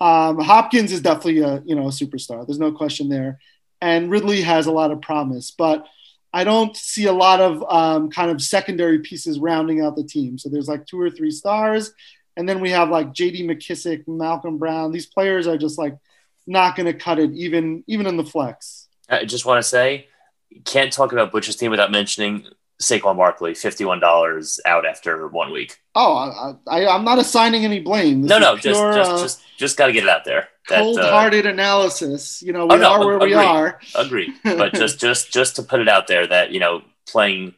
Um, 0.00 0.38
Hopkins 0.40 0.92
is 0.92 1.00
definitely 1.00 1.40
a 1.40 1.62
you 1.64 1.74
know 1.74 1.84
a 1.84 1.90
superstar. 1.90 2.46
There's 2.46 2.58
no 2.58 2.72
question 2.72 3.08
there 3.08 3.38
and 3.80 4.10
Ridley 4.10 4.42
has 4.42 4.66
a 4.66 4.72
lot 4.72 4.90
of 4.90 5.00
promise, 5.00 5.50
but 5.50 5.86
I 6.32 6.44
don't 6.44 6.76
see 6.76 7.06
a 7.06 7.12
lot 7.12 7.40
of 7.40 7.64
um, 7.68 8.10
kind 8.10 8.30
of 8.30 8.40
secondary 8.40 9.00
pieces 9.00 9.38
rounding 9.38 9.80
out 9.80 9.96
the 9.96 10.04
team. 10.04 10.38
So 10.38 10.48
there's 10.48 10.68
like 10.68 10.86
two 10.86 11.00
or 11.00 11.10
three 11.10 11.30
stars, 11.30 11.92
and 12.36 12.48
then 12.48 12.60
we 12.60 12.70
have 12.70 12.90
like 12.90 13.12
J.D. 13.12 13.46
McKissic, 13.46 14.06
Malcolm 14.06 14.58
Brown. 14.58 14.92
These 14.92 15.06
players 15.06 15.46
are 15.46 15.58
just 15.58 15.78
like 15.78 15.96
not 16.46 16.76
going 16.76 16.86
to 16.86 16.94
cut 16.94 17.18
it, 17.18 17.32
even 17.32 17.84
even 17.86 18.06
in 18.06 18.16
the 18.16 18.24
flex. 18.24 18.88
I 19.08 19.24
just 19.24 19.44
want 19.44 19.58
to 19.58 19.68
say, 19.68 20.06
can't 20.64 20.92
talk 20.92 21.12
about 21.12 21.32
Butcher's 21.32 21.56
team 21.56 21.70
without 21.70 21.90
mentioning 21.90 22.46
Saquon 22.80 23.16
Barkley, 23.16 23.54
fifty-one 23.54 24.00
dollars 24.00 24.58
out 24.64 24.86
after 24.86 25.28
one 25.28 25.52
week. 25.52 25.78
Oh, 25.94 26.56
I, 26.66 26.80
am 26.94 27.04
not 27.04 27.18
assigning 27.18 27.64
any 27.64 27.80
blame. 27.80 28.22
This 28.22 28.30
no, 28.30 28.38
no, 28.38 28.56
pure, 28.56 28.92
just 28.92 28.96
just 28.96 29.10
uh, 29.10 29.18
just 29.18 29.42
just 29.58 29.76
got 29.76 29.86
to 29.88 29.92
get 29.92 30.04
it 30.04 30.08
out 30.08 30.24
there. 30.24 30.48
Cold-hearted 30.68 31.46
uh, 31.46 31.50
analysis. 31.50 32.42
You 32.42 32.52
know, 32.52 32.66
we 32.66 32.76
oh, 32.76 32.78
no, 32.78 32.92
are 32.92 33.06
where 33.06 33.16
agree, 33.16 33.28
we 33.28 33.34
are. 33.34 33.80
Agree, 33.94 34.34
but 34.44 34.72
just 34.72 34.98
just 34.98 35.30
just 35.30 35.56
to 35.56 35.62
put 35.62 35.80
it 35.80 35.88
out 35.88 36.06
there 36.06 36.26
that 36.26 36.52
you 36.52 36.60
know 36.60 36.82
playing 37.06 37.54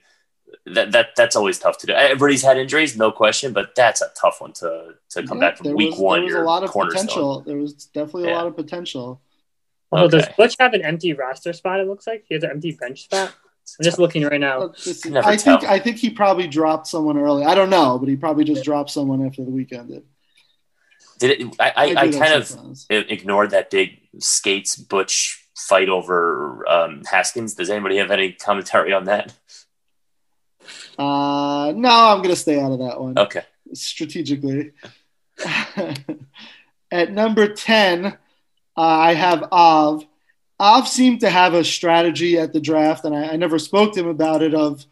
that 0.67 0.91
that 0.93 1.11
that's 1.17 1.37
always 1.37 1.59
tough 1.59 1.79
to 1.79 1.87
do. 1.87 1.93
Everybody's 1.93 2.43
had 2.43 2.59
injuries, 2.59 2.97
no 2.97 3.13
question, 3.13 3.53
but 3.53 3.75
that's 3.77 4.01
a 4.03 4.09
tough 4.21 4.41
one 4.41 4.53
to 4.55 4.95
to 5.11 5.23
come 5.23 5.39
yeah, 5.39 5.51
back 5.51 5.59
from 5.59 5.75
week 5.75 5.93
was, 5.93 6.01
one. 6.01 6.21
There 6.27 6.39
was 6.39 6.43
a 6.43 6.45
lot 6.45 6.65
of 6.65 6.73
potential. 6.73 7.41
There 7.41 7.57
was 7.57 7.75
definitely 7.75 8.25
yeah. 8.25 8.35
a 8.35 8.39
lot 8.39 8.47
of 8.49 8.57
potential. 8.57 9.21
Oh, 9.93 10.05
okay. 10.05 10.19
does 10.19 10.29
Butch 10.37 10.57
have 10.59 10.73
an 10.73 10.83
empty 10.83 11.13
roster 11.13 11.53
spot? 11.53 11.79
It 11.79 11.87
looks 11.87 12.07
like 12.07 12.25
he 12.27 12.35
has 12.35 12.43
an 12.43 12.51
empty 12.51 12.73
bench 12.73 13.05
spot. 13.05 13.33
I'm 13.79 13.85
just 13.85 13.99
looking 13.99 14.25
right 14.25 14.41
now. 14.41 14.73
I 15.25 15.37
think 15.37 15.65
I 15.65 15.79
think 15.79 15.97
he 15.97 16.11
probably 16.11 16.47
dropped 16.47 16.87
someone 16.87 17.17
early. 17.17 17.45
I 17.45 17.55
don't 17.55 17.71
know, 17.71 17.99
but 17.99 18.09
he 18.09 18.17
probably 18.17 18.45
just 18.45 18.65
dropped 18.65 18.91
someone 18.91 19.25
after 19.27 19.45
the 19.45 19.51
weekend 19.51 19.89
did. 19.89 20.05
Did 21.19 21.41
it? 21.41 21.57
I, 21.59 21.71
I, 21.71 21.73
I, 21.75 22.01
I 22.03 22.11
kind 22.11 22.35
of 22.35 22.51
ignored 22.91 23.51
that 23.51 23.71
big 23.71 24.01
skates 24.19 24.77
butch 24.77 25.47
fight 25.57 25.89
over 25.89 26.69
um, 26.69 27.03
Haskins. 27.11 27.55
Does 27.55 27.71
anybody 27.71 27.97
have 27.97 28.11
any 28.11 28.33
commentary 28.33 28.93
on 28.93 29.05
that? 29.05 29.33
Uh, 30.99 31.73
no, 31.75 31.89
I'm 31.89 32.23
gonna 32.23 32.37
stay 32.37 32.61
out 32.61 32.73
of 32.73 32.79
that 32.81 33.01
one. 33.01 33.19
Okay. 33.19 33.43
Strategically. 33.73 34.73
At 36.91 37.11
number 37.13 37.55
ten, 37.55 38.07
uh, 38.07 38.17
I 38.77 39.15
have 39.15 39.45
Av 39.51 40.05
Av 40.63 40.87
seemed 40.87 41.21
to 41.21 41.29
have 41.29 41.55
a 41.55 41.65
strategy 41.65 42.39
at 42.39 42.53
the 42.53 42.61
draft, 42.61 43.05
and 43.05 43.17
I, 43.17 43.31
I 43.31 43.37
never 43.37 43.59
spoke 43.59 43.95
to 43.95 44.01
him 44.01 44.07
about 44.07 44.43
it, 44.43 44.55
of 44.55 44.85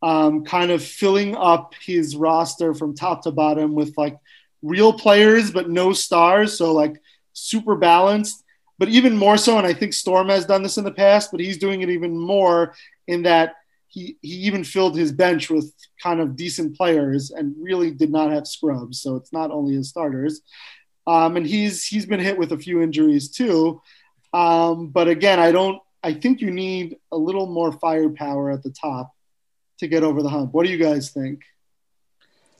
um, 0.00 0.44
kind 0.44 0.70
of 0.70 0.80
filling 0.80 1.34
up 1.34 1.74
his 1.84 2.14
roster 2.14 2.72
from 2.72 2.94
top 2.94 3.22
to 3.24 3.32
bottom 3.32 3.74
with 3.74 3.98
like 3.98 4.16
real 4.62 4.92
players, 4.92 5.50
but 5.50 5.68
no 5.68 5.92
stars. 5.92 6.56
So, 6.56 6.72
like, 6.72 7.02
super 7.32 7.74
balanced. 7.74 8.44
But 8.78 8.90
even 8.90 9.16
more 9.16 9.36
so, 9.36 9.58
and 9.58 9.66
I 9.66 9.74
think 9.74 9.92
Storm 9.92 10.28
has 10.28 10.46
done 10.46 10.62
this 10.62 10.78
in 10.78 10.84
the 10.84 10.92
past, 10.92 11.32
but 11.32 11.40
he's 11.40 11.58
doing 11.58 11.82
it 11.82 11.90
even 11.90 12.16
more 12.16 12.76
in 13.08 13.22
that 13.24 13.56
he, 13.88 14.16
he 14.22 14.34
even 14.46 14.62
filled 14.62 14.96
his 14.96 15.10
bench 15.10 15.50
with 15.50 15.74
kind 16.00 16.20
of 16.20 16.36
decent 16.36 16.76
players 16.76 17.32
and 17.32 17.56
really 17.58 17.90
did 17.90 18.12
not 18.12 18.30
have 18.30 18.46
scrubs. 18.46 19.00
So 19.02 19.16
it's 19.16 19.32
not 19.32 19.50
only 19.50 19.74
his 19.74 19.88
starters. 19.88 20.42
Um, 21.08 21.36
and 21.36 21.44
he's 21.44 21.84
he's 21.84 22.06
been 22.06 22.20
hit 22.20 22.38
with 22.38 22.52
a 22.52 22.58
few 22.58 22.80
injuries 22.82 23.30
too. 23.30 23.80
Um, 24.32 24.88
but 24.88 25.08
again, 25.08 25.38
I 25.38 25.52
don't. 25.52 25.80
I 26.02 26.14
think 26.14 26.40
you 26.40 26.50
need 26.50 26.96
a 27.10 27.16
little 27.16 27.46
more 27.46 27.72
firepower 27.72 28.50
at 28.52 28.62
the 28.62 28.70
top 28.70 29.12
to 29.78 29.88
get 29.88 30.02
over 30.02 30.22
the 30.22 30.28
hump. 30.28 30.52
What 30.52 30.64
do 30.64 30.70
you 30.70 30.78
guys 30.78 31.10
think? 31.10 31.42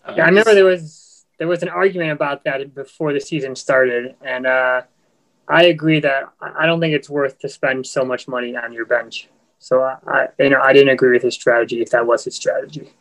Yeah, 0.09 0.25
I 0.25 0.29
remember 0.29 0.55
there 0.55 0.65
was 0.65 1.25
there 1.39 1.49
was 1.49 1.63
an 1.63 1.69
argument 1.69 2.13
about 2.13 2.45
that 2.45 2.75
before 2.75 3.13
the 3.13 3.21
season 3.21 3.55
started, 3.55 4.17
and 4.23 4.47
uh, 4.47 4.83
I 5.49 5.65
agree 5.65 6.01
that 6.01 6.31
I 6.41 6.67
don't 6.67 6.81
think 6.81 6.95
it's 6.95 7.09
worth 7.09 7.39
to 7.41 7.49
spend 7.49 7.87
so 7.87 8.05
much 8.05 8.29
money 8.29 8.57
on 8.57 8.73
your 8.73 8.87
bench. 8.87 9.29
So 9.59 9.83
I, 9.83 9.97
I 10.07 10.29
you 10.39 10.51
know, 10.51 10.61
I 10.61 10.73
didn't 10.73 10.91
agree 10.91 11.13
with 11.13 11.23
his 11.23 11.35
strategy 11.35 11.81
if 11.81 11.91
that 11.91 12.07
was 12.07 12.25
his 12.25 12.37
strategy. 12.37 12.93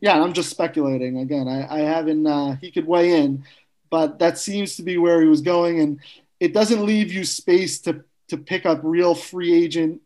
Yeah, 0.00 0.20
I'm 0.20 0.32
just 0.32 0.50
speculating. 0.50 1.18
Again, 1.18 1.48
I, 1.48 1.66
I 1.76 1.78
haven't. 1.80 2.26
Uh, 2.26 2.56
he 2.56 2.70
could 2.70 2.86
weigh 2.86 3.12
in, 3.12 3.44
but 3.90 4.18
that 4.18 4.38
seems 4.38 4.76
to 4.76 4.82
be 4.82 4.98
where 4.98 5.20
he 5.20 5.28
was 5.28 5.40
going, 5.40 5.80
and 5.80 6.00
it 6.44 6.52
doesn't 6.52 6.84
leave 6.84 7.12
you 7.12 7.24
space 7.24 7.80
to 7.80 8.04
to 8.28 8.36
pick 8.36 8.66
up 8.66 8.80
real 8.82 9.14
free 9.14 9.54
agent 9.54 10.00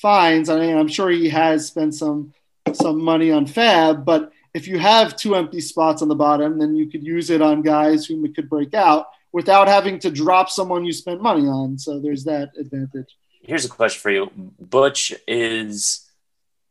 fines. 0.00 0.48
I 0.48 0.58
mean, 0.58 0.76
I'm 0.76 0.88
sure 0.88 1.10
he 1.10 1.28
has 1.28 1.66
spent 1.66 1.94
some 1.94 2.32
some 2.72 3.02
money 3.02 3.30
on 3.30 3.46
FAAB, 3.46 4.04
but 4.04 4.32
if 4.54 4.66
you 4.66 4.78
have 4.78 5.16
two 5.16 5.34
empty 5.34 5.60
spots 5.60 6.00
on 6.00 6.08
the 6.08 6.14
bottom, 6.14 6.58
then 6.58 6.74
you 6.74 6.88
could 6.88 7.04
use 7.04 7.28
it 7.28 7.42
on 7.42 7.60
guys 7.62 8.06
who 8.06 8.26
could 8.32 8.48
break 8.48 8.72
out 8.72 9.06
without 9.32 9.68
having 9.68 9.98
to 9.98 10.10
drop 10.10 10.48
someone 10.48 10.84
you 10.84 10.92
spent 10.92 11.20
money 11.20 11.46
on. 11.46 11.76
So 11.76 12.00
there's 12.00 12.24
that 12.24 12.52
advantage. 12.58 13.16
Here's 13.42 13.66
a 13.66 13.68
question 13.68 14.00
for 14.00 14.10
you: 14.10 14.30
Butch 14.58 15.12
is 15.28 16.08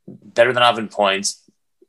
better 0.07 0.53
than 0.53 0.63
Avin 0.63 0.87
points 0.87 1.41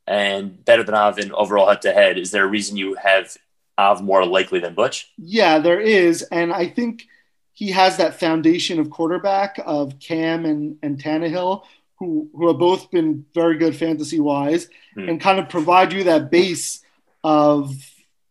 and 0.05 0.63
better 0.63 0.83
than 0.83 0.93
Avin 0.95 1.31
overall 1.33 1.67
head 1.67 1.81
to 1.81 1.91
head. 1.91 2.19
Is 2.19 2.29
there 2.29 2.43
a 2.43 2.47
reason 2.47 2.77
you 2.77 2.95
have 2.95 3.35
Av 3.77 4.01
more 4.01 4.25
likely 4.25 4.59
than 4.59 4.73
Butch? 4.73 5.11
Yeah, 5.17 5.59
there 5.59 5.79
is, 5.81 6.21
and 6.23 6.53
I 6.53 6.67
think 6.67 7.07
he 7.55 7.71
has 7.71 7.97
that 7.97 8.19
foundation 8.19 8.79
of 8.79 8.91
quarterback 8.91 9.59
of 9.65 9.97
Cam 9.99 10.45
and 10.45 10.77
and 10.83 11.01
Tannehill, 11.01 11.63
who 11.97 12.29
who 12.35 12.47
have 12.47 12.59
both 12.59 12.91
been 12.91 13.25
very 13.33 13.57
good 13.57 13.75
fantasy 13.75 14.19
wise, 14.19 14.69
hmm. 14.93 15.09
and 15.09 15.19
kind 15.19 15.39
of 15.39 15.49
provide 15.49 15.91
you 15.91 16.03
that 16.03 16.29
base 16.29 16.83
of 17.23 17.73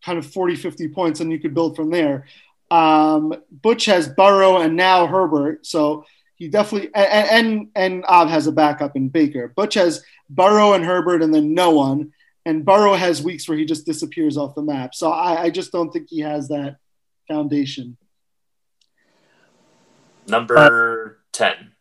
kind 0.05 0.19
of 0.19 0.27
40, 0.27 0.55
50 0.55 0.89
points, 0.89 1.21
and 1.21 1.33
you 1.33 1.41
could 1.41 1.55
build 1.55 1.75
from 1.75 1.91
there. 1.91 2.27
Um, 2.71 3.35
Butch 3.51 3.87
has 3.87 4.07
Burrow 4.07 4.59
and 4.59 4.77
now 4.77 5.07
Herbert, 5.07 5.67
so 5.67 6.05
he 6.37 6.49
definitely 6.49 6.95
and 6.95 7.47
and, 7.47 7.69
and 7.75 8.05
Av 8.05 8.29
has 8.29 8.47
a 8.47 8.53
backup 8.53 8.95
in 8.95 9.09
Baker. 9.09 9.49
Butch 9.49 9.75
has 9.75 10.05
Burrow 10.31 10.75
and 10.75 10.85
Herbert, 10.85 11.23
and 11.23 11.35
then 11.35 11.55
no 11.55 11.71
one 11.71 12.13
and 12.47 12.65
Burrow 12.65 12.95
has 12.95 13.23
weeks 13.23 13.49
where 13.49 13.57
he 13.57 13.65
just 13.65 13.87
disappears 13.87 14.37
off 14.37 14.55
the 14.55 14.63
map. 14.63 14.95
So 14.95 15.11
I, 15.11 15.45
I 15.45 15.51
just 15.51 15.73
don't 15.73 15.91
think 15.91 16.09
he 16.11 16.21
has 16.21 16.49
that 16.49 16.77
foundation. 17.27 17.97
Number 20.27 20.57
uh, 20.57 21.23
ten. 21.33 21.73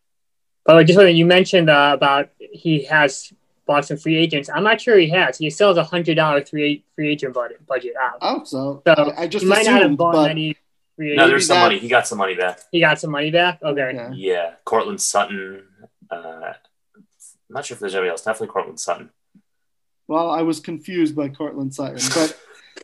But 0.65 0.85
just 0.85 0.99
you 0.99 1.25
mentioned 1.25 1.69
uh, 1.69 1.91
about 1.93 2.29
he 2.39 2.83
has 2.85 3.33
bought 3.65 3.85
some 3.85 3.97
free 3.97 4.17
agents. 4.17 4.49
I'm 4.53 4.63
not 4.63 4.79
sure 4.81 4.97
he 4.97 5.09
has. 5.09 5.37
He 5.37 5.49
still 5.49 5.69
has 5.69 5.77
a 5.77 5.83
hundred 5.83 6.15
dollar 6.15 6.43
free 6.45 6.83
free 6.95 7.09
agent 7.11 7.33
budget 7.33 7.65
budget 7.65 7.93
out. 8.01 8.17
Oh, 8.21 8.43
so, 8.43 8.81
So 8.85 8.93
I, 8.93 9.23
I 9.23 9.27
just 9.27 9.43
he 9.43 9.49
might 9.49 9.65
not 9.65 9.81
have 9.81 9.97
bought 9.97 10.13
but 10.13 10.31
any 10.31 10.57
free 10.95 11.15
No, 11.15 11.27
there's 11.27 11.47
some 11.47 11.59
money. 11.59 11.79
He 11.79 11.87
got 11.87 12.07
some 12.07 12.17
money 12.17 12.35
back. 12.35 12.59
He 12.71 12.79
got 12.79 12.99
some 12.99 13.11
money 13.11 13.31
back. 13.31 13.61
Okay. 13.61 13.91
yeah. 13.93 14.11
Yeah, 14.13 14.53
Courtland 14.65 15.01
Sutton. 15.01 15.63
Uh, 16.09 16.53
I'm 16.95 17.03
not 17.49 17.65
sure 17.65 17.75
if 17.75 17.79
there's 17.79 17.93
anybody 17.95 18.11
else. 18.11 18.23
Definitely 18.23 18.53
Courtland 18.53 18.79
Sutton. 18.79 19.09
well, 20.07 20.29
I 20.29 20.41
was 20.41 20.59
confused 20.59 21.15
by 21.15 21.29
Courtland 21.29 21.73
Sutton, 21.73 21.99
but 22.13 22.39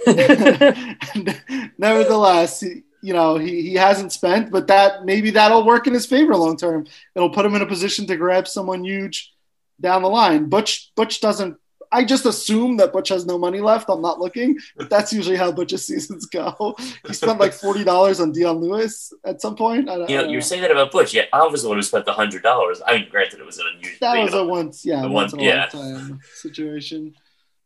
nevertheless, 1.78 2.60
he- 2.62 2.84
you 3.02 3.14
know, 3.14 3.38
he, 3.38 3.62
he 3.62 3.74
hasn't 3.76 4.12
spent, 4.12 4.52
but 4.52 4.68
that 4.68 5.06
maybe 5.06 5.32
that'll 5.32 5.66
work 5.66 5.88
in 5.88 5.94
his 5.94 6.06
favor 6.06 6.36
long 6.36 6.58
term. 6.58 6.86
It'll 7.16 7.30
put 7.30 7.46
him 7.46 7.56
in 7.56 7.62
a 7.62 7.66
position 7.66 8.06
to 8.08 8.16
grab 8.16 8.48
someone 8.48 8.84
huge 8.84 9.34
down 9.80 10.02
the 10.02 10.10
line. 10.10 10.50
Butch 10.50 10.92
Butch 10.96 11.22
doesn't. 11.22 11.58
I 11.92 12.06
just 12.06 12.28
assume 12.28 12.78
that 12.78 12.94
Butch 12.94 13.10
has 13.10 13.26
no 13.26 13.40
money 13.40 13.62
left. 13.62 13.90
I'm 13.90 14.02
not 14.02 14.20
looking, 14.20 14.60
but 14.78 14.92
that's 14.92 15.12
usually 15.12 15.38
how 15.38 15.52
Butch's 15.52 15.86
seasons 15.88 16.28
go. 16.28 16.76
He 17.08 17.14
spent 17.14 17.40
like 17.40 17.54
forty 17.54 17.84
dollars 17.84 18.20
on 18.20 18.32
Dion 18.32 18.60
Lewis 18.60 19.12
at 19.26 19.42
some 19.42 19.56
point. 19.56 19.90
I, 19.90 19.94
you 19.94 20.00
know, 20.00 20.24
know, 20.24 20.30
you're 20.30 20.42
saying 20.42 20.62
that 20.62 20.72
about 20.72 20.92
Butch. 20.92 21.14
Yeah, 21.14 21.24
I 21.34 21.48
was 21.48 21.64
the 21.64 21.70
one 21.70 21.78
who 21.78 21.84
spent 21.84 22.06
the 22.06 22.14
hundred 22.14 22.44
dollars. 22.44 22.82
I 22.86 22.98
mean, 22.98 23.08
granted, 23.10 23.40
it 23.40 23.46
was 23.46 23.58
an 23.58 23.66
unusual. 23.76 23.98
that 24.02 24.22
was 24.22 24.34
a 24.34 24.44
once, 24.44 24.86
yeah, 24.86 25.06
once 25.06 25.34
a 25.34 25.38
yeah. 25.38 25.62
lifetime 25.62 26.20
situation. 26.36 27.16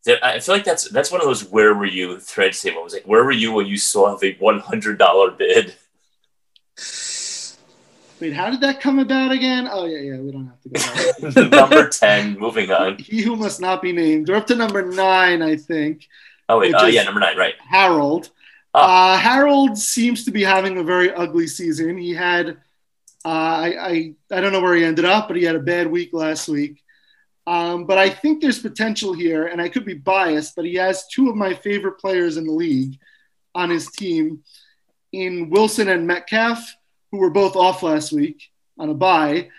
That- 0.06 0.24
I 0.26 0.40
feel 0.40 0.56
like 0.56 0.64
that's 0.66 0.90
that's 0.90 1.12
one 1.12 1.22
of 1.22 1.28
those 1.28 1.50
where 1.50 1.74
were 1.74 1.86
you 1.86 2.20
threads 2.20 2.62
table. 2.62 2.80
I 2.82 2.84
was 2.84 2.94
like, 2.94 3.06
where 3.06 3.24
were 3.24 3.32
you 3.32 3.52
when 3.54 3.66
you 3.68 3.78
saw 3.78 4.16
the 4.16 4.36
one 4.40 4.60
hundred 4.60 4.98
dollar 4.98 5.32
bid? 5.32 5.76
Wait, 8.20 8.34
how 8.34 8.50
did 8.50 8.62
that 8.62 8.80
come 8.80 9.00
about 9.00 9.32
again? 9.32 9.68
Oh 9.70 9.86
yeah, 9.86 9.98
yeah. 10.00 10.18
We 10.20 10.32
don't 10.32 10.46
have 10.48 10.62
to 10.62 11.32
go. 11.32 11.42
Number 11.58 11.90
ten. 11.90 12.38
Moving 12.40 12.72
on. 12.72 12.98
he 12.98 13.22
who 13.22 13.36
must 13.36 13.60
not 13.60 13.82
be 13.82 13.92
named. 13.92 14.30
We're 14.30 14.36
up 14.36 14.48
to 14.48 14.56
number 14.56 14.82
nine, 14.82 15.42
I 15.42 15.58
think. 15.58 16.08
Oh 16.48 16.60
wait. 16.60 16.74
Oh 16.78 16.88
is- 16.88 16.96
yeah, 16.96 17.04
number 17.04 17.20
nine. 17.20 17.38
Right. 17.38 17.56
Harold. 17.68 18.30
Ah. 18.74 19.14
Uh, 19.14 19.18
Harold 19.18 19.78
seems 19.78 20.26
to 20.26 20.32
be 20.32 20.44
having 20.44 20.78
a 20.78 20.84
very 20.84 21.14
ugly 21.14 21.46
season. 21.48 21.96
He 21.98 22.12
had, 22.14 22.58
uh, 23.24 23.28
I, 23.28 23.76
I, 23.80 24.14
I 24.32 24.42
don't 24.42 24.52
know 24.52 24.62
where 24.62 24.74
he 24.76 24.84
ended 24.84 25.06
up, 25.06 25.28
but 25.28 25.38
he 25.38 25.44
had 25.44 25.56
a 25.56 25.60
bad 25.60 25.86
week 25.88 26.10
last 26.12 26.48
week. 26.48 26.83
Um, 27.46 27.86
but 27.86 27.98
I 27.98 28.10
think 28.10 28.42
there's 28.42 28.60
potential 28.60 29.14
here, 29.14 29.48
and 29.48 29.62
I 29.62 29.68
could 29.68 29.86
be 29.86 29.96
biased, 29.96 30.56
but 30.56 30.66
he 30.66 30.76
has 30.76 31.08
two 31.08 31.30
of 31.30 31.36
my 31.36 31.54
favorite 31.54 32.00
players 32.00 32.38
in 32.38 32.46
the 32.46 32.54
league 32.54 32.98
on 33.54 33.70
his 33.70 33.88
team 33.92 34.44
in 35.12 35.50
Wilson 35.50 35.90
and 35.90 36.08
Metcalf, 36.08 36.60
who 37.12 37.18
were 37.18 37.30
both 37.30 37.56
off 37.56 37.84
last 37.84 38.12
week 38.12 38.50
on 38.80 38.90
a 38.90 38.94
bye, 38.94 39.50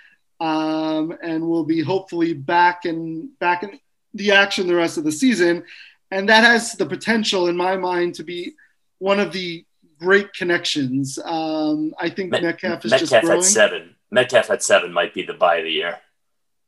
um, 0.41 1.17
and 1.23 1.47
will 1.47 1.65
be 1.65 1.83
hopefully 1.83 2.33
back 2.33 2.85
in 2.87 3.31
back 3.39 3.63
in 3.63 3.79
the 4.15 4.33
action 4.33 4.67
the 4.67 4.75
rest 4.75 4.99
of 4.99 5.05
the 5.05 5.13
season. 5.13 5.65
And 6.11 6.29
that 6.29 6.45
has 6.45 6.73
the 6.73 6.87
potential, 6.87 7.49
in 7.49 7.57
my 7.57 7.77
mind, 7.77 8.15
to 8.17 8.25
be 8.25 8.55
one 8.99 9.21
of 9.21 9.33
the 9.33 9.65
great 9.99 10.33
connections. 10.33 11.19
Um, 11.23 11.95
I 11.99 12.09
think 12.09 12.31
Met- 12.31 12.43
Metcalf 12.43 12.85
is 12.85 12.93
just 12.93 13.11
growing. 13.11 13.27
Metcalf 13.27 13.45
at 13.45 13.51
seven. 13.51 13.97
Metcalf 14.11 14.51
at 14.51 14.63
seven 14.63 14.93
might 14.93 15.15
be 15.15 15.23
the 15.23 15.35
buy 15.35 15.57
of 15.57 15.65
the 15.65 15.71
year. 15.71 15.99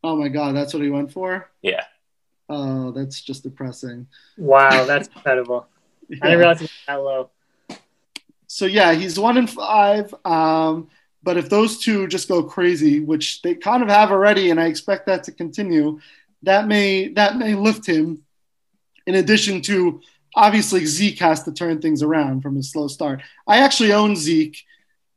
Oh 0.06 0.14
my 0.14 0.28
God, 0.28 0.54
that's 0.54 0.72
what 0.72 0.84
he 0.84 0.88
went 0.88 1.12
for. 1.12 1.50
Yeah. 1.62 1.82
Oh, 2.48 2.92
that's 2.92 3.20
just 3.20 3.42
depressing. 3.42 4.06
Wow, 4.38 4.84
that's 4.84 5.08
incredible. 5.08 5.66
I 6.22 6.26
didn't 6.26 6.38
realize 6.38 6.58
it 6.58 6.62
was 6.62 6.70
that 6.86 6.94
low. 6.94 7.30
So 8.46 8.66
yeah, 8.66 8.92
he's 8.92 9.18
one 9.18 9.36
in 9.36 9.48
five. 9.48 10.14
Um, 10.24 10.88
but 11.24 11.36
if 11.36 11.50
those 11.50 11.78
two 11.78 12.06
just 12.06 12.28
go 12.28 12.44
crazy, 12.44 13.00
which 13.00 13.42
they 13.42 13.56
kind 13.56 13.82
of 13.82 13.88
have 13.88 14.12
already, 14.12 14.50
and 14.50 14.60
I 14.60 14.66
expect 14.66 15.06
that 15.06 15.24
to 15.24 15.32
continue, 15.32 15.98
that 16.44 16.68
may 16.68 17.08
that 17.14 17.36
may 17.36 17.56
lift 17.56 17.84
him. 17.84 18.22
In 19.08 19.16
addition 19.16 19.60
to 19.62 20.00
obviously 20.36 20.86
Zeke 20.86 21.18
has 21.18 21.42
to 21.42 21.52
turn 21.52 21.80
things 21.80 22.00
around 22.00 22.42
from 22.42 22.54
his 22.54 22.70
slow 22.70 22.86
start. 22.86 23.22
I 23.48 23.56
actually 23.58 23.92
own 23.92 24.14
Zeke 24.14 24.64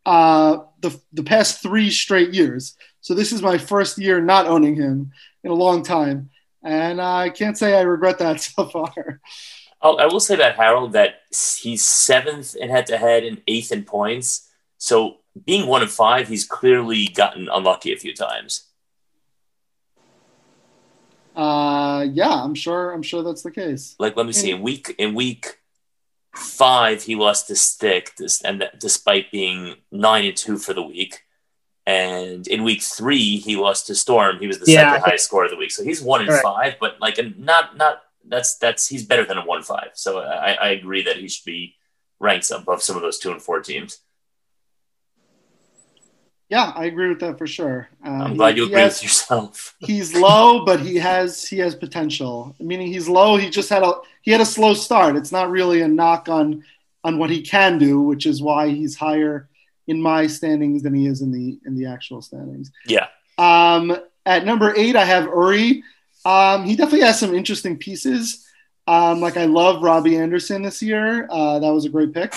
uh, 0.06 0.60
the 0.82 1.00
the 1.14 1.24
past 1.24 1.62
three 1.62 1.90
straight 1.90 2.34
years, 2.34 2.76
so 3.02 3.14
this 3.14 3.32
is 3.32 3.42
my 3.42 3.58
first 3.58 3.98
year 3.98 4.22
not 4.22 4.48
owning 4.48 4.76
him 4.76 5.12
in 5.44 5.52
a 5.52 5.56
long 5.56 5.84
time, 5.84 6.30
and 6.64 7.02
I 7.02 7.30
can't 7.30 7.58
say 7.58 7.78
I 7.78 7.82
regret 7.82 8.20
that 8.20 8.42
so 8.42 8.66
far. 8.66 9.22
I'll, 9.82 9.98
I 10.00 10.06
will 10.06 10.20
say 10.20 10.36
about 10.36 10.56
Harold 10.56 10.94
that 10.94 11.22
he's 11.32 11.86
seventh 11.86 12.56
in 12.56 12.70
head 12.70 12.86
to 12.88 12.98
head 12.98 13.24
and 13.24 13.42
eighth 13.48 13.72
in 13.72 13.84
points. 13.84 14.50
So 14.78 15.18
being 15.46 15.68
one 15.68 15.82
of 15.82 15.92
five, 15.92 16.28
he's 16.28 16.46
clearly 16.46 17.08
gotten 17.08 17.48
unlucky 17.50 17.94
a 17.94 17.98
few 17.98 18.14
times. 18.14 18.66
Uh, 21.36 22.06
yeah, 22.12 22.44
I'm 22.44 22.56
sure. 22.56 22.92
I'm 22.92 23.02
sure 23.02 23.24
that's 23.24 23.44
the 23.44 23.52
case. 23.52 23.96
Like 24.00 24.18
let 24.18 24.26
me 24.26 24.34
see, 24.34 24.52
in 24.52 24.62
week 24.62 24.94
in 24.98 25.14
week 25.14 25.59
five, 26.40 27.04
he 27.04 27.16
lost 27.16 27.48
to 27.48 27.56
Stick, 27.56 28.14
dis- 28.18 28.42
and 28.44 28.62
that, 28.62 28.80
despite 28.80 29.32
being 29.32 29.76
nine 29.92 30.26
and 30.26 30.36
two 30.38 30.58
for 30.58 30.74
the 30.74 30.82
week. 30.84 31.24
And 31.86 32.48
in 32.48 32.64
week 32.64 32.82
three, 32.84 33.38
he 33.38 33.56
lost 33.56 33.88
to 33.88 33.96
Storm. 33.96 34.40
He 34.40 34.48
was 34.48 34.60
the 34.60 34.72
Yeah, 34.72 34.94
second 34.94 35.10
highest 35.10 35.26
score 35.26 35.46
of 35.46 35.50
the 35.52 35.58
week. 35.58 35.72
So 35.72 35.84
he's 35.84 36.02
one 36.02 36.22
in 36.22 36.28
Correct. 36.28 36.44
five, 36.44 36.76
but 36.80 37.00
like 37.02 37.18
not 37.38 37.78
not 37.78 38.02
that's 38.28 38.58
that's 38.58 38.88
he's 38.88 39.04
better 39.06 39.26
than 39.26 39.38
a 39.40 39.46
one 39.46 39.64
five. 39.64 39.90
So 39.94 40.20
I, 40.20 40.52
I 40.54 40.70
agree 40.70 41.02
that 41.04 41.18
he 41.18 41.28
should 41.28 41.46
be 41.46 41.76
ranked 42.20 42.52
above 42.52 42.84
some 42.84 42.96
of 42.96 43.02
those 43.02 43.18
two 43.18 43.32
and 43.32 43.42
four 43.42 43.62
teams. 43.62 44.00
Yeah, 46.50 46.72
I 46.76 46.86
agree 46.86 47.10
with 47.10 47.20
that 47.20 47.38
for 47.38 47.46
sure. 47.46 47.90
Uh, 48.04 48.10
I'm 48.10 48.32
he- 48.32 48.38
glad 48.38 48.58
you 48.58 48.64
he 48.66 48.72
agree 48.72 48.82
has- 48.82 48.96
with 48.98 49.04
yourself. 49.04 49.76
he's 49.80 50.16
low, 50.16 50.66
but 50.66 50.80
he 50.80 50.96
has 50.98 51.48
he 51.48 51.60
has 51.60 51.76
potential. 51.76 52.56
Meaning 52.60 52.88
he's 52.88 53.08
low. 53.08 53.38
He 53.38 53.50
just 53.50 53.70
had 53.70 53.84
a 53.84 53.94
he 54.30 54.34
had 54.34 54.42
a 54.42 54.46
slow 54.46 54.76
start. 54.76 55.16
It's 55.16 55.32
not 55.32 55.50
really 55.50 55.82
a 55.82 55.88
knock 55.88 56.30
on 56.30 56.64
on 57.04 57.18
what 57.18 57.32
he 57.32 57.42
can 57.42 57.80
do, 57.80 58.00
which 58.00 58.28
is 58.28 58.44
why 58.44 58.70
he's 58.70 58.96
higher 58.96 59.50
in 59.88 60.00
my 60.00 60.28
standings 60.28 60.84
than 60.84 60.94
he 60.94 61.08
is 61.08 61.24
in 61.24 61.32
the 61.32 61.58
in 61.66 61.76
the 61.76 61.88
actual 61.88 62.22
standings. 62.22 62.72
Yeah. 62.86 63.08
Um, 63.40 63.98
at 64.28 64.46
number 64.46 64.72
eight, 64.78 64.96
I 64.96 65.04
have 65.04 65.24
Uri. 65.24 65.84
Um, 66.26 66.64
he 66.64 66.76
definitely 66.76 67.08
has 67.08 67.20
some 67.20 67.34
interesting 67.34 67.80
pieces. 67.80 68.48
Um, 68.86 69.20
like 69.20 69.36
I 69.36 69.46
love 69.46 69.82
Robbie 69.82 70.18
Anderson 70.18 70.62
this 70.62 70.84
year. 70.84 71.28
Uh, 71.32 71.58
that 71.58 71.74
was 71.74 71.86
a 71.86 71.90
great 71.90 72.14
pick. 72.14 72.32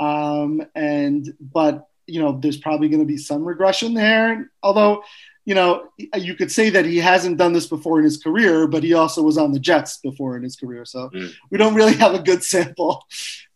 Um, 0.00 0.64
and 0.74 1.28
but 1.38 1.88
you 2.06 2.22
know, 2.22 2.38
there's 2.40 2.56
probably 2.56 2.88
going 2.88 3.00
to 3.00 3.06
be 3.06 3.18
some 3.18 3.44
regression 3.44 3.92
there. 3.92 4.50
Although, 4.62 5.04
you 5.44 5.54
know, 5.54 5.88
you 6.16 6.34
could 6.34 6.52
say 6.52 6.70
that 6.70 6.84
he 6.84 6.98
hasn't 6.98 7.36
done 7.36 7.52
this 7.52 7.66
before 7.66 7.98
in 7.98 8.04
his 8.04 8.22
career, 8.22 8.66
but 8.68 8.82
he 8.84 8.94
also 8.94 9.22
was 9.22 9.36
on 9.38 9.50
the 9.52 9.58
Jets 9.58 9.98
before 9.98 10.36
in 10.36 10.42
his 10.42 10.54
career. 10.56 10.84
So 10.84 11.10
Mm. 11.10 11.32
we 11.50 11.58
don't 11.58 11.74
really 11.74 11.94
have 11.94 12.14
a 12.14 12.22
good 12.22 12.42
sample 12.44 13.04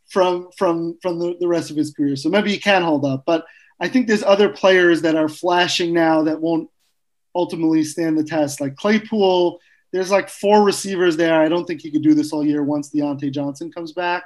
from 0.09 0.49
from 0.57 0.99
from 1.03 1.19
the, 1.19 1.37
the 1.39 1.49
rest 1.49 1.71
of 1.71 1.77
his 1.77 1.93
career. 1.93 2.17
So 2.17 2.29
maybe 2.29 2.51
he 2.51 2.59
can 2.59 2.83
hold 2.83 3.05
up. 3.05 3.25
But 3.25 3.45
I 3.79 3.89
think 3.89 4.07
there's 4.07 4.23
other 4.25 4.49
players 4.49 5.03
that 5.03 5.15
are 5.17 5.29
flashing 5.29 5.93
now 5.93 6.23
that 6.23 6.41
won't 6.41 6.71
ultimately 7.35 7.85
stand 7.85 8.19
the 8.19 8.25
test. 8.25 8.61
Like 8.61 8.75
Claypool, 8.77 9.61
there's 9.93 10.11
like 10.11 10.29
four 10.29 10.65
receivers 10.65 11.17
there. 11.17 11.41
I 11.41 11.49
don't 11.49 11.67
think 11.67 11.83
he 11.83 11.91
could 11.91 12.03
do 12.03 12.15
this 12.15 12.33
all 12.33 12.45
year 12.45 12.63
once 12.65 12.91
Diontae 12.91 13.31
Johnson 13.31 13.71
comes 13.71 13.93
back. 13.93 14.25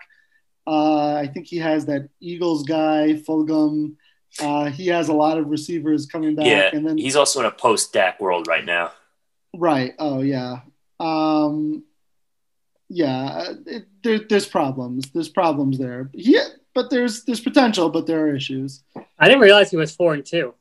Uh, 0.67 1.15
I 1.15 1.27
think 1.27 1.47
he 1.47 1.59
has 1.59 1.87
that 1.87 2.09
Eagles 2.21 2.63
guy, 2.63 3.21
Fulgham. 3.27 3.97
Uh, 4.41 4.67
he 4.67 4.87
has 4.89 5.09
a 5.09 5.13
lot 5.13 5.39
of 5.39 5.49
receivers 5.49 6.07
coming 6.07 6.35
back. 6.35 6.47
Yeah, 6.47 6.71
and 6.73 6.87
then 6.87 6.99
he's 6.99 7.17
also 7.17 7.41
in 7.41 7.47
a 7.47 7.51
post 7.51 7.93
Dak 7.93 8.21
world 8.21 8.47
right 8.47 8.65
now. 8.65 8.93
Right. 9.57 9.95
Oh, 9.99 10.21
yeah. 10.23 10.61
Um, 11.01 11.83
yeah. 12.89 13.55
It, 13.67 13.87
there, 14.03 14.21
there's 14.21 14.47
problems. 14.47 15.11
There's 15.11 15.29
problems 15.29 15.79
there. 15.79 16.11
Yeah, 16.13 16.47
but 16.75 16.91
there's 16.91 17.25
there's 17.25 17.41
potential, 17.41 17.91
but 17.91 18.07
there 18.07 18.27
are 18.27 18.35
issues. 18.35 18.83
I 19.19 19.27
didn't 19.27 19.41
realize 19.41 19.71
he 19.71 19.77
was 19.77 19.95
four 19.95 20.15
and 20.15 20.25
two. 20.25 20.55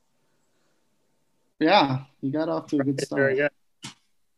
Yeah, 1.59 1.99
he 2.21 2.31
got 2.31 2.49
off 2.49 2.67
to 2.67 2.77
a 2.77 2.83
good 2.83 2.99
It's 2.99 3.11
very 3.11 3.35
start. 3.35 3.51
good. 3.83 3.91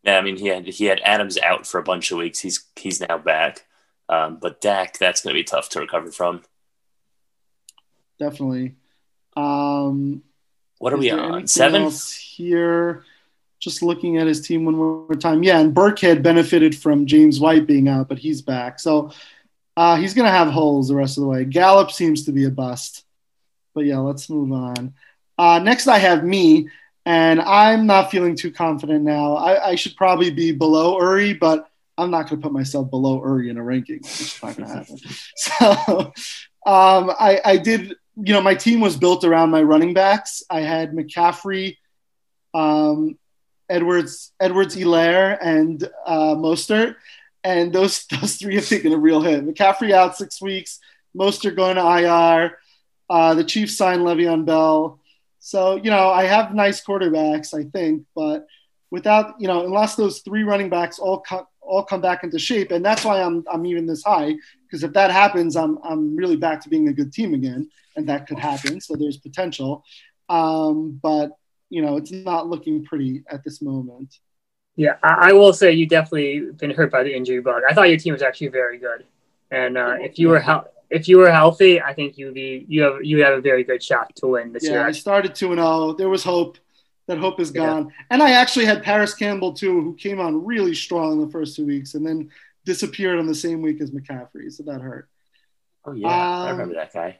Yeah, 0.03 0.17
I 0.17 0.21
mean 0.21 0.35
he 0.37 0.47
had 0.47 0.67
he 0.67 0.85
had 0.85 0.99
Adams 1.05 1.37
out 1.37 1.65
for 1.67 1.79
a 1.79 1.83
bunch 1.83 2.11
of 2.11 2.17
weeks. 2.17 2.39
He's 2.39 2.65
he's 2.75 2.99
now 2.99 3.17
back, 3.19 3.65
um, 4.09 4.39
but 4.41 4.59
Dak 4.59 4.97
that's 4.97 5.21
going 5.21 5.33
to 5.35 5.39
be 5.39 5.43
tough 5.43 5.69
to 5.69 5.79
recover 5.79 6.11
from. 6.11 6.41
Definitely. 8.19 8.75
Um, 9.35 10.23
What 10.79 10.93
are 10.93 10.97
we 10.97 11.11
on? 11.11 11.47
Seven? 11.47 11.89
here? 12.19 13.03
Just 13.59 13.83
looking 13.83 14.17
at 14.17 14.25
his 14.25 14.41
team 14.41 14.65
one 14.65 14.75
more 14.75 15.15
time. 15.15 15.43
Yeah, 15.43 15.59
and 15.59 15.73
Burkhead 15.75 16.23
benefited 16.23 16.75
from 16.75 17.05
James 17.05 17.39
White 17.39 17.67
being 17.67 17.87
out, 17.87 18.09
but 18.09 18.17
he's 18.17 18.41
back. 18.41 18.79
So 18.79 19.11
uh, 19.77 19.97
he's 19.97 20.15
going 20.15 20.25
to 20.25 20.31
have 20.31 20.47
holes 20.49 20.87
the 20.87 20.95
rest 20.95 21.17
of 21.17 21.21
the 21.21 21.27
way. 21.27 21.45
Gallup 21.45 21.91
seems 21.91 22.25
to 22.25 22.31
be 22.31 22.45
a 22.45 22.49
bust. 22.49 23.05
But 23.75 23.85
yeah, 23.85 23.99
let's 23.99 24.29
move 24.29 24.51
on. 24.51 24.95
Uh, 25.37 25.59
next, 25.59 25.87
I 25.87 25.99
have 25.99 26.23
me, 26.23 26.69
and 27.05 27.39
I'm 27.39 27.85
not 27.85 28.09
feeling 28.11 28.35
too 28.35 28.51
confident 28.51 29.03
now. 29.03 29.35
I, 29.35 29.69
I 29.69 29.75
should 29.75 29.95
probably 29.95 30.31
be 30.31 30.51
below 30.51 30.99
Uri, 30.99 31.33
but 31.33 31.67
I'm 31.97 32.09
not 32.09 32.27
going 32.29 32.41
to 32.41 32.43
put 32.45 32.51
myself 32.53 32.89
below 32.89 33.23
Uri 33.23 33.49
in 33.49 33.57
a 33.57 33.63
ranking. 33.63 33.97
It's 33.97 34.17
just 34.17 34.43
not 34.43 34.57
going 34.57 34.67
to 34.69 34.75
happen. 34.75 34.97
So 35.35 36.11
um, 36.65 37.11
I, 37.19 37.39
I 37.45 37.57
did, 37.57 37.95
you 38.15 38.33
know, 38.33 38.41
my 38.41 38.55
team 38.55 38.81
was 38.81 38.97
built 38.97 39.23
around 39.23 39.51
my 39.51 39.61
running 39.61 39.93
backs. 39.93 40.43
I 40.49 40.61
had 40.61 40.91
McCaffrey 40.91 41.77
um, 42.53 43.17
Edwards, 43.69 44.33
Edwards, 44.39 44.75
Helaire, 44.75 45.37
and 45.41 45.83
uh, 46.05 46.35
Mostert, 46.35 46.95
and 47.43 47.71
those 47.73 48.05
those 48.11 48.35
three 48.35 48.55
have 48.55 48.67
taken 48.67 48.91
a 48.91 48.97
real 48.97 49.21
hit. 49.21 49.45
McCaffrey 49.45 49.91
out 49.91 50.17
six 50.17 50.41
weeks, 50.41 50.79
Mostert 51.17 51.55
going 51.55 51.75
to 51.75 51.81
IR. 51.81 52.57
Uh, 53.09 53.33
the 53.33 53.43
Chiefs 53.43 53.75
signed 53.75 54.01
Le'Veon 54.01 54.45
Bell, 54.45 54.99
so 55.39 55.75
you 55.75 55.89
know 55.89 56.09
I 56.09 56.25
have 56.25 56.53
nice 56.53 56.83
quarterbacks, 56.83 57.53
I 57.53 57.69
think, 57.69 58.05
but 58.15 58.47
without 58.89 59.39
you 59.39 59.47
know 59.47 59.65
unless 59.65 59.95
those 59.95 60.19
three 60.19 60.43
running 60.43 60.69
backs 60.69 60.99
all 60.99 61.19
come 61.19 61.45
all 61.61 61.83
come 61.83 62.01
back 62.01 62.23
into 62.23 62.39
shape, 62.39 62.71
and 62.71 62.83
that's 62.83 63.03
why 63.03 63.21
I'm 63.21 63.43
I'm 63.51 63.65
even 63.65 63.85
this 63.85 64.03
high 64.03 64.35
because 64.65 64.83
if 64.83 64.93
that 64.93 65.11
happens, 65.11 65.55
I'm 65.55 65.77
I'm 65.83 66.15
really 66.15 66.37
back 66.37 66.61
to 66.61 66.69
being 66.69 66.87
a 66.87 66.93
good 66.93 67.11
team 67.11 67.33
again, 67.33 67.69
and 67.95 68.07
that 68.09 68.27
could 68.27 68.39
happen. 68.39 68.79
So 68.81 68.95
there's 68.95 69.17
potential, 69.17 69.83
um, 70.29 70.99
but 71.01 71.31
you 71.69 71.81
know 71.81 71.97
it's 71.97 72.11
not 72.11 72.47
looking 72.47 72.83
pretty 72.85 73.23
at 73.29 73.43
this 73.43 73.61
moment. 73.61 74.19
Yeah, 74.75 74.95
I, 75.03 75.29
I 75.29 75.33
will 75.33 75.53
say 75.53 75.73
you 75.73 75.85
definitely 75.85 76.51
been 76.51 76.71
hurt 76.71 76.91
by 76.91 77.03
the 77.03 77.13
injury 77.13 77.41
bug. 77.41 77.63
I 77.69 77.73
thought 77.73 77.89
your 77.89 77.97
team 77.97 78.13
was 78.13 78.21
actually 78.21 78.47
very 78.49 78.77
good, 78.77 79.05
and 79.51 79.77
uh, 79.77 79.95
if 79.99 80.17
you 80.17 80.29
were 80.29 80.39
he- 80.39 80.69
if 80.91 81.07
you 81.07 81.17
were 81.17 81.31
healthy, 81.31 81.81
I 81.81 81.93
think 81.93 82.17
you'd 82.17 82.33
be 82.33 82.65
you 82.67 82.83
have 82.83 83.03
you 83.03 83.23
have 83.23 83.33
a 83.33 83.41
very 83.41 83.63
good 83.63 83.81
shot 83.81 84.15
to 84.17 84.27
win 84.27 84.51
this 84.51 84.65
yeah, 84.65 84.71
year. 84.71 84.79
Yeah, 84.81 84.87
I 84.87 84.91
started 84.91 85.33
two 85.33 85.51
and 85.51 85.59
zero. 85.59 85.67
Oh. 85.67 85.93
There 85.93 86.09
was 86.09 86.23
hope. 86.23 86.57
That 87.07 87.17
hope 87.17 87.39
is 87.39 87.51
gone. 87.51 87.85
Yeah. 87.85 87.91
And 88.11 88.23
I 88.23 88.31
actually 88.31 88.65
had 88.65 88.83
Parris 88.83 89.15
Campbell 89.15 89.53
too, 89.53 89.81
who 89.81 89.95
came 89.95 90.19
on 90.19 90.45
really 90.45 90.75
strong 90.75 91.13
in 91.13 91.21
the 91.25 91.31
first 91.31 91.55
two 91.55 91.65
weeks, 91.65 91.95
and 91.95 92.05
then 92.05 92.29
disappeared 92.63 93.17
on 93.17 93.25
the 93.25 93.35
same 93.35 93.61
week 93.61 93.81
as 93.81 93.91
McCaffrey, 93.91 94.51
so 94.51 94.63
that 94.63 94.81
hurt. 94.81 95.09
Oh 95.83 95.93
yeah, 95.93 96.07
um, 96.07 96.47
I 96.47 96.51
remember 96.51 96.75
that 96.75 96.93
guy. 96.93 97.19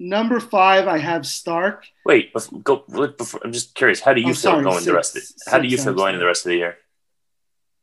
Number 0.00 0.38
five, 0.38 0.86
I 0.86 0.98
have 0.98 1.26
Stark. 1.26 1.86
Wait, 2.04 2.32
go. 2.62 2.84
Before, 2.86 3.40
I'm 3.44 3.52
just 3.52 3.74
curious. 3.74 4.00
How 4.00 4.14
do 4.14 4.20
you 4.20 4.28
oh, 4.28 4.30
feel 4.30 4.36
sorry, 4.36 4.62
going 4.62 4.74
six, 4.76 4.86
the 4.86 4.94
rest? 4.94 5.16
Of, 5.16 5.22
how 5.46 5.52
six, 5.58 5.62
do 5.62 5.68
you 5.68 5.76
feel 5.76 5.94
going 5.94 6.14
in 6.14 6.20
the 6.20 6.26
rest 6.26 6.46
of 6.46 6.50
the 6.50 6.56
year? 6.56 6.76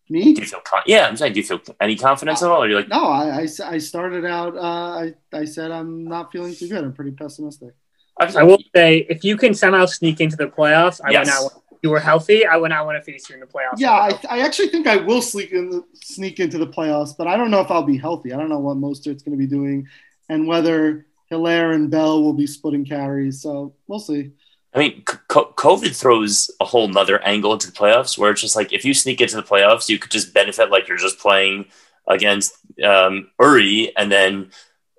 Me? 0.09 0.33
Do 0.33 0.41
you 0.41 0.47
feel? 0.47 0.61
Con- 0.63 0.83
yeah, 0.85 1.07
I'm 1.07 1.17
saying. 1.17 1.33
Do 1.33 1.39
you 1.41 1.45
feel 1.45 1.61
any 1.81 1.97
confidence 1.97 2.41
uh, 2.41 2.45
at 2.45 2.51
all? 2.51 2.63
Or 2.63 2.69
you're 2.69 2.79
like, 2.79 2.87
no. 2.87 3.05
I, 3.05 3.41
I, 3.41 3.47
I 3.65 3.77
started 3.79 4.23
out. 4.23 4.55
Uh, 4.55 4.61
I 4.61 5.13
I 5.33 5.45
said 5.45 5.71
I'm 5.71 6.05
not 6.05 6.31
feeling 6.31 6.55
too 6.55 6.69
good. 6.69 6.83
I'm 6.83 6.93
pretty 6.93 7.11
pessimistic. 7.11 7.73
I 8.17 8.43
will 8.43 8.59
say, 8.73 9.05
if 9.09 9.25
you 9.25 9.35
can 9.35 9.53
somehow 9.53 9.85
sneak 9.85 10.21
into 10.21 10.37
the 10.37 10.47
playoffs, 10.47 11.01
I 11.03 11.11
yes. 11.11 11.25
would 11.25 11.51
not. 11.51 11.61
You 11.83 11.89
were 11.89 11.99
healthy. 11.99 12.45
I 12.47 12.55
would 12.55 12.69
not 12.69 12.85
want 12.85 12.97
to 12.97 13.03
face 13.03 13.29
you 13.29 13.35
in 13.35 13.41
the 13.41 13.45
playoffs. 13.45 13.77
Yeah, 13.77 13.91
I, 13.91 14.19
I 14.29 14.39
actually 14.39 14.69
think 14.69 14.87
I 14.87 14.95
will 14.95 15.21
sneak 15.21 15.51
in 15.51 15.69
the, 15.69 15.83
sneak 16.01 16.39
into 16.39 16.57
the 16.57 16.65
playoffs, 16.65 17.15
but 17.15 17.27
I 17.27 17.37
don't 17.37 17.51
know 17.51 17.59
if 17.59 17.69
I'll 17.69 17.83
be 17.83 17.97
healthy. 17.97 18.33
I 18.33 18.37
don't 18.37 18.49
know 18.49 18.59
what 18.59 18.77
Mostert's 18.77 19.21
going 19.21 19.33
to 19.33 19.37
be 19.37 19.45
doing, 19.45 19.87
and 20.29 20.47
whether 20.47 21.05
Helaire 21.31 21.73
and 21.73 21.89
Bell 21.89 22.21
will 22.21 22.33
be 22.33 22.47
splitting 22.47 22.85
carries. 22.85 23.41
So 23.41 23.73
we'll 23.87 23.99
see. 23.99 24.31
I 24.73 24.79
mean, 24.79 25.03
COVID 25.03 25.97
throws 25.97 26.51
a 26.59 26.65
whole 26.65 26.89
nother 26.89 27.21
angle 27.23 27.53
into 27.53 27.67
the 27.67 27.77
playoffs 27.77 28.17
where 28.17 28.31
it's 28.31 28.41
just 28.41 28.57
like 28.57 28.73
if 28.73 28.83
you 28.83 28.93
sneak 28.93 29.21
into 29.21 29.37
the 29.37 29.43
playoffs, 29.43 29.87
you 29.87 29.97
could 29.97 30.11
just 30.11 30.33
benefit 30.33 30.69
like 30.69 30.89
you're 30.89 30.97
just 30.97 31.17
playing 31.17 31.65
against 32.07 32.53
um, 32.83 33.31
Uri, 33.39 33.93
and 33.95 34.11
then 34.11 34.51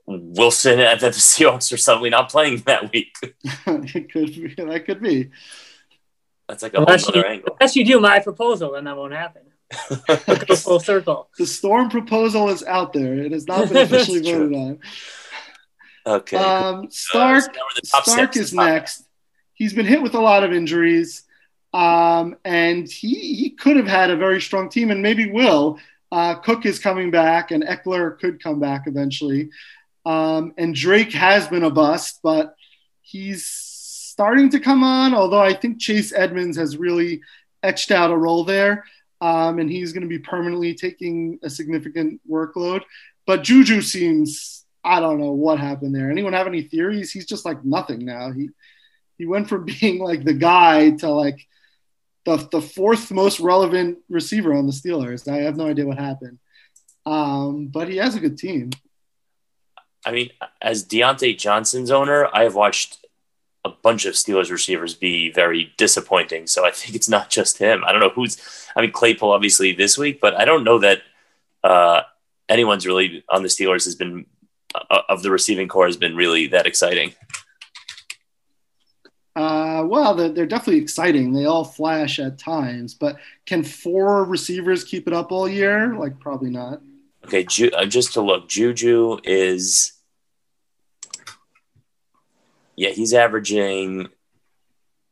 Wilson 0.06 0.80
and 0.80 0.98
then 0.98 1.10
the 1.10 1.16
Seahawks 1.18 1.72
are 1.72 1.76
suddenly 1.76 2.08
not 2.08 2.30
playing 2.30 2.58
that 2.66 2.90
week. 2.90 3.16
it 3.44 4.10
could 4.10 4.34
be. 4.34 4.54
That 4.56 4.86
could 4.86 5.02
be. 5.02 5.30
That's 6.48 6.62
like 6.62 6.74
a 6.74 6.78
unless 6.78 7.04
whole 7.04 7.18
other 7.18 7.26
angle. 7.26 7.56
Unless 7.60 7.76
you 7.76 7.84
do 7.84 8.00
my 8.00 8.20
proposal, 8.20 8.72
then 8.72 8.84
that 8.84 8.96
won't 8.96 9.12
happen. 9.12 9.42
go 10.06 10.56
full 10.56 10.80
circle. 10.80 11.28
The 11.38 11.46
storm 11.46 11.90
proposal 11.90 12.48
is 12.50 12.62
out 12.62 12.92
there. 12.92 13.14
It 13.14 13.32
has 13.32 13.46
not 13.46 13.68
been 13.68 13.78
officially 13.78 14.20
voted 14.20 14.54
on. 14.54 14.78
Okay. 16.06 16.36
Um, 16.36 16.88
Stark, 16.90 17.44
uh, 17.44 18.02
Stark 18.02 18.36
is 18.36 18.54
next. 18.54 19.04
He's 19.54 19.74
been 19.74 19.86
hit 19.86 20.02
with 20.02 20.14
a 20.14 20.20
lot 20.20 20.44
of 20.44 20.52
injuries, 20.52 21.24
um, 21.72 22.36
and 22.44 22.88
he, 22.88 23.34
he 23.34 23.50
could 23.50 23.76
have 23.76 23.88
had 23.88 24.10
a 24.10 24.16
very 24.16 24.40
strong 24.40 24.68
team, 24.68 24.90
and 24.90 25.02
maybe 25.02 25.30
will. 25.30 25.78
Uh, 26.12 26.36
Cook 26.36 26.64
is 26.64 26.78
coming 26.78 27.10
back, 27.10 27.50
and 27.50 27.64
Ekeler 27.64 28.18
could 28.18 28.40
come 28.42 28.60
back 28.60 28.86
eventually. 28.86 29.50
Um, 30.04 30.54
and 30.56 30.74
Drake 30.74 31.12
has 31.12 31.48
been 31.48 31.64
a 31.64 31.70
bust, 31.70 32.20
but 32.22 32.54
he's 33.02 33.46
starting 33.46 34.50
to 34.50 34.60
come 34.60 34.84
on. 34.84 35.14
Although 35.14 35.42
I 35.42 35.54
think 35.54 35.80
Chase 35.80 36.12
Edmonds 36.12 36.56
has 36.56 36.76
really 36.76 37.22
etched 37.64 37.90
out 37.90 38.12
a 38.12 38.16
role 38.16 38.44
there, 38.44 38.84
um, 39.20 39.58
and 39.58 39.68
he's 39.68 39.92
going 39.92 40.02
to 40.02 40.08
be 40.08 40.20
permanently 40.20 40.74
taking 40.74 41.40
a 41.42 41.50
significant 41.50 42.20
workload. 42.30 42.82
But 43.26 43.42
Juju 43.42 43.82
seems 43.82 44.65
I 44.86 45.00
don't 45.00 45.18
know 45.18 45.32
what 45.32 45.58
happened 45.58 45.94
there. 45.94 46.10
Anyone 46.10 46.32
have 46.32 46.46
any 46.46 46.62
theories? 46.62 47.10
He's 47.10 47.26
just 47.26 47.44
like 47.44 47.64
nothing 47.64 48.04
now. 48.04 48.30
He 48.30 48.50
he 49.18 49.26
went 49.26 49.48
from 49.48 49.64
being 49.80 49.98
like 49.98 50.24
the 50.24 50.34
guy 50.34 50.90
to 50.90 51.10
like 51.10 51.46
the 52.24 52.36
the 52.52 52.62
fourth 52.62 53.10
most 53.10 53.40
relevant 53.40 53.98
receiver 54.08 54.54
on 54.54 54.66
the 54.66 54.72
Steelers. 54.72 55.30
I 55.30 55.38
have 55.38 55.56
no 55.56 55.66
idea 55.66 55.86
what 55.86 55.98
happened. 55.98 56.38
Um, 57.04 57.66
but 57.66 57.88
he 57.88 57.96
has 57.98 58.14
a 58.14 58.20
good 58.20 58.38
team. 58.38 58.70
I 60.04 60.12
mean, 60.12 60.30
as 60.62 60.84
Diontae 60.84 61.36
Johnson's 61.36 61.90
owner, 61.90 62.28
I 62.32 62.44
have 62.44 62.54
watched 62.54 63.04
a 63.64 63.70
bunch 63.70 64.06
of 64.06 64.14
Steelers 64.14 64.50
receivers 64.50 64.94
be 64.94 65.32
very 65.32 65.72
disappointing. 65.76 66.46
So 66.46 66.64
I 66.64 66.70
think 66.70 66.94
it's 66.94 67.08
not 67.08 67.28
just 67.28 67.58
him. 67.58 67.82
I 67.84 67.90
don't 67.90 68.00
know 68.00 68.10
who's. 68.10 68.38
I 68.76 68.82
mean, 68.82 68.92
Claypool 68.92 69.32
obviously 69.32 69.72
this 69.72 69.98
week, 69.98 70.20
but 70.20 70.34
I 70.34 70.44
don't 70.44 70.62
know 70.62 70.78
that 70.78 71.02
uh, 71.64 72.02
anyone's 72.48 72.86
really 72.86 73.24
on 73.28 73.42
the 73.42 73.48
Steelers 73.48 73.84
has 73.84 73.96
been 73.96 74.26
of 74.90 75.22
the 75.22 75.30
receiving 75.30 75.68
corps 75.68 75.86
has 75.86 75.96
been 75.96 76.16
really 76.16 76.46
that 76.48 76.66
exciting. 76.66 77.14
Uh, 79.34 79.84
well, 79.86 80.14
they're, 80.14 80.30
they're, 80.30 80.46
definitely 80.46 80.80
exciting. 80.80 81.34
They 81.34 81.44
all 81.44 81.62
flash 81.62 82.18
at 82.18 82.38
times, 82.38 82.94
but 82.94 83.16
can 83.44 83.62
four 83.62 84.24
receivers 84.24 84.82
keep 84.82 85.06
it 85.06 85.12
up 85.12 85.30
all 85.30 85.46
year? 85.46 85.94
Like, 85.94 86.18
probably 86.18 86.48
not. 86.48 86.80
Okay, 87.26 87.44
Ju- 87.44 87.70
uh, 87.76 87.84
just 87.84 88.14
to 88.14 88.22
look, 88.22 88.48
Juju 88.48 89.18
is 89.24 89.96
yeah, 92.76 92.90
he's 92.90 93.14
averaging. 93.14 94.08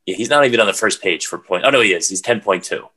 Yeah, 0.07 0.17
he's 0.17 0.29
not 0.29 0.45
even 0.45 0.61
on 0.61 0.67
the 0.67 0.75
first 0.75 1.03
page 1.03 1.27
for 1.27 1.39
point. 1.39 1.65
Oh 1.65 1.71
no, 1.71 1.81
he 1.81 1.95
is. 1.95 2.09
He's 2.09 2.21
ten 2.21 2.41
point 2.41 2.63
two. 2.63 2.89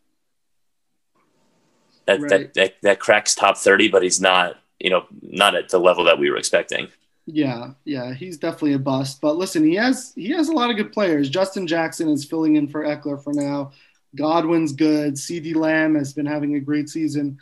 That, 2.06 2.22
right. 2.22 2.30
that 2.30 2.54
that 2.54 2.76
that 2.84 3.00
cracks 3.00 3.34
top 3.34 3.58
thirty, 3.58 3.88
but 3.88 4.04
he's 4.04 4.22
not. 4.22 4.58
You 4.80 4.90
know, 4.92 5.06
not 5.22 5.56
at 5.56 5.70
the 5.70 5.80
level 5.80 6.04
that 6.06 6.20
we 6.20 6.30
were 6.30 6.38
expecting. 6.38 6.88
Yeah, 7.26 7.72
yeah, 7.84 8.14
he's 8.14 8.38
definitely 8.38 8.74
a 8.74 8.80
bust. 8.80 9.20
But 9.20 9.38
listen, 9.38 9.66
he 9.66 9.76
has 9.76 10.14
he 10.16 10.30
has 10.30 10.48
a 10.48 10.54
lot 10.54 10.70
of 10.70 10.78
good 10.78 10.94
players. 10.94 11.30
Justin 11.30 11.68
Jackson 11.68 12.10
is 12.10 12.24
filling 12.24 12.56
in 12.56 12.68
for 12.68 12.84
Ekeler 12.86 13.22
for 13.22 13.34
now. 13.34 13.72
Godwin's 14.16 14.72
good. 14.72 15.16
CeeDee 15.16 15.56
Lamb 15.56 15.96
has 15.96 16.14
been 16.14 16.26
having 16.26 16.56
a 16.56 16.60
great 16.60 16.90
season. 16.90 17.38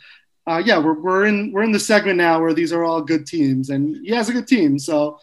Uh, 0.46 0.62
yeah, 0.64 0.78
we're, 0.78 0.98
we're 0.98 1.26
in 1.26 1.52
we're 1.52 1.62
in 1.62 1.72
the 1.72 1.78
segment 1.78 2.18
now 2.18 2.40
where 2.40 2.54
these 2.54 2.72
are 2.72 2.84
all 2.84 3.00
good 3.00 3.26
teams, 3.26 3.70
and 3.70 4.04
he 4.04 4.12
has 4.12 4.28
a 4.28 4.32
good 4.32 4.48
team. 4.48 4.78
So 4.78 5.20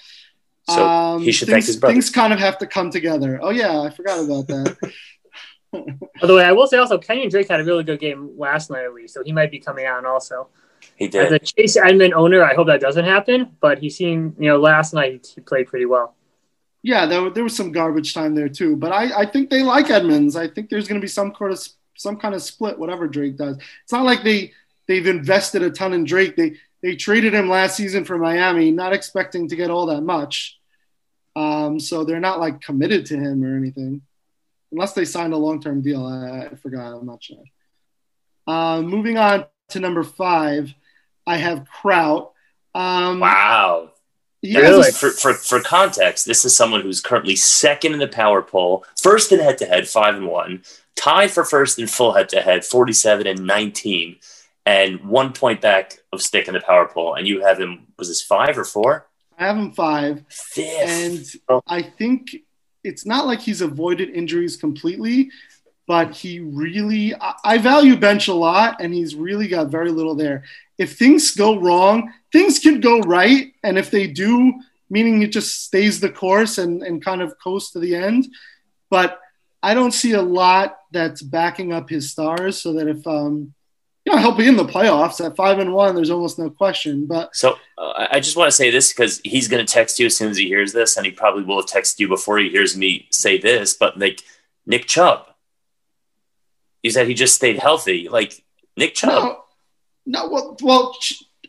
so 0.70 0.88
um, 0.88 1.22
he 1.22 1.32
should 1.32 1.48
things, 1.48 1.56
thank 1.56 1.66
his 1.66 1.78
brother. 1.78 1.94
Things 1.94 2.10
kind 2.10 2.32
of 2.32 2.40
have 2.40 2.58
to 2.60 2.68
come 2.68 2.90
together. 2.90 3.40
Oh 3.42 3.50
yeah, 3.50 3.82
I 3.82 3.90
forgot 3.90 4.24
about 4.24 4.48
that. 4.48 4.78
By 5.72 6.28
the 6.28 6.36
way, 6.36 6.46
I 6.46 6.52
will 6.52 6.68
say 6.68 6.78
also, 6.78 6.98
Kenyan 6.98 7.30
Drake 7.30 7.50
had 7.50 7.60
a 7.60 7.64
really 7.64 7.84
good 7.84 8.00
game 8.00 8.38
last 8.38 8.70
night 8.70 8.86
at 8.86 8.94
least, 8.94 9.14
so 9.14 9.24
he 9.24 9.34
might 9.34 9.52
be 9.52 9.60
coming 9.60 9.88
on 9.88 10.06
also. 10.06 10.48
He 10.96 11.08
did. 11.08 11.26
As 11.26 11.32
a 11.32 11.40
Chase 11.40 11.78
Edmond 11.78 12.14
owner, 12.14 12.44
I 12.44 12.54
hope 12.54 12.68
that 12.68 12.82
doesn't 12.82 13.06
happen. 13.06 13.56
But 13.60 13.80
he 13.80 13.90
seemed, 13.90 14.36
you 14.40 14.50
know, 14.50 14.58
last 14.58 14.94
night 14.94 15.32
he 15.34 15.42
played 15.42 15.68
pretty 15.68 15.86
well. 15.86 16.16
Yeah, 16.82 17.06
there, 17.06 17.30
there 17.30 17.44
was 17.44 17.56
some 17.56 17.72
garbage 17.72 18.14
time 18.14 18.36
there 18.36 18.50
too. 18.50 18.76
But 18.76 18.92
I, 18.92 19.22
I 19.22 19.26
think 19.26 19.50
they 19.50 19.64
like 19.64 19.90
Edmonds. 19.90 20.36
I 20.36 20.48
think 20.48 20.70
there's 20.70 20.88
going 20.88 21.00
to 21.00 21.04
be 21.04 21.10
some 21.10 21.34
sort 21.38 21.52
of 21.52 21.66
some 21.96 22.18
kind 22.18 22.36
of 22.36 22.42
split, 22.42 22.78
whatever 22.78 23.08
Drake 23.08 23.38
does. 23.38 23.58
It's 23.84 23.94
not 23.94 24.06
like 24.06 24.24
they 24.24 24.52
they've 24.88 25.08
invested 25.08 25.64
a 25.64 25.72
ton 25.72 25.94
in 25.94 26.04
Drake. 26.04 26.36
They 26.36 26.56
they 26.82 26.96
traded 26.96 27.34
him 27.34 27.50
last 27.50 27.78
season 27.78 28.04
for 28.04 28.18
Miami, 28.18 28.70
not 28.72 28.94
expecting 28.94 29.48
to 29.48 29.56
get 29.56 29.70
all 29.70 29.86
that 29.88 30.02
much. 30.02 30.60
Um, 31.36 31.80
so 31.80 32.04
they're 32.04 32.20
not 32.20 32.40
like 32.40 32.62
committed 32.62 33.06
to 33.08 33.18
him 33.18 33.44
or 33.44 33.58
anything, 33.58 34.02
unless 34.72 34.94
they 34.94 35.06
signed 35.06 35.34
a 35.34 35.38
long 35.38 35.62
term 35.62 35.82
deal. 35.82 36.06
I, 36.06 36.50
I, 36.52 36.56
forgot. 36.56 36.94
I'm 36.94 37.06
not 37.06 37.24
sure. 37.24 37.44
Uh, 38.46 38.82
moving 38.82 39.18
on 39.18 39.46
to 39.70 39.80
number 39.80 40.04
five, 40.04 40.74
I 41.26 41.38
have 41.38 41.68
Kraut. 41.68 42.32
Um, 42.76 43.20
wow. 43.20 43.92
Really? 44.44 44.92
For, 44.92 45.12
for, 45.12 45.34
for 45.34 45.62
context, 45.62 46.26
this 46.26 46.44
is 46.44 46.56
someone 46.56 46.82
who's 46.82 47.00
currently 47.00 47.36
second 47.36 47.94
in 47.94 48.00
the 48.00 48.08
power 48.08 48.42
poll, 48.42 48.86
first 49.02 49.32
in 49.32 49.40
head 49.40 49.58
to 49.60 49.66
head, 49.66 49.88
five 49.88 50.16
and 50.16 50.28
one, 50.28 50.64
tied 50.96 51.32
for 51.32 51.46
first 51.46 51.80
in 51.80 51.88
full 51.88 52.14
head 52.14 52.28
to 52.30 52.42
head, 52.42 52.66
47 52.66 53.26
and 53.26 53.48
19 53.48 54.18
and 54.66 55.04
one 55.04 55.34
point 55.34 55.62
back 55.62 56.00
of 56.12 56.22
stick 56.22 56.48
in 56.48 56.54
the 56.54 56.62
power 56.62 56.88
poll, 56.88 57.16
and 57.16 57.28
you 57.28 57.42
have 57.42 57.60
him 57.60 57.88
was 57.98 58.08
this 58.08 58.22
five 58.22 58.58
or 58.58 58.64
four? 58.64 59.08
I 59.38 59.48
have 59.48 59.58
him 59.58 59.72
five, 59.72 60.24
Fifth. 60.30 60.90
and 60.90 61.26
oh. 61.50 61.62
I 61.68 61.82
think 61.82 62.36
it's 62.84 63.06
not 63.06 63.26
like 63.26 63.40
he's 63.40 63.62
avoided 63.62 64.10
injuries 64.10 64.56
completely, 64.56 65.32
but 65.88 66.16
he 66.16 66.40
really 66.40 67.16
I, 67.16 67.34
I 67.44 67.58
value 67.58 67.96
bench 67.96 68.28
a 68.28 68.34
lot, 68.34 68.82
and 68.82 68.94
he's 68.94 69.16
really 69.16 69.48
got 69.48 69.70
very 69.70 69.92
little 69.92 70.16
there. 70.16 70.44
If 70.78 70.98
things 70.98 71.32
go 71.32 71.60
wrong, 71.60 72.14
things 72.32 72.60
can 72.60 72.80
go 72.80 73.00
right, 73.00 73.54
and 73.64 73.78
if 73.78 73.92
they 73.92 74.08
do, 74.08 74.54
meaning 74.90 75.22
it 75.22 75.32
just 75.32 75.64
stays 75.66 76.00
the 76.00 76.10
course 76.10 76.58
and 76.58 76.84
and 76.84 77.04
kind 77.04 77.22
of 77.22 77.36
coast 77.44 77.74
to 77.74 77.80
the 77.80 77.96
end, 77.96 78.28
but 78.90 79.20
I 79.62 79.74
don't 79.74 79.94
see 79.94 80.12
a 80.14 80.22
lot 80.22 80.78
that's 80.92 81.22
backing 81.22 81.72
up 81.72 81.90
his 81.90 82.12
stars, 82.12 82.62
so 82.62 82.74
that 82.74 82.88
if 82.88 83.06
um, 83.08 83.54
you 84.06 84.14
know, 84.14 84.20
he'll 84.20 84.36
be 84.36 84.48
in 84.48 84.58
the 84.58 84.66
playoffs 84.66 85.26
at 85.26 85.36
five 85.36 85.60
and 85.60 85.74
one. 85.74 85.96
There's 85.96 86.10
almost 86.10 86.38
no 86.38 86.50
question. 86.50 87.06
But 87.06 87.36
so 87.36 87.58
uh, 87.78 88.08
I 88.12 88.20
just 88.20 88.36
want 88.36 88.50
to 88.50 88.56
say 88.56 88.70
this 88.70 88.92
because 88.92 89.22
he's 89.24 89.48
going 89.48 89.66
to 89.66 89.72
text 89.72 90.00
you 90.00 90.08
as 90.08 90.18
soon 90.18 90.30
as 90.30 90.38
he 90.38 90.48
hears 90.48 90.74
this, 90.74 90.98
and 90.98 91.06
he 91.06 91.12
probably 91.12 91.44
will 91.44 91.58
have 91.58 91.70
texted 91.70 92.00
you 92.00 92.08
before 92.08 92.38
he 92.38 92.50
hears 92.50 92.76
me 92.76 93.08
say 93.12 93.38
this. 93.38 93.74
But 93.74 93.98
like 93.98 94.22
Nick 94.66 94.88
Chubb, 94.88 95.28
he 96.84 96.90
said 96.92 97.08
he 97.08 97.16
just 97.16 97.36
stayed 97.36 97.58
healthy. 97.58 98.10
Like 98.10 98.44
Nick 98.78 98.94
Chubb. 98.94 99.24
No, 99.24 99.44
no 100.06 100.30
well, 100.30 100.58
well, 100.62 100.96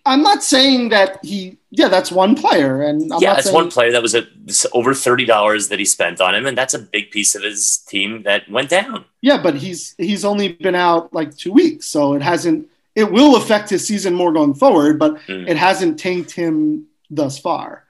I'm 0.07 0.23
not 0.23 0.43
saying 0.43 0.91
that 0.91 1.23
he. 1.25 1.59
Yeah, 1.71 1.89
that's 1.89 2.13
one 2.13 2.37
player, 2.37 2.83
and 2.83 3.13
I'm 3.13 3.21
yeah, 3.21 3.41
saying, 3.41 3.53
one 3.53 3.71
player 3.71 3.91
that 3.93 4.03
was 4.03 4.15
a, 4.15 4.27
over 4.73 4.95
thirty 4.95 5.25
dollars 5.25 5.69
that 5.69 5.79
he 5.79 5.85
spent 5.85 6.21
on 6.21 6.35
him, 6.35 6.47
and 6.47 6.57
that's 6.57 6.75
a 6.75 6.79
big 6.79 7.11
piece 7.11 7.35
of 7.35 7.43
his 7.43 7.79
team 7.79 8.23
that 8.23 8.49
went 8.49 8.71
down. 8.71 9.05
Yeah, 9.23 9.43
but 9.43 9.57
he's 9.57 9.95
he's 9.99 10.25
only 10.25 10.53
been 10.53 10.75
out 10.75 11.13
like 11.13 11.37
two 11.37 11.53
weeks, 11.53 11.87
so 11.87 12.15
it 12.15 12.23
hasn't. 12.23 12.69
It 12.95 13.11
will 13.11 13.35
affect 13.37 13.71
his 13.71 13.85
season 13.85 14.15
more 14.15 14.33
going 14.33 14.55
forward, 14.55 15.01
but 15.01 15.17
mm. 15.27 15.49
it 15.49 15.57
hasn't 15.57 15.99
tanked 15.99 16.31
him 16.31 16.87
thus 17.11 17.39
far. 17.39 17.85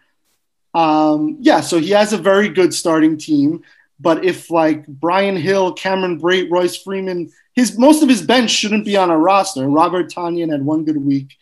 Um, 0.73 1.37
yeah, 1.41 1.61
so 1.61 1.79
he 1.79 1.91
has 1.91 2.13
a 2.13 2.19
very 2.19 2.49
good 2.49 2.73
starting 2.73 3.19
team. 3.19 3.63
But 4.01 4.25
if 4.25 4.51
like 4.51 4.87
Brian 4.87 5.37
Hill, 5.37 5.73
Cameron 5.73 6.21
Brate, 6.21 6.51
Royce 6.51 6.77
Freeman, 6.77 7.31
his 7.55 7.79
most 7.79 8.03
of 8.03 8.09
his 8.09 8.23
bench 8.23 8.51
shouldn't 8.51 8.85
be 8.85 8.97
on 8.97 9.11
a 9.11 9.17
roster. 9.17 9.69
Robert 9.69 10.11
Tonyan 10.11 10.51
had 10.51 10.65
one 10.65 10.85
good 10.85 10.97
week. 10.97 11.37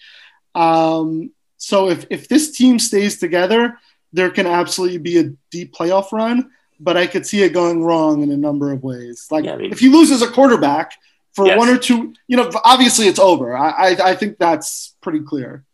Um, 0.55 1.33
so 1.57 1.89
if, 1.89 2.07
if 2.11 2.29
this 2.29 2.51
team 2.57 2.79
stays 2.79 3.19
together, 3.19 3.79
there 4.13 4.31
can 4.31 4.47
absolutely 4.47 4.99
be 4.99 5.19
a 5.19 5.33
deep 5.51 5.73
playoff 5.75 6.13
run, 6.13 6.51
but 6.79 6.97
I 6.97 7.07
could 7.07 7.27
see 7.27 7.43
it 7.43 7.55
going 7.55 7.83
wrong 7.83 8.23
in 8.23 8.31
a 8.31 8.37
number 8.37 8.73
of 8.73 8.83
ways. 8.83 9.29
Like 9.31 9.47
yeah, 9.47 9.55
I 9.55 9.57
mean, 9.57 9.73
if 9.73 9.79
he 9.79 9.89
loses 9.89 10.21
a 10.21 10.29
quarterback 10.29 10.93
for 11.33 11.47
yes. 11.47 11.59
one 11.59 11.69
or 11.71 11.79
two, 11.79 12.13
you 12.29 12.37
know, 12.37 12.51
obviously 12.65 13.07
it's 13.07 13.19
over. 13.19 13.57
I, 13.57 13.71
I, 13.71 14.11
I 14.11 14.15
think 14.15 14.39
that's 14.39 14.95
pretty 15.01 15.21
clear. 15.21 15.65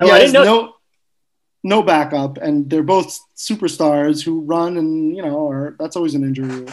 Oh, 0.00 0.06
he 0.06 0.20
has 0.20 0.32
no, 0.32 0.74
no 1.64 1.82
backup, 1.82 2.38
and 2.38 2.70
they're 2.70 2.82
both 2.82 3.18
superstars 3.36 4.22
who 4.22 4.42
run 4.42 4.76
and, 4.76 5.16
you 5.16 5.22
know, 5.22 5.50
are, 5.50 5.76
that's 5.78 5.96
always 5.96 6.14
an 6.14 6.22
injury. 6.22 6.66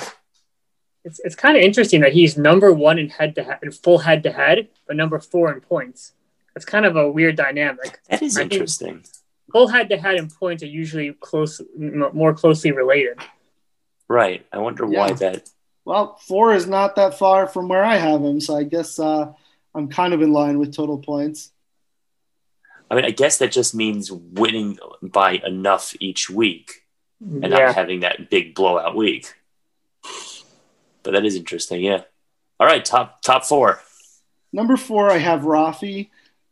It's, 1.04 1.20
it's 1.24 1.36
kind 1.36 1.58
of 1.58 1.64
interesting 1.64 2.02
that 2.02 2.14
he's 2.14 2.38
number 2.38 2.72
one 2.72 2.98
in 3.00 3.10
head 3.10 3.36
to 3.36 3.44
head, 3.44 3.60
in 3.62 3.72
full 3.72 4.00
head 4.00 4.24
to 4.24 4.32
head, 4.32 4.70
but 4.88 4.96
number 4.96 5.20
four 5.20 5.52
in 5.52 5.62
points. 5.62 6.14
That's 6.54 6.66
kind 6.66 6.86
of 6.86 6.96
a 6.96 7.12
weird 7.12 7.36
dynamic. 7.36 8.00
That 8.10 8.22
is 8.22 8.38
I 8.38 8.44
interesting. 8.44 9.04
Full 9.52 9.68
head 9.68 9.90
to 9.90 9.98
head 9.98 10.16
and 10.16 10.34
points 10.34 10.64
are 10.64 10.68
usually 10.68 11.14
close, 11.14 11.62
more 11.78 12.34
closely 12.34 12.72
related. 12.72 13.20
Right. 14.08 14.46
I 14.52 14.60
wonder 14.60 14.86
yeah. 14.90 15.00
why 15.00 15.14
that. 15.14 15.50
Well, 15.84 16.18
four 16.28 16.54
is 16.54 16.66
not 16.66 16.96
that 16.96 17.20
far 17.20 17.48
from 17.48 17.68
where 17.68 17.84
I 17.84 17.98
have 17.98 18.22
him, 18.22 18.40
so 18.42 18.56
I 18.56 18.64
guess 18.64 19.00
uh, 19.00 19.34
I'm 19.76 19.88
kind 19.90 20.14
of 20.14 20.22
in 20.22 20.32
line 20.34 20.58
with 20.58 20.76
total 20.76 20.98
points. 20.98 21.52
I 22.90 22.96
mean, 22.96 23.06
I 23.06 23.12
guess 23.12 23.38
that 23.40 23.52
just 23.52 23.74
means 23.74 24.12
winning 24.12 24.78
by 25.02 25.42
enough 25.46 25.96
each 26.00 26.30
week 26.30 26.86
and 27.20 27.44
yeah. 27.44 27.50
not 27.50 27.76
having 27.76 28.02
that 28.02 28.30
big 28.30 28.56
blowout 28.56 28.96
week. 28.96 29.34
But 31.04 31.12
that 31.12 31.26
is 31.26 31.36
interesting, 31.36 31.84
yeah. 31.84 32.02
All 32.60 32.68
right, 32.68 32.84
top 32.84 33.22
top 33.22 33.46
four. 33.46 33.82
Number 34.54 34.78
four, 34.78 35.12
I 35.12 35.18
have 35.18 35.42
Rafi. 35.42 36.10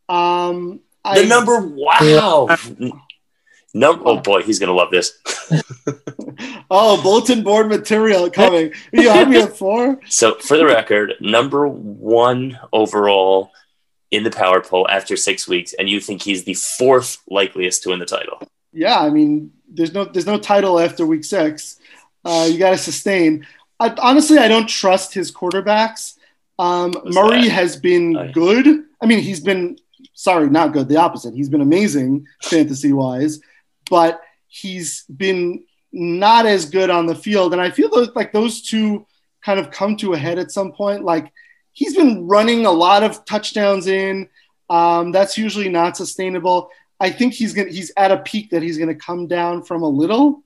Um, 0.10 0.82
the 1.06 1.26
number 1.26 1.60
wow. 1.60 2.56
Number 3.76 4.04
oh 4.06 4.18
boy, 4.20 4.44
he's 4.44 4.60
gonna 4.60 4.74
love 4.74 4.92
this. 4.92 5.18
oh, 6.70 7.02
bulletin 7.02 7.44
board 7.44 7.70
material 7.70 8.30
coming. 8.30 8.72
You 8.92 9.10
have 9.10 9.30
me 9.30 9.42
at 9.42 9.58
four. 9.58 10.00
So, 10.08 10.36
for 10.36 10.58
the 10.58 10.66
record, 10.66 11.14
number 11.20 11.68
one 11.68 12.60
overall 12.72 13.52
in 14.14 14.24
the 14.24 14.32
power 14.32 14.61
poll 14.61 14.88
after 14.89 15.18
six 15.18 15.47
weeks, 15.47 15.74
and 15.74 15.89
you 15.89 15.99
think 15.99 16.22
he's 16.22 16.43
the 16.43 16.53
fourth 16.53 17.18
likeliest 17.28 17.82
to 17.84 17.89
win 17.89 17.99
the 17.99 18.05
title? 18.05 18.39
Yeah, 18.72 18.99
I 18.99 19.09
mean, 19.09 19.51
there's 19.68 19.93
no 19.93 20.05
there's 20.05 20.28
no 20.28 20.38
title 20.38 20.80
after 20.80 21.05
week 21.05 21.26
six. 21.26 21.80
Uh, 22.24 22.47
you 22.49 22.59
got 22.59 22.70
to 22.70 22.78
sustain. 22.78 23.45
I, 23.80 23.93
honestly, 23.97 24.38
I 24.38 24.47
don't 24.47 24.70
trust 24.70 25.14
his 25.14 25.32
quarterbacks. 25.32 26.18
Um, 26.59 26.93
Murray 27.05 27.45
that? 27.45 27.51
has 27.51 27.76
been 27.76 28.16
oh, 28.16 28.32
good. 28.32 28.86
I 29.01 29.07
mean, 29.07 29.20
he's 29.20 29.39
been 29.39 29.78
sorry, 30.14 30.47
not 30.47 30.74
good. 30.74 30.88
The 30.88 30.97
opposite. 30.97 31.34
He's 31.34 31.49
been 31.49 31.61
amazing 31.61 32.28
fantasy 32.43 32.93
wise, 32.93 33.41
but 33.89 34.22
he's 34.47 35.05
been 35.05 35.66
not 35.91 36.45
as 36.45 36.66
good 36.66 36.91
on 36.91 37.07
the 37.07 37.16
field. 37.16 37.53
And 37.53 37.61
I 37.61 37.72
feel 37.72 37.89
like 38.16 38.32
those 38.32 38.61
two 38.61 39.07
kind 39.43 39.59
of 39.59 39.72
come 39.72 39.97
to 39.97 40.14
a 40.14 40.18
head 40.18 40.38
at 40.38 40.51
some 40.51 40.72
point. 40.72 41.03
Like 41.03 41.34
he's 41.74 41.95
been 41.95 42.28
running 42.28 42.65
a 42.65 42.71
lot 42.71 43.03
of 43.03 43.26
touchdowns 43.26 43.88
in. 43.88 44.30
Um, 44.69 45.11
that's 45.11 45.38
usually 45.38 45.69
not 45.69 45.97
sustainable. 45.97 46.69
I 46.99 47.09
think 47.09 47.34
he's 47.34 47.53
gonna 47.53 47.69
he's 47.69 47.91
at 47.97 48.11
a 48.11 48.19
peak 48.19 48.51
that 48.51 48.63
he's 48.63 48.78
gonna 48.78 48.95
come 48.95 49.28
down 49.28 49.63
from 49.63 49.84
a 49.84 49.89
little. 49.89 50.43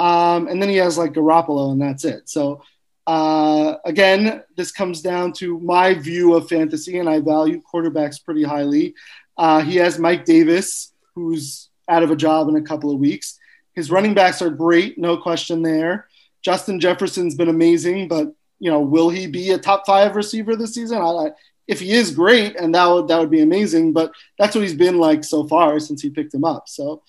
Um, 0.00 0.48
and 0.48 0.60
then 0.60 0.68
he 0.68 0.76
has 0.76 0.98
like 0.98 1.12
Garoppolo, 1.12 1.72
and 1.72 1.80
that's 1.80 2.04
it. 2.04 2.28
So 2.28 2.62
uh, 3.08 3.76
again, 3.86 4.42
this 4.54 4.70
comes 4.70 5.00
down 5.00 5.32
to 5.32 5.58
my 5.60 5.94
view 5.94 6.34
of 6.34 6.48
fantasy, 6.48 6.98
and 6.98 7.08
I 7.08 7.20
value 7.20 7.62
quarterbacks 7.62 8.22
pretty 8.22 8.42
highly. 8.42 8.94
Uh, 9.36 9.60
he 9.60 9.76
has 9.76 9.98
Mike 9.98 10.24
Davis, 10.26 10.92
who's 11.14 11.70
out 11.88 12.02
of 12.02 12.10
a 12.10 12.16
job 12.16 12.48
in 12.48 12.56
a 12.56 12.62
couple 12.62 12.92
of 12.92 12.98
weeks. 12.98 13.38
His 13.74 13.90
running 13.90 14.12
backs 14.12 14.42
are 14.42 14.50
great, 14.50 14.98
no 14.98 15.16
question 15.16 15.62
there. 15.62 16.08
Justin 16.42 16.80
Jefferson's 16.80 17.34
been 17.34 17.48
amazing, 17.48 18.08
but 18.08 18.34
you 18.58 18.70
know, 18.70 18.80
will 18.80 19.10
he 19.10 19.26
be 19.26 19.50
a 19.50 19.58
top 19.58 19.84
five 19.86 20.16
receiver 20.16 20.56
this 20.56 20.74
season? 20.74 20.98
I, 20.98 21.30
if 21.66 21.80
he 21.80 21.92
is 21.92 22.10
great, 22.10 22.56
and 22.56 22.74
that 22.74 22.86
would 22.86 23.08
that 23.08 23.20
would 23.20 23.30
be 23.30 23.42
amazing. 23.42 23.92
But 23.92 24.12
that's 24.38 24.54
what 24.54 24.62
he's 24.62 24.74
been 24.74 24.98
like 24.98 25.24
so 25.24 25.46
far 25.46 25.78
since 25.80 26.02
he 26.02 26.10
picked 26.10 26.34
him 26.34 26.44
up. 26.44 26.68
So 26.68 27.02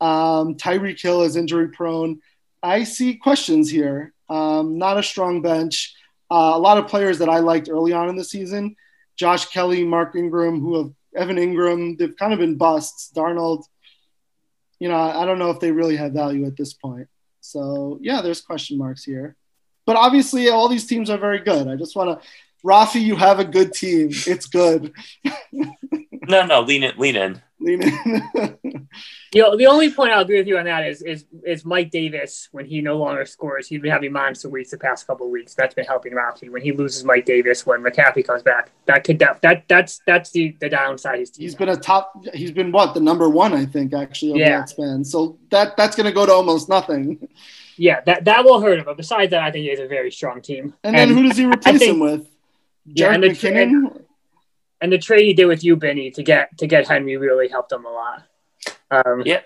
um, 0.00 0.56
Tyreek 0.56 1.00
Hill 1.00 1.22
is 1.22 1.36
injury 1.36 1.68
prone. 1.68 2.20
I 2.62 2.84
see 2.84 3.14
questions 3.14 3.70
here. 3.70 4.12
Um, 4.28 4.78
not 4.78 4.98
a 4.98 5.02
strong 5.02 5.42
bench. 5.42 5.94
Uh, 6.30 6.52
a 6.54 6.58
lot 6.58 6.78
of 6.78 6.86
players 6.86 7.18
that 7.18 7.28
I 7.28 7.38
liked 7.38 7.68
early 7.68 7.92
on 7.92 8.08
in 8.08 8.16
the 8.16 8.24
season, 8.24 8.76
Josh 9.16 9.46
Kelley, 9.46 9.84
Mark 9.84 10.14
Ingram, 10.14 10.60
who 10.60 10.78
have 10.78 10.92
Evan 11.16 11.38
Ingram, 11.38 11.96
they've 11.96 12.16
kind 12.16 12.32
of 12.32 12.38
been 12.38 12.56
busts. 12.56 13.10
Darnold, 13.14 13.64
you 14.78 14.88
know, 14.88 14.96
I 14.96 15.24
don't 15.24 15.38
know 15.38 15.50
if 15.50 15.60
they 15.60 15.72
really 15.72 15.96
have 15.96 16.12
value 16.12 16.46
at 16.46 16.56
this 16.56 16.72
point. 16.72 17.08
So 17.40 17.98
yeah, 18.00 18.22
there's 18.22 18.40
question 18.40 18.78
marks 18.78 19.02
here. 19.02 19.36
But 19.90 19.96
obviously, 19.96 20.48
all 20.48 20.68
these 20.68 20.86
teams 20.86 21.10
are 21.10 21.18
very 21.18 21.40
good. 21.40 21.66
I 21.66 21.74
just 21.74 21.96
want 21.96 22.22
to, 22.22 22.28
Rafi, 22.64 23.00
you 23.02 23.16
have 23.16 23.40
a 23.40 23.44
good 23.44 23.72
team. 23.72 24.10
It's 24.12 24.46
good. 24.46 24.92
no, 25.52 26.46
no, 26.46 26.60
lean 26.60 26.84
in, 26.84 26.96
lean 26.96 27.16
in. 27.16 27.42
Lean 27.58 27.82
in. 27.82 28.56
You 29.32 29.42
know, 29.42 29.56
the 29.56 29.66
only 29.66 29.92
point 29.92 30.12
I'll 30.12 30.22
agree 30.22 30.38
with 30.38 30.48
you 30.48 30.58
on 30.58 30.64
that 30.64 30.84
is 30.84 31.02
is 31.02 31.24
is 31.46 31.64
Mike 31.64 31.92
Davis 31.92 32.48
when 32.50 32.66
he 32.66 32.80
no 32.80 32.96
longer 32.96 33.24
scores. 33.24 33.68
He's 33.68 33.80
been 33.80 33.92
having 33.92 34.10
monster 34.12 34.48
weeks 34.48 34.70
the 34.70 34.78
past 34.78 35.06
couple 35.06 35.26
of 35.26 35.30
weeks. 35.30 35.54
That's 35.54 35.72
been 35.72 35.84
helping 35.84 36.12
Rafi. 36.12 36.50
When 36.50 36.62
he 36.62 36.72
loses 36.72 37.04
Mike 37.04 37.26
Davis, 37.26 37.64
when 37.64 37.80
McCaffrey 37.80 38.26
comes 38.26 38.42
back, 38.42 38.72
that 38.86 39.04
could 39.04 39.20
that, 39.20 39.40
that 39.42 39.68
that's 39.68 40.00
that's 40.04 40.32
the 40.32 40.56
the 40.58 40.68
downside. 40.68 41.20
He's, 41.20 41.36
he's 41.36 41.54
been 41.54 41.68
a 41.68 41.76
top. 41.76 42.12
He's 42.34 42.50
been 42.50 42.72
what 42.72 42.94
the 42.94 43.00
number 43.00 43.28
one, 43.28 43.52
I 43.52 43.66
think, 43.66 43.94
actually 43.94 44.32
over 44.32 44.40
yeah. 44.40 44.58
that 44.58 44.68
span. 44.68 45.04
So 45.04 45.38
that 45.50 45.76
that's 45.76 45.94
going 45.94 46.06
to 46.06 46.12
go 46.12 46.26
to 46.26 46.32
almost 46.32 46.68
nothing. 46.68 47.28
Yeah, 47.80 48.02
that 48.02 48.26
that 48.26 48.44
will 48.44 48.60
hurt 48.60 48.78
him. 48.78 48.84
But 48.84 48.98
besides 48.98 49.30
that, 49.30 49.42
I 49.42 49.50
think 49.50 49.62
he 49.62 49.70
has 49.70 49.80
a 49.80 49.88
very 49.88 50.12
strong 50.12 50.42
team. 50.42 50.74
And, 50.84 50.94
and 50.94 51.10
then 51.10 51.16
who 51.16 51.26
does 51.26 51.38
he 51.38 51.46
replace 51.46 51.78
think, 51.78 51.94
him 51.94 52.00
with? 52.00 52.28
yeah, 52.84 53.14
and 53.14 53.22
the, 53.22 53.48
and, 53.48 54.04
and 54.82 54.92
the 54.92 54.98
trade 54.98 55.24
he 55.24 55.32
did 55.32 55.46
with 55.46 55.64
you, 55.64 55.76
Benny, 55.76 56.10
to 56.10 56.22
get 56.22 56.58
to 56.58 56.66
get 56.66 56.86
Henry 56.86 57.16
really 57.16 57.48
helped 57.48 57.72
him 57.72 57.86
a 57.86 57.90
lot. 57.90 58.22
Um, 58.90 59.22
yeah. 59.24 59.40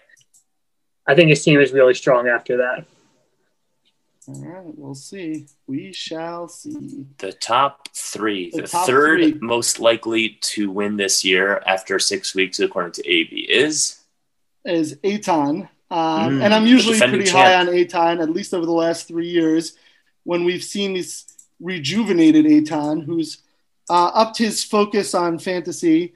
I 1.06 1.14
think 1.14 1.28
his 1.28 1.44
team 1.44 1.60
is 1.60 1.72
really 1.72 1.94
strong 1.94 2.26
after 2.26 2.56
that. 2.56 2.86
All 4.26 4.44
right, 4.44 4.78
we'll 4.78 4.96
see. 4.96 5.46
We 5.68 5.92
shall 5.92 6.48
see. 6.48 7.06
The 7.18 7.32
top 7.32 7.88
three, 7.94 8.50
the, 8.50 8.62
the 8.62 8.66
top 8.66 8.86
third 8.88 9.20
three. 9.20 9.38
most 9.40 9.78
likely 9.78 10.38
to 10.40 10.72
win 10.72 10.96
this 10.96 11.24
year 11.24 11.62
after 11.68 12.00
six 12.00 12.34
weeks, 12.34 12.58
according 12.58 12.92
to 12.94 13.02
Abie, 13.02 13.46
is 13.48 14.00
is 14.64 14.98
Aton. 15.04 15.68
Um, 15.90 16.38
mm, 16.38 16.44
and 16.44 16.54
I'm 16.54 16.66
usually 16.66 16.98
pretty 16.98 17.24
champ. 17.24 17.36
high 17.36 17.54
on 17.54 17.68
Aton, 17.68 18.20
at 18.20 18.30
least 18.30 18.54
over 18.54 18.66
the 18.66 18.72
last 18.72 19.06
three 19.06 19.28
years, 19.28 19.76
when 20.24 20.44
we've 20.44 20.64
seen 20.64 20.94
this 20.94 21.26
rejuvenated 21.60 22.46
Aton, 22.46 23.00
who's 23.00 23.42
uh, 23.88 24.06
upped 24.06 24.38
his 24.38 24.64
focus 24.64 25.14
on 25.14 25.38
fantasy 25.38 26.14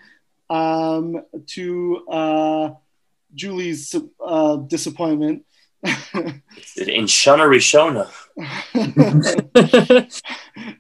um, 0.51 1.23
to 1.47 2.07
uh, 2.09 2.71
Julie's 3.35 3.95
uh, 4.25 4.57
disappointment. 4.57 5.45
In 5.85 7.07
Shana 7.07 7.47
Rishona. 7.47 8.11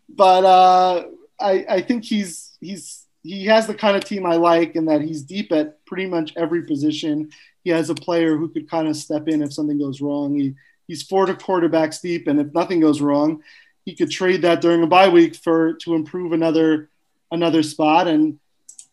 but 0.09 0.45
uh, 0.45 1.05
I, 1.39 1.67
I 1.69 1.81
think 1.83 2.05
he's 2.05 2.57
he's 2.61 3.07
he 3.23 3.47
has 3.47 3.67
the 3.67 3.75
kind 3.75 3.97
of 3.97 4.05
team 4.05 4.27
I 4.27 4.37
like, 4.37 4.75
and 4.75 4.89
that 4.89 5.03
he's 5.03 5.23
deep 5.23 5.53
at 5.53 5.85
pretty 5.87 6.07
much 6.07 6.33
every 6.37 6.63
position. 6.63 7.31
He 7.65 7.71
has 7.71 7.91
a 7.91 7.95
player 7.95 8.37
who 8.37 8.49
could 8.49 8.71
kind 8.71 8.89
of 8.89 8.97
step 8.97 9.29
in 9.29 9.43
if 9.43 9.53
something 9.53 9.79
goes 9.79 10.01
wrong. 10.01 10.39
He 10.39 10.55
He's 10.89 11.03
four 11.03 11.27
to 11.27 11.35
quarterbacks 11.35 12.01
deep, 12.01 12.27
and 12.27 12.41
if 12.41 12.53
nothing 12.55 12.81
goes 12.81 13.03
wrong, 13.03 13.43
he 13.85 13.95
could 13.95 14.11
trade 14.11 14.43
that 14.43 14.63
during 14.63 14.83
a 14.83 14.87
bye 14.87 15.11
week 15.11 15.37
for 15.37 15.75
to 15.75 15.95
improve 15.95 16.33
another 16.33 16.89
another 17.31 17.63
spot. 17.63 18.09
And 18.09 18.41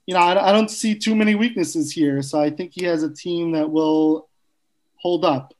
you 0.06 0.14
know, 0.14 0.20
I, 0.20 0.50
I 0.50 0.52
don't 0.52 0.70
see 0.70 0.96
too 0.96 1.16
many 1.16 1.36
weaknesses 1.36 1.94
here, 1.94 2.22
so 2.22 2.40
I 2.40 2.50
think 2.50 2.74
he 2.74 2.84
has 2.84 3.02
a 3.02 3.14
team 3.14 3.54
that 3.54 3.72
will 3.72 4.28
hold 4.98 5.24
up. 5.24 5.54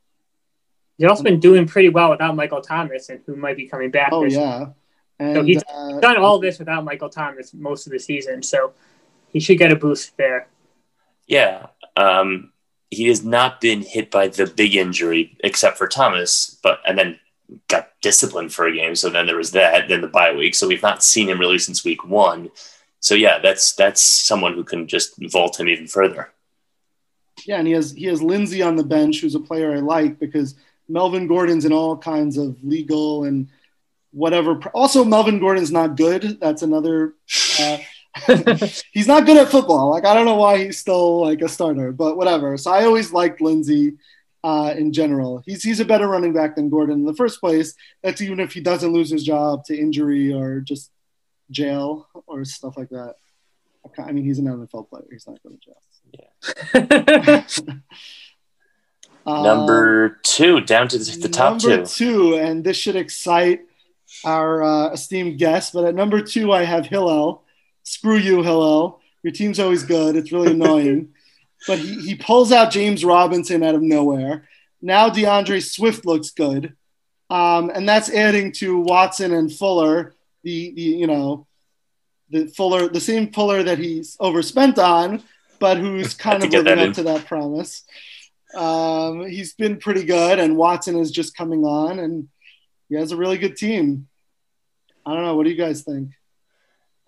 He's 0.98 1.08
also 1.08 1.22
been 1.22 1.40
doing 1.40 1.66
pretty 1.66 1.88
well 1.88 2.10
without 2.10 2.36
Michael 2.36 2.60
Thomas, 2.60 3.08
and 3.08 3.20
who 3.24 3.34
might 3.34 3.56
be 3.56 3.66
coming 3.66 3.90
back. 3.90 4.10
Oh 4.12 4.24
this 4.24 4.34
yeah, 4.34 4.66
and 5.18 5.36
so 5.36 5.42
he's 5.42 5.62
uh, 5.72 6.00
done 6.00 6.18
all 6.18 6.38
this 6.38 6.58
without 6.58 6.84
Michael 6.84 7.08
Thomas 7.08 7.54
most 7.54 7.86
of 7.86 7.92
the 7.92 7.98
season, 7.98 8.42
so 8.42 8.74
he 9.28 9.40
should 9.40 9.56
get 9.56 9.72
a 9.72 9.76
boost 9.76 10.18
there. 10.18 10.48
Yeah. 11.26 11.68
Um, 11.96 12.52
he 12.90 13.08
has 13.08 13.24
not 13.24 13.60
been 13.60 13.82
hit 13.82 14.10
by 14.10 14.28
the 14.28 14.46
big 14.46 14.74
injury 14.74 15.36
except 15.42 15.76
for 15.76 15.88
Thomas, 15.88 16.58
but 16.62 16.80
and 16.86 16.96
then 16.98 17.18
got 17.68 17.90
disciplined 18.02 18.52
for 18.52 18.66
a 18.66 18.74
game. 18.74 18.94
So 18.94 19.08
then 19.08 19.26
there 19.26 19.36
was 19.36 19.52
that, 19.52 19.88
then 19.88 20.00
the 20.00 20.08
bye 20.08 20.32
week. 20.32 20.54
So 20.54 20.68
we've 20.68 20.82
not 20.82 21.02
seen 21.02 21.28
him 21.28 21.38
really 21.40 21.58
since 21.58 21.84
week 21.84 22.04
one. 22.04 22.50
So 23.00 23.14
yeah, 23.14 23.38
that's 23.38 23.74
that's 23.74 24.00
someone 24.00 24.54
who 24.54 24.64
can 24.64 24.88
just 24.88 25.14
vault 25.30 25.60
him 25.60 25.68
even 25.68 25.86
further. 25.86 26.32
yeah, 27.44 27.58
and 27.58 27.66
he 27.66 27.72
has 27.74 27.92
he 27.92 28.06
has 28.06 28.22
Lindsey 28.22 28.62
on 28.62 28.76
the 28.76 28.84
bench, 28.84 29.20
who's 29.20 29.34
a 29.34 29.40
player 29.40 29.72
I 29.74 29.80
like 29.80 30.18
because 30.18 30.54
Melvin 30.88 31.26
Gordon's 31.26 31.64
in 31.64 31.72
all 31.72 31.96
kinds 31.96 32.36
of 32.36 32.56
legal 32.64 33.24
and 33.24 33.48
whatever. 34.12 34.54
Also, 34.72 35.04
Melvin 35.04 35.38
Gordon's 35.38 35.72
not 35.72 35.96
good. 35.96 36.40
That's 36.40 36.62
another. 36.62 37.14
Uh, 37.60 37.78
he's 38.92 39.06
not 39.06 39.26
good 39.26 39.36
at 39.36 39.50
football. 39.50 39.90
Like 39.90 40.04
I 40.04 40.14
don't 40.14 40.26
know 40.26 40.36
why 40.36 40.64
he's 40.64 40.78
still 40.78 41.20
like 41.20 41.42
a 41.42 41.48
starter, 41.48 41.92
but 41.92 42.16
whatever. 42.16 42.56
So 42.56 42.70
I 42.70 42.84
always 42.84 43.12
liked 43.12 43.40
Lindsey 43.40 43.94
uh, 44.44 44.74
in 44.76 44.92
general. 44.92 45.42
He's 45.44 45.62
he's 45.62 45.80
a 45.80 45.84
better 45.84 46.08
running 46.08 46.32
back 46.32 46.56
than 46.56 46.70
Gordon 46.70 47.00
in 47.00 47.04
the 47.04 47.14
first 47.14 47.40
place. 47.40 47.74
That's 48.02 48.20
even 48.20 48.40
if 48.40 48.52
he 48.52 48.60
doesn't 48.60 48.92
lose 48.92 49.10
his 49.10 49.24
job 49.24 49.64
to 49.66 49.76
injury 49.76 50.32
or 50.32 50.60
just 50.60 50.90
jail 51.50 52.08
or 52.26 52.44
stuff 52.44 52.76
like 52.76 52.90
that. 52.90 53.16
I 53.98 54.12
mean, 54.12 54.24
he's 54.24 54.38
an 54.38 54.46
NFL 54.46 54.88
player. 54.88 55.04
He's 55.10 55.26
not 55.26 55.40
going 55.42 55.58
to 55.58 56.84
jail. 57.34 57.82
Um, 59.26 59.42
Number 59.42 60.20
two, 60.22 60.60
down 60.60 60.88
to 60.88 60.98
the, 60.98 61.18
the 61.22 61.28
top 61.28 61.62
number 61.62 61.84
two. 61.84 61.86
two, 61.86 62.34
and 62.36 62.62
this 62.62 62.76
should 62.76 62.96
excite 62.96 63.62
our 64.24 64.62
uh, 64.62 64.92
esteemed 64.92 65.38
guest. 65.38 65.72
But 65.72 65.84
at 65.84 65.94
number 65.94 66.20
two, 66.20 66.52
I 66.52 66.64
have 66.64 66.86
Hillel. 66.86 67.42
Screw 67.86 68.16
you, 68.16 68.42
Hillel. 68.42 69.00
Your 69.22 69.32
team's 69.32 69.60
always 69.60 69.84
good. 69.84 70.16
It's 70.16 70.32
really 70.32 70.50
annoying. 70.50 71.14
but 71.68 71.78
he, 71.78 72.00
he 72.00 72.14
pulls 72.16 72.50
out 72.50 72.72
James 72.72 73.04
Robinson 73.04 73.62
out 73.62 73.76
of 73.76 73.82
nowhere. 73.82 74.48
Now 74.82 75.08
DeAndre 75.08 75.62
Swift 75.64 76.04
looks 76.04 76.30
good. 76.30 76.74
Um, 77.30 77.70
and 77.70 77.88
that's 77.88 78.10
adding 78.10 78.52
to 78.52 78.80
Watson 78.80 79.32
and 79.32 79.52
Fuller, 79.52 80.14
the, 80.42 80.72
the 80.72 80.82
you 80.82 81.06
know, 81.06 81.46
the 82.30 82.48
Fuller, 82.48 82.88
the 82.88 83.00
same 83.00 83.32
Fuller 83.32 83.62
that 83.62 83.78
he's 83.78 84.16
overspent 84.18 84.78
on, 84.80 85.22
but 85.60 85.78
who's 85.78 86.14
kind 86.26 86.42
of 86.42 86.50
living 86.50 86.78
up 86.78 86.86
in. 86.86 86.92
to 86.94 87.02
that 87.04 87.26
promise. 87.26 87.84
Um, 88.54 89.26
he's 89.26 89.54
been 89.54 89.78
pretty 89.78 90.04
good, 90.04 90.40
and 90.40 90.56
Watson 90.56 90.98
is 90.98 91.12
just 91.12 91.36
coming 91.36 91.64
on, 91.64 92.00
and 92.00 92.28
he 92.88 92.96
has 92.96 93.12
a 93.12 93.16
really 93.16 93.38
good 93.38 93.56
team. 93.56 94.08
I 95.04 95.14
don't 95.14 95.22
know. 95.22 95.36
What 95.36 95.44
do 95.44 95.50
you 95.50 95.56
guys 95.56 95.82
think? 95.82 96.10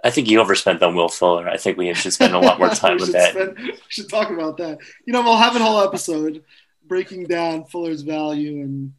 I 0.05 0.11
think 0.11 0.29
you 0.29 0.41
overspent 0.41 0.83
on 0.83 0.95
Will 0.95 1.09
Fuller. 1.09 1.49
I 1.49 1.57
think 1.57 1.77
we 1.77 1.93
should 1.95 2.13
spend 2.13 2.35
a 2.35 2.39
lot 2.39 2.59
more 2.59 2.69
time 2.83 2.97
we 2.97 3.03
with 3.03 3.13
that. 3.13 3.33
spend- 3.33 3.57
we 3.59 3.73
should 3.89 4.09
talk 4.09 4.31
about 4.31 4.57
that. 4.59 4.79
You 5.05 5.13
know, 5.13 5.23
we'll 5.23 5.37
have 5.37 5.57
a 5.57 5.59
whole 5.59 5.81
episode 5.83 6.45
breaking 6.87 7.25
down 7.25 7.65
Fuller's 7.67 8.03
value 8.03 8.63
and 8.63 8.93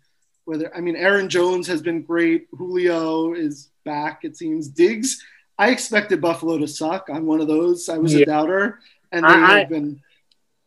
whether. 0.45 0.76
I 0.76 0.82
mean, 0.82 0.95
Aaron 0.95 1.30
Jones 1.30 1.68
has 1.68 1.82
been 1.82 2.02
great. 2.02 2.47
Julio 2.58 3.34
is 3.34 3.70
back. 3.86 4.24
It 4.24 4.36
seems. 4.38 4.68
Diggs. 4.68 5.24
I 5.58 5.72
expected 5.72 6.22
Buffalo 6.22 6.58
to 6.58 6.68
suck. 6.68 7.08
I'm 7.14 7.26
one 7.26 7.41
of 7.41 7.47
those. 7.47 7.89
I 7.89 7.97
was 7.97 8.14
a 8.14 8.26
doubter, 8.26 8.80
and 9.12 9.24
they 9.24 9.30
I- 9.30 9.56
I- 9.56 9.60
have 9.60 9.70
been 9.70 10.02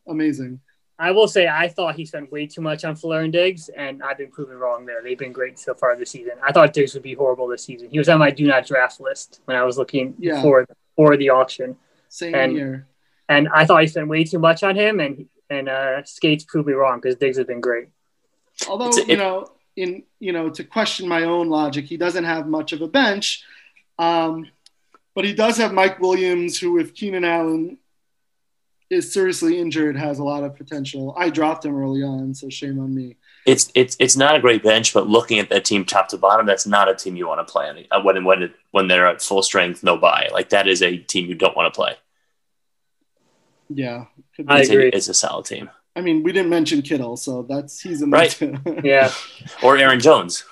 amazing. 0.08 0.60
I 1.06 1.10
will 1.10 1.26
say 1.26 1.48
I 1.48 1.66
thought 1.68 1.96
he 1.96 2.04
spent 2.06 2.30
way 2.30 2.46
too 2.46 2.60
much 2.60 2.84
on 2.84 2.94
Fuller 2.94 3.20
and 3.22 3.32
Diggs, 3.32 3.68
and 3.70 4.02
I've 4.04 4.18
been 4.18 4.30
proven 4.30 4.56
wrong 4.56 4.86
there. 4.86 5.02
They've 5.02 5.18
been 5.18 5.32
great 5.32 5.58
so 5.58 5.74
far 5.74 5.96
this 5.96 6.10
season. 6.10 6.34
I 6.48 6.52
thought 6.52 6.72
Diggs 6.72 6.94
would 6.94 7.02
be 7.02 7.14
horrible 7.14 7.48
this 7.48 7.64
season. 7.64 7.88
He 7.90 7.98
was 7.98 8.08
on 8.08 8.20
my 8.20 8.30
do 8.30 8.46
not 8.46 8.66
draft 8.66 9.00
list 9.00 9.40
when 9.46 9.56
I 9.56 9.64
was 9.64 9.76
looking 9.76 10.14
Yeah. 10.18 10.40
for 10.42 10.64
for 10.96 11.16
the 11.16 11.30
auction, 11.30 11.76
Same 12.08 12.34
And- 12.34 12.52
here. 12.52 12.86
and 13.28 13.48
I 13.48 13.64
thought 13.64 13.80
he 13.82 13.88
spent 13.88 14.06
way 14.08 14.22
too 14.24 14.38
much 14.38 14.62
on 14.62 14.76
him, 14.76 15.00
and 15.00 15.28
and 15.50 15.68
uh, 15.68 16.02
Skates 16.04 16.44
proved 16.44 16.68
me 16.68 16.74
wrong 16.74 17.00
because 17.00 17.16
Diggs 17.16 17.36
has 17.36 17.46
been 17.46 17.60
great. 17.60 17.88
Although 18.68 18.88
It's 18.88 18.98
a- 18.98 19.06
you 19.12 19.16
know, 19.16 19.46
in 19.74 20.04
you 20.20 20.32
know, 20.32 20.50
to 20.50 20.62
question 20.62 21.08
my 21.08 21.24
own 21.24 21.48
logic, 21.48 21.84
he 21.86 21.96
doesn't 21.96 22.24
have 22.24 22.46
much 22.46 22.72
of 22.72 22.80
a 22.80 22.86
bench, 23.00 23.42
um, 23.98 24.46
but 25.14 25.24
he 25.24 25.34
does 25.34 25.56
have 25.58 25.72
Mike 25.74 25.98
Williams, 26.00 26.58
who, 26.60 26.78
if 26.78 26.94
Keenan 26.94 27.24
Allen 27.24 27.78
is 28.92 29.12
seriously 29.12 29.58
injured, 29.58 29.96
has 29.96 30.18
a 30.18 30.24
lot 30.24 30.42
of 30.44 30.56
potential. 30.56 31.14
I 31.16 31.30
dropped 31.30 31.64
him 31.64 31.76
early 31.76 32.02
on, 32.02 32.34
so 32.34 32.48
shame 32.48 32.78
on 32.78 32.94
me. 32.94 33.16
It's 33.46 33.70
it's 33.74 33.96
it's 33.98 34.16
not 34.16 34.36
a 34.36 34.40
great 34.40 34.62
bench, 34.62 34.94
but 34.94 35.08
looking 35.08 35.38
at 35.40 35.48
that 35.50 35.64
team 35.64 35.84
top 35.84 36.08
to 36.08 36.18
bottom, 36.18 36.46
that's 36.46 36.66
not 36.66 36.88
a 36.88 36.94
team 36.94 37.16
you 37.16 37.26
want 37.26 37.46
to 37.46 37.50
play 37.52 37.68
on 37.68 37.78
uh, 37.90 38.00
when 38.02 38.24
when 38.24 38.42
it, 38.44 38.52
when 38.70 38.86
they're 38.88 39.06
at 39.06 39.20
full 39.22 39.42
strength, 39.42 39.82
no 39.82 39.96
bye. 39.96 40.28
Like 40.32 40.50
that 40.50 40.68
is 40.68 40.82
a 40.82 40.96
team 40.98 41.26
you 41.26 41.34
don't 41.34 41.56
want 41.56 41.72
to 41.72 41.76
play. 41.76 41.94
Yeah, 43.68 44.04
could 44.36 44.46
be. 44.46 44.52
I 44.52 44.60
It's, 44.60 44.68
agree. 44.70 44.84
a, 44.86 44.90
it's 44.96 45.08
a 45.08 45.14
solid 45.14 45.46
team. 45.46 45.70
I 45.96 46.00
mean, 46.02 46.22
we 46.22 46.32
didn't 46.32 46.50
mention 46.50 46.82
Kittle, 46.82 47.16
so 47.16 47.42
that's 47.42 47.80
he's 47.80 48.00
in 48.02 48.10
Right. 48.10 48.30
there 48.38 48.52
too. 48.64 48.80
Yeah, 48.84 49.10
Or 49.62 49.76
Aaron 49.76 49.98
Jones. 50.00 50.44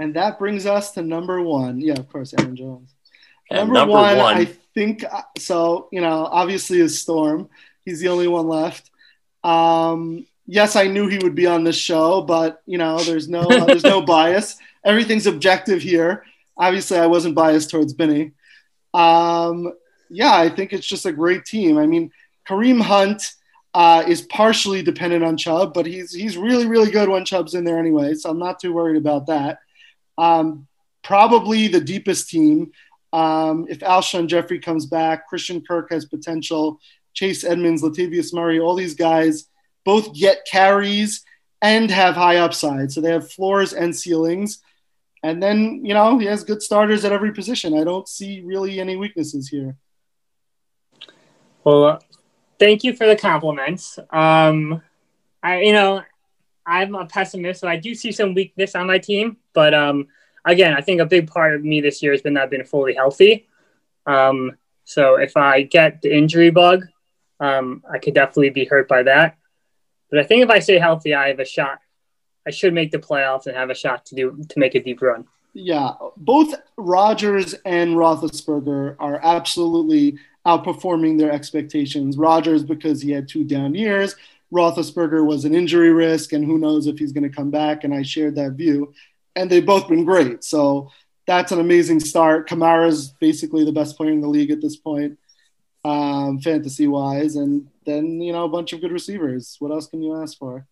and 0.00 0.14
that 0.14 0.38
brings 0.38 0.66
us 0.66 0.92
to 0.92 1.02
number 1.02 1.40
one. 1.42 1.80
Yeah, 1.80 1.94
of 1.94 2.08
course, 2.08 2.34
Aaron 2.38 2.56
Jones. 2.56 2.94
And 3.50 3.58
number, 3.60 3.74
number 3.74 3.92
one, 3.94 4.16
one- 4.18 4.36
I 4.36 4.48
think 4.78 5.04
so. 5.38 5.88
You 5.90 6.00
know, 6.00 6.26
obviously 6.30 6.78
is 6.78 7.00
Storm. 7.00 7.48
He's 7.84 8.00
the 8.00 8.08
only 8.08 8.28
one 8.28 8.46
left. 8.46 8.90
Um, 9.42 10.26
yes, 10.46 10.76
I 10.76 10.86
knew 10.86 11.08
he 11.08 11.18
would 11.18 11.34
be 11.34 11.46
on 11.46 11.64
this 11.64 11.76
show, 11.76 12.22
but 12.22 12.62
you 12.64 12.78
know, 12.78 12.98
there's 13.00 13.28
no 13.28 13.44
there's 13.66 13.82
no 13.82 14.00
bias. 14.14 14.56
Everything's 14.84 15.26
objective 15.26 15.82
here. 15.82 16.24
Obviously, 16.56 16.98
I 16.98 17.06
wasn't 17.06 17.34
biased 17.34 17.70
towards 17.70 17.92
Benny. 17.92 18.32
Um, 18.94 19.72
yeah, 20.10 20.34
I 20.34 20.48
think 20.48 20.72
it's 20.72 20.86
just 20.86 21.06
a 21.06 21.12
great 21.12 21.44
team. 21.44 21.76
I 21.76 21.86
mean, 21.86 22.12
Kareem 22.48 22.80
Hunt 22.80 23.34
uh, 23.74 24.04
is 24.06 24.22
partially 24.22 24.82
dependent 24.82 25.24
on 25.24 25.36
Chubb, 25.36 25.74
but 25.74 25.86
he's 25.86 26.12
he's 26.12 26.36
really 26.36 26.66
really 26.66 26.90
good 26.92 27.08
when 27.08 27.24
Chubb's 27.24 27.54
in 27.54 27.64
there 27.64 27.78
anyway. 27.78 28.14
So 28.14 28.30
I'm 28.30 28.38
not 28.38 28.60
too 28.60 28.72
worried 28.72 28.96
about 28.96 29.26
that. 29.26 29.58
Um, 30.16 30.68
probably 31.02 31.66
the 31.66 31.80
deepest 31.80 32.28
team. 32.30 32.70
Um, 33.12 33.66
if 33.68 33.78
Alshon 33.80 34.26
Jeffery 34.26 34.58
comes 34.58 34.86
back, 34.86 35.28
Christian 35.28 35.62
Kirk 35.66 35.90
has 35.90 36.04
potential. 36.04 36.80
Chase 37.14 37.42
Edmonds, 37.42 37.82
Latavius 37.82 38.32
Murray, 38.32 38.60
all 38.60 38.74
these 38.74 38.94
guys 38.94 39.48
both 39.84 40.14
get 40.14 40.46
carries 40.48 41.24
and 41.62 41.90
have 41.90 42.14
high 42.14 42.36
upside. 42.36 42.92
So 42.92 43.00
they 43.00 43.10
have 43.10 43.30
floors 43.30 43.72
and 43.72 43.94
ceilings. 43.96 44.60
And 45.22 45.42
then, 45.42 45.84
you 45.84 45.94
know, 45.94 46.18
he 46.18 46.26
has 46.26 46.44
good 46.44 46.62
starters 46.62 47.04
at 47.04 47.12
every 47.12 47.32
position. 47.32 47.76
I 47.76 47.84
don't 47.84 48.06
see 48.06 48.42
really 48.42 48.78
any 48.78 48.96
weaknesses 48.96 49.48
here. 49.48 49.76
Well, 51.64 51.84
uh, 51.84 51.98
thank 52.58 52.84
you 52.84 52.94
for 52.94 53.06
the 53.06 53.16
compliments. 53.16 53.98
Um, 54.10 54.80
I, 55.42 55.62
you 55.62 55.72
know, 55.72 56.02
I'm 56.64 56.94
a 56.94 57.06
pessimist, 57.06 57.60
so 57.60 57.68
I 57.68 57.76
do 57.76 57.94
see 57.94 58.12
some 58.12 58.34
weakness 58.34 58.74
on 58.74 58.86
my 58.86 58.98
team. 58.98 59.38
But 59.54 59.74
um, 59.74 60.06
again, 60.50 60.74
I 60.74 60.80
think 60.80 61.00
a 61.00 61.06
big 61.06 61.30
part 61.30 61.54
of 61.54 61.64
me 61.64 61.80
this 61.80 62.02
year 62.02 62.12
has 62.12 62.22
been 62.22 62.34
not 62.34 62.50
being 62.50 62.64
fully 62.64 62.94
healthy. 62.94 63.46
Um, 64.06 64.56
so 64.84 65.16
if 65.16 65.36
I 65.36 65.62
get 65.62 66.02
the 66.02 66.16
injury 66.16 66.50
bug, 66.50 66.86
um, 67.40 67.84
I 67.90 67.98
could 67.98 68.14
definitely 68.14 68.50
be 68.50 68.64
hurt 68.64 68.88
by 68.88 69.02
that. 69.04 69.36
But 70.10 70.20
I 70.20 70.22
think 70.24 70.42
if 70.42 70.50
I 70.50 70.58
stay 70.60 70.78
healthy, 70.78 71.14
I 71.14 71.28
have 71.28 71.40
a 71.40 71.44
shot. 71.44 71.78
I 72.46 72.50
should 72.50 72.72
make 72.72 72.90
the 72.90 72.98
playoffs 72.98 73.46
and 73.46 73.54
have 73.54 73.70
a 73.70 73.74
shot 73.74 74.06
to 74.06 74.14
do 74.14 74.42
to 74.48 74.58
make 74.58 74.74
a 74.74 74.82
deep 74.82 75.02
run. 75.02 75.26
Yeah, 75.52 75.92
both 76.16 76.54
Rodgers 76.76 77.54
and 77.64 77.94
Roethlisberger 77.94 78.96
are 78.98 79.20
absolutely 79.22 80.18
outperforming 80.46 81.18
their 81.18 81.30
expectations. 81.30 82.16
Rodgers 82.16 82.62
because 82.62 83.02
he 83.02 83.10
had 83.10 83.28
two 83.28 83.44
down 83.44 83.74
years. 83.74 84.16
Roethlisberger 84.52 85.26
was 85.26 85.44
an 85.44 85.54
injury 85.54 85.92
risk, 85.92 86.32
and 86.32 86.44
who 86.44 86.58
knows 86.58 86.86
if 86.86 86.98
he's 86.98 87.12
going 87.12 87.28
to 87.28 87.36
come 87.36 87.50
back. 87.50 87.84
And 87.84 87.92
I 87.92 88.02
shared 88.02 88.36
that 88.36 88.52
view, 88.52 88.94
and 89.38 89.48
they've 89.48 89.64
both 89.64 89.88
been 89.88 90.04
great. 90.04 90.42
So 90.42 90.90
that's 91.26 91.52
an 91.52 91.60
amazing 91.60 92.00
start. 92.00 92.48
Kamara's 92.48 93.10
basically 93.20 93.64
the 93.64 93.72
best 93.72 93.96
player 93.96 94.10
in 94.10 94.20
the 94.20 94.28
league 94.28 94.50
at 94.50 94.60
this 94.60 94.76
point, 94.76 95.18
um, 95.84 96.40
fantasy 96.40 96.88
wise, 96.88 97.36
and 97.36 97.68
then 97.86 98.20
you 98.20 98.32
know 98.32 98.44
a 98.44 98.48
bunch 98.48 98.72
of 98.72 98.80
good 98.80 98.92
receivers. 98.92 99.56
What 99.60 99.70
else 99.70 99.86
can 99.86 100.02
you 100.02 100.20
ask 100.20 100.36
for? 100.36 100.66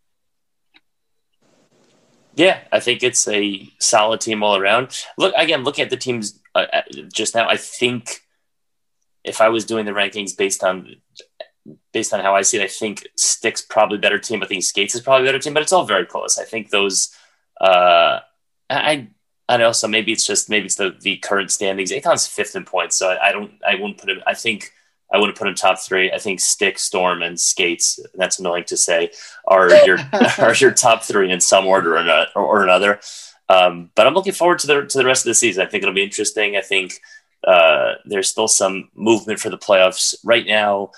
Yeah, 2.35 2.61
I 2.73 2.81
think 2.81 3.03
it's 3.03 3.27
a 3.29 3.71
solid 3.79 4.21
team 4.21 4.43
all 4.43 4.57
around. 4.57 5.05
Look 5.17 5.33
again, 5.37 5.63
looking 5.63 5.85
at 5.85 5.91
the 5.91 5.97
teams 5.97 6.41
uh, 6.55 6.67
uh, 6.73 6.83
just 7.13 7.35
now, 7.35 7.49
I 7.49 7.57
think 7.57 8.21
if 9.25 9.41
I 9.41 9.49
was 9.49 9.65
doing 9.65 9.87
the 9.87 9.93
rankings 9.93 10.37
based 10.37 10.65
on 10.65 10.97
based 11.93 12.13
on 12.13 12.21
how 12.21 12.35
I 12.35 12.43
see 12.43 12.59
it, 12.59 12.65
I 12.65 12.69
think 12.69 13.07
Stick's 13.17 13.63
probably 13.63 13.99
better 13.99 14.19
team. 14.19 14.43
I 14.43 14.47
think 14.47 14.65
Skates 14.65 14.95
is 14.95 15.01
probably 15.03 15.27
better 15.27 15.39
team, 15.39 15.55
but 15.55 15.63
it's 15.63 15.73
all 15.73 15.85
very 15.85 16.05
close. 16.05 16.37
I 16.39 16.45
think 16.45 16.71
those. 16.71 17.15
Uh, 17.61 18.21
I 18.71 19.09
I 19.49 19.57
know. 19.57 19.73
So 19.73 19.89
maybe 19.89 20.13
it's 20.13 20.27
just 20.27 20.51
maybe 20.51 20.67
it's 20.67 20.75
the 20.77 20.97
the 21.01 21.17
current 21.19 21.51
standings. 21.51 21.93
Aton's 21.93 22.27
fifth 22.27 22.57
in 22.57 22.65
points, 22.65 22.97
so 22.97 23.11
I, 23.11 23.29
I 23.29 23.33
don't. 23.33 23.53
I 23.67 23.75
wouldn't 23.75 23.99
put 23.99 24.11
him. 24.11 24.23
I 24.27 24.35
think 24.35 24.73
I 25.13 25.19
wouldn't 25.19 25.39
put 25.39 25.47
him 25.47 25.55
top 25.55 25.79
three. 25.81 26.11
I 26.11 26.19
think 26.19 26.41
Stick, 26.41 26.79
Storm, 26.79 27.23
and 27.23 27.39
Skates. 27.39 28.01
That's 28.15 28.39
annoying 28.39 28.65
to 28.65 28.77
say. 28.77 29.11
Are 29.47 29.71
your 29.87 29.99
are 30.39 30.55
your 30.55 30.73
top 30.73 31.05
three 31.05 31.31
in 31.31 31.41
some 31.41 31.67
order 31.67 31.97
or, 31.97 32.05
not, 32.05 32.29
or, 32.35 32.43
or 32.43 32.63
another. 32.63 33.01
Um, 33.49 33.91
but 33.95 34.07
I'm 34.07 34.15
looking 34.15 34.33
forward 34.33 34.59
to 34.61 34.67
the 34.67 34.83
to 34.83 34.99
the 34.99 35.07
rest 35.07 35.25
of 35.25 35.31
the 35.31 35.35
season. 35.35 35.65
I 35.65 35.71
think 35.71 35.83
it'll 35.83 35.95
be 35.95 36.03
interesting. 36.03 36.57
I 36.57 36.63
think 36.63 37.01
uh, 37.47 37.95
there's 38.05 38.29
still 38.29 38.49
some 38.49 38.91
movement 38.95 39.39
for 39.39 39.51
the 39.51 39.59
playoffs 39.59 40.15
right 40.25 40.47
now. 40.47 40.91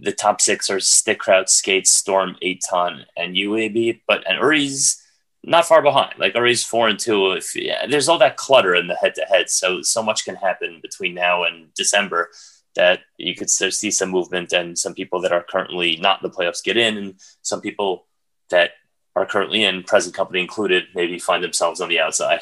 The 0.00 0.12
top 0.12 0.40
six 0.40 0.68
are 0.70 0.80
Stick, 0.80 1.20
Kraut, 1.20 1.48
Skates, 1.48 1.90
Storm, 1.90 2.36
Aton, 2.42 3.06
and 3.16 3.36
UAB. 3.36 4.00
But 4.08 4.28
and 4.28 4.38
Uri's 4.38 5.00
not 5.46 5.66
far 5.66 5.82
behind. 5.82 6.14
Like 6.18 6.34
Uri's 6.34 6.64
four 6.64 6.88
and 6.88 6.98
two. 6.98 7.32
If 7.32 7.54
yeah, 7.54 7.86
there's 7.86 8.08
all 8.08 8.18
that 8.18 8.36
clutter 8.36 8.74
in 8.74 8.86
the 8.86 8.96
head 8.96 9.14
to 9.16 9.22
head, 9.22 9.50
so 9.50 9.82
so 9.82 10.02
much 10.02 10.24
can 10.24 10.36
happen 10.36 10.80
between 10.82 11.14
now 11.14 11.44
and 11.44 11.72
December 11.74 12.30
that 12.74 13.00
you 13.18 13.34
could 13.36 13.50
see 13.50 13.90
some 13.90 14.10
movement 14.10 14.52
and 14.52 14.76
some 14.76 14.94
people 14.94 15.20
that 15.20 15.32
are 15.32 15.44
currently 15.44 15.96
not 15.96 16.22
in 16.22 16.28
the 16.28 16.34
playoffs 16.34 16.64
get 16.64 16.76
in, 16.76 16.96
and 16.96 17.14
some 17.42 17.60
people 17.60 18.06
that 18.50 18.72
are 19.14 19.26
currently 19.26 19.62
in, 19.62 19.84
present 19.84 20.14
company 20.14 20.40
included, 20.40 20.84
maybe 20.94 21.18
find 21.18 21.44
themselves 21.44 21.80
on 21.80 21.88
the 21.88 22.00
outside. 22.00 22.40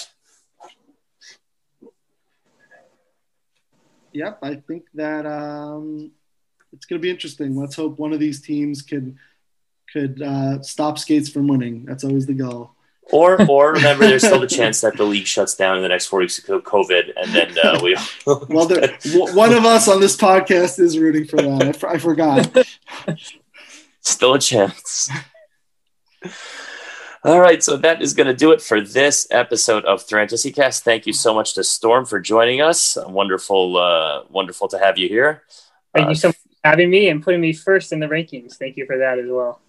Yep, 4.15 4.39
I 4.43 4.55
think 4.55 4.85
that 4.95 5.27
um, 5.27 6.13
it's 6.73 6.87
going 6.87 7.01
to 7.01 7.03
be 7.03 7.11
interesting. 7.11 7.57
Let's 7.57 7.77
hope 7.77 7.99
one 7.99 8.13
of 8.13 8.21
these 8.21 8.41
teams 8.41 8.83
could 8.83 9.17
could 9.93 10.23
uh, 10.23 10.63
stop 10.63 10.99
skates 10.99 11.29
from 11.29 11.47
winning. 11.47 11.85
That's 11.85 12.05
always 12.05 12.27
the 12.27 12.35
goal. 12.35 12.73
Or, 13.13 13.47
or 13.47 13.75
remember, 13.75 14.07
there's 14.07 14.25
still 14.25 14.41
the 14.41 14.47
chance 14.47 14.81
that 14.81 14.97
the 14.97 15.05
league 15.05 15.27
shuts 15.27 15.55
down 15.55 15.77
in 15.77 15.83
the 15.83 15.89
next 15.89 16.07
four 16.07 16.21
weeks 16.21 16.39
of 16.39 16.63
COVID, 16.63 17.13
and 17.17 17.33
then 17.33 17.59
uh, 17.63 17.79
we. 17.83 17.95
well, 18.49 18.65
there, 18.67 18.99
one 19.35 19.53
of 19.53 19.67
us 19.67 19.87
on 19.87 20.01
this 20.01 20.17
podcast 20.17 20.81
is 20.81 20.99
rooting 20.99 21.27
for 21.27 21.37
that. 21.37 21.85
I, 21.85 21.89
I 21.93 21.99
forgot. 21.99 22.67
Still 24.01 24.35
a 24.35 24.39
chance. 24.39 25.11
All 27.25 27.39
right, 27.39 27.63
so 27.63 27.77
that 27.77 28.03
is 28.03 28.15
going 28.15 28.27
to 28.27 28.35
do 28.35 28.51
it 28.51 28.61
for 28.61 28.81
this 28.81 29.29
episode 29.31 29.85
of 29.85 30.03
Thantasy 30.03 30.51
Cast. 30.51 30.83
Thank 30.83 31.07
you 31.07 31.13
so 31.13 31.33
much 31.33 31.55
to 31.55 31.63
Storm 31.63 32.05
for 32.05 32.19
joining 32.19 32.61
us. 32.63 32.99
Wonderful, 33.07 33.77
uh, 33.77 34.25
wonderful 34.31 34.67
to 34.69 34.79
have 34.79 34.99
you 34.99 35.09
here. 35.09 35.45
Thank 35.95 36.07
uh, 36.07 36.09
you 36.09 36.15
so 36.17 36.29
much 36.29 36.37
for 36.37 36.69
having 36.69 36.91
me 36.91 37.11
and 37.11 37.23
putting 37.23 37.41
me 37.41 37.53
first 37.53 37.93
in 37.93 38.01
the 38.01 38.07
rankings. 38.07 38.55
Thank 38.55 38.77
you 38.77 38.87
for 38.87 38.99
that 38.99 39.21
as 39.21 39.27
well. 39.29 39.61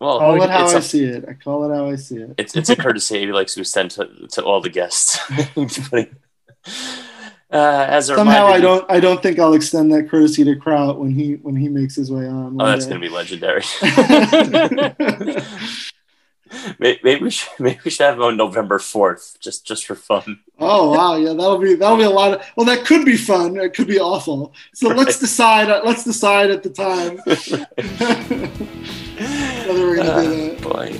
Well, 0.00 0.18
call 0.18 0.42
it 0.42 0.50
how 0.50 0.68
I 0.68 0.74
a, 0.74 0.82
see 0.82 1.04
it. 1.04 1.24
I 1.28 1.34
call 1.34 1.70
it 1.70 1.74
how 1.74 1.88
I 1.88 1.96
see 1.96 2.18
it. 2.18 2.34
It's 2.38 2.56
it's 2.56 2.70
a 2.70 2.76
courtesy 2.76 3.20
he 3.20 3.32
likes 3.32 3.54
to 3.54 3.64
send 3.64 3.90
to, 3.92 4.08
to 4.32 4.44
all 4.44 4.60
the 4.60 4.70
guests. 4.70 5.18
Uh, 7.50 7.86
as 7.88 8.08
somehow 8.08 8.44
I 8.44 8.60
don't 8.60 8.84
I 8.90 9.00
don't 9.00 9.22
think 9.22 9.38
I'll 9.38 9.54
extend 9.54 9.90
that 9.94 10.10
courtesy 10.10 10.44
to 10.44 10.54
Kraut 10.54 10.98
when 10.98 11.10
he 11.10 11.36
when 11.36 11.56
he 11.56 11.68
makes 11.68 11.96
his 11.96 12.12
way 12.12 12.26
on. 12.26 12.60
Oh, 12.60 12.66
that's 12.66 12.84
going 12.84 13.00
to 13.00 13.08
be 13.08 13.10
legendary. 13.12 13.62
maybe 16.78 17.22
we 17.22 17.30
should 17.30 17.48
maybe 17.58 17.80
we 17.84 17.90
should 17.90 18.06
have 18.06 18.20
on 18.20 18.36
November 18.36 18.78
fourth, 18.78 19.36
just 19.40 19.66
just 19.66 19.86
for 19.86 19.94
fun. 19.94 20.40
Oh 20.58 20.92
wow, 20.92 21.16
yeah, 21.16 21.32
that'll 21.32 21.58
be 21.58 21.74
that'll 21.74 21.96
be 21.96 22.04
a 22.04 22.10
lot 22.10 22.34
of. 22.34 22.46
Well, 22.56 22.66
that 22.66 22.84
could 22.84 23.04
be 23.04 23.16
fun. 23.16 23.56
It 23.56 23.74
could 23.74 23.86
be 23.86 24.00
awful. 24.00 24.52
So 24.74 24.88
right. 24.88 24.98
let's 24.98 25.18
decide. 25.18 25.68
Let's 25.84 26.04
decide 26.04 26.50
at 26.50 26.62
the 26.62 26.70
time 26.70 27.18
whether 29.66 29.86
we're 29.86 29.96
gonna 29.96 30.10
uh, 30.10 30.22
do 30.22 30.50
that. 30.50 30.62
Boy. 30.62 30.98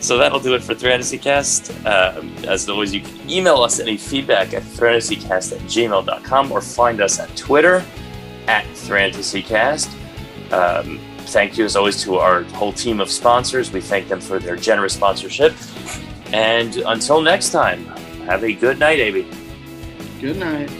So 0.00 0.18
that'll 0.18 0.40
do 0.40 0.54
it 0.54 0.62
for 0.62 0.74
Thantasy 0.74 1.16
Cast. 1.16 1.70
Um, 1.86 2.30
as 2.46 2.68
always, 2.68 2.92
you 2.92 3.00
can 3.00 3.30
email 3.30 3.62
us 3.62 3.80
any 3.80 3.96
feedback 3.96 4.52
at 4.52 4.62
thantasycast 4.62 5.52
at 5.52 5.60
gmail.com 5.60 6.52
or 6.52 6.60
find 6.60 7.00
us 7.00 7.18
at 7.18 7.34
Twitter 7.34 7.82
at 8.46 8.66
thantasycast. 8.66 9.88
Um, 10.52 11.00
thank 11.34 11.58
you, 11.58 11.64
as 11.64 11.74
always, 11.74 12.00
to 12.04 12.18
our 12.18 12.44
whole 12.54 12.72
team 12.72 13.00
of 13.00 13.10
sponsors. 13.10 13.72
We 13.72 13.80
thank 13.80 14.08
them 14.08 14.20
for 14.20 14.38
their 14.38 14.54
generous 14.54 14.94
sponsorship. 14.94 15.52
And 16.32 16.76
until 16.76 17.20
next 17.20 17.50
time, 17.50 17.84
have 18.28 18.44
a 18.44 18.52
good 18.52 18.78
night, 18.78 19.00
Abie. 19.00 19.26
Good 20.20 20.36
night. 20.36 20.70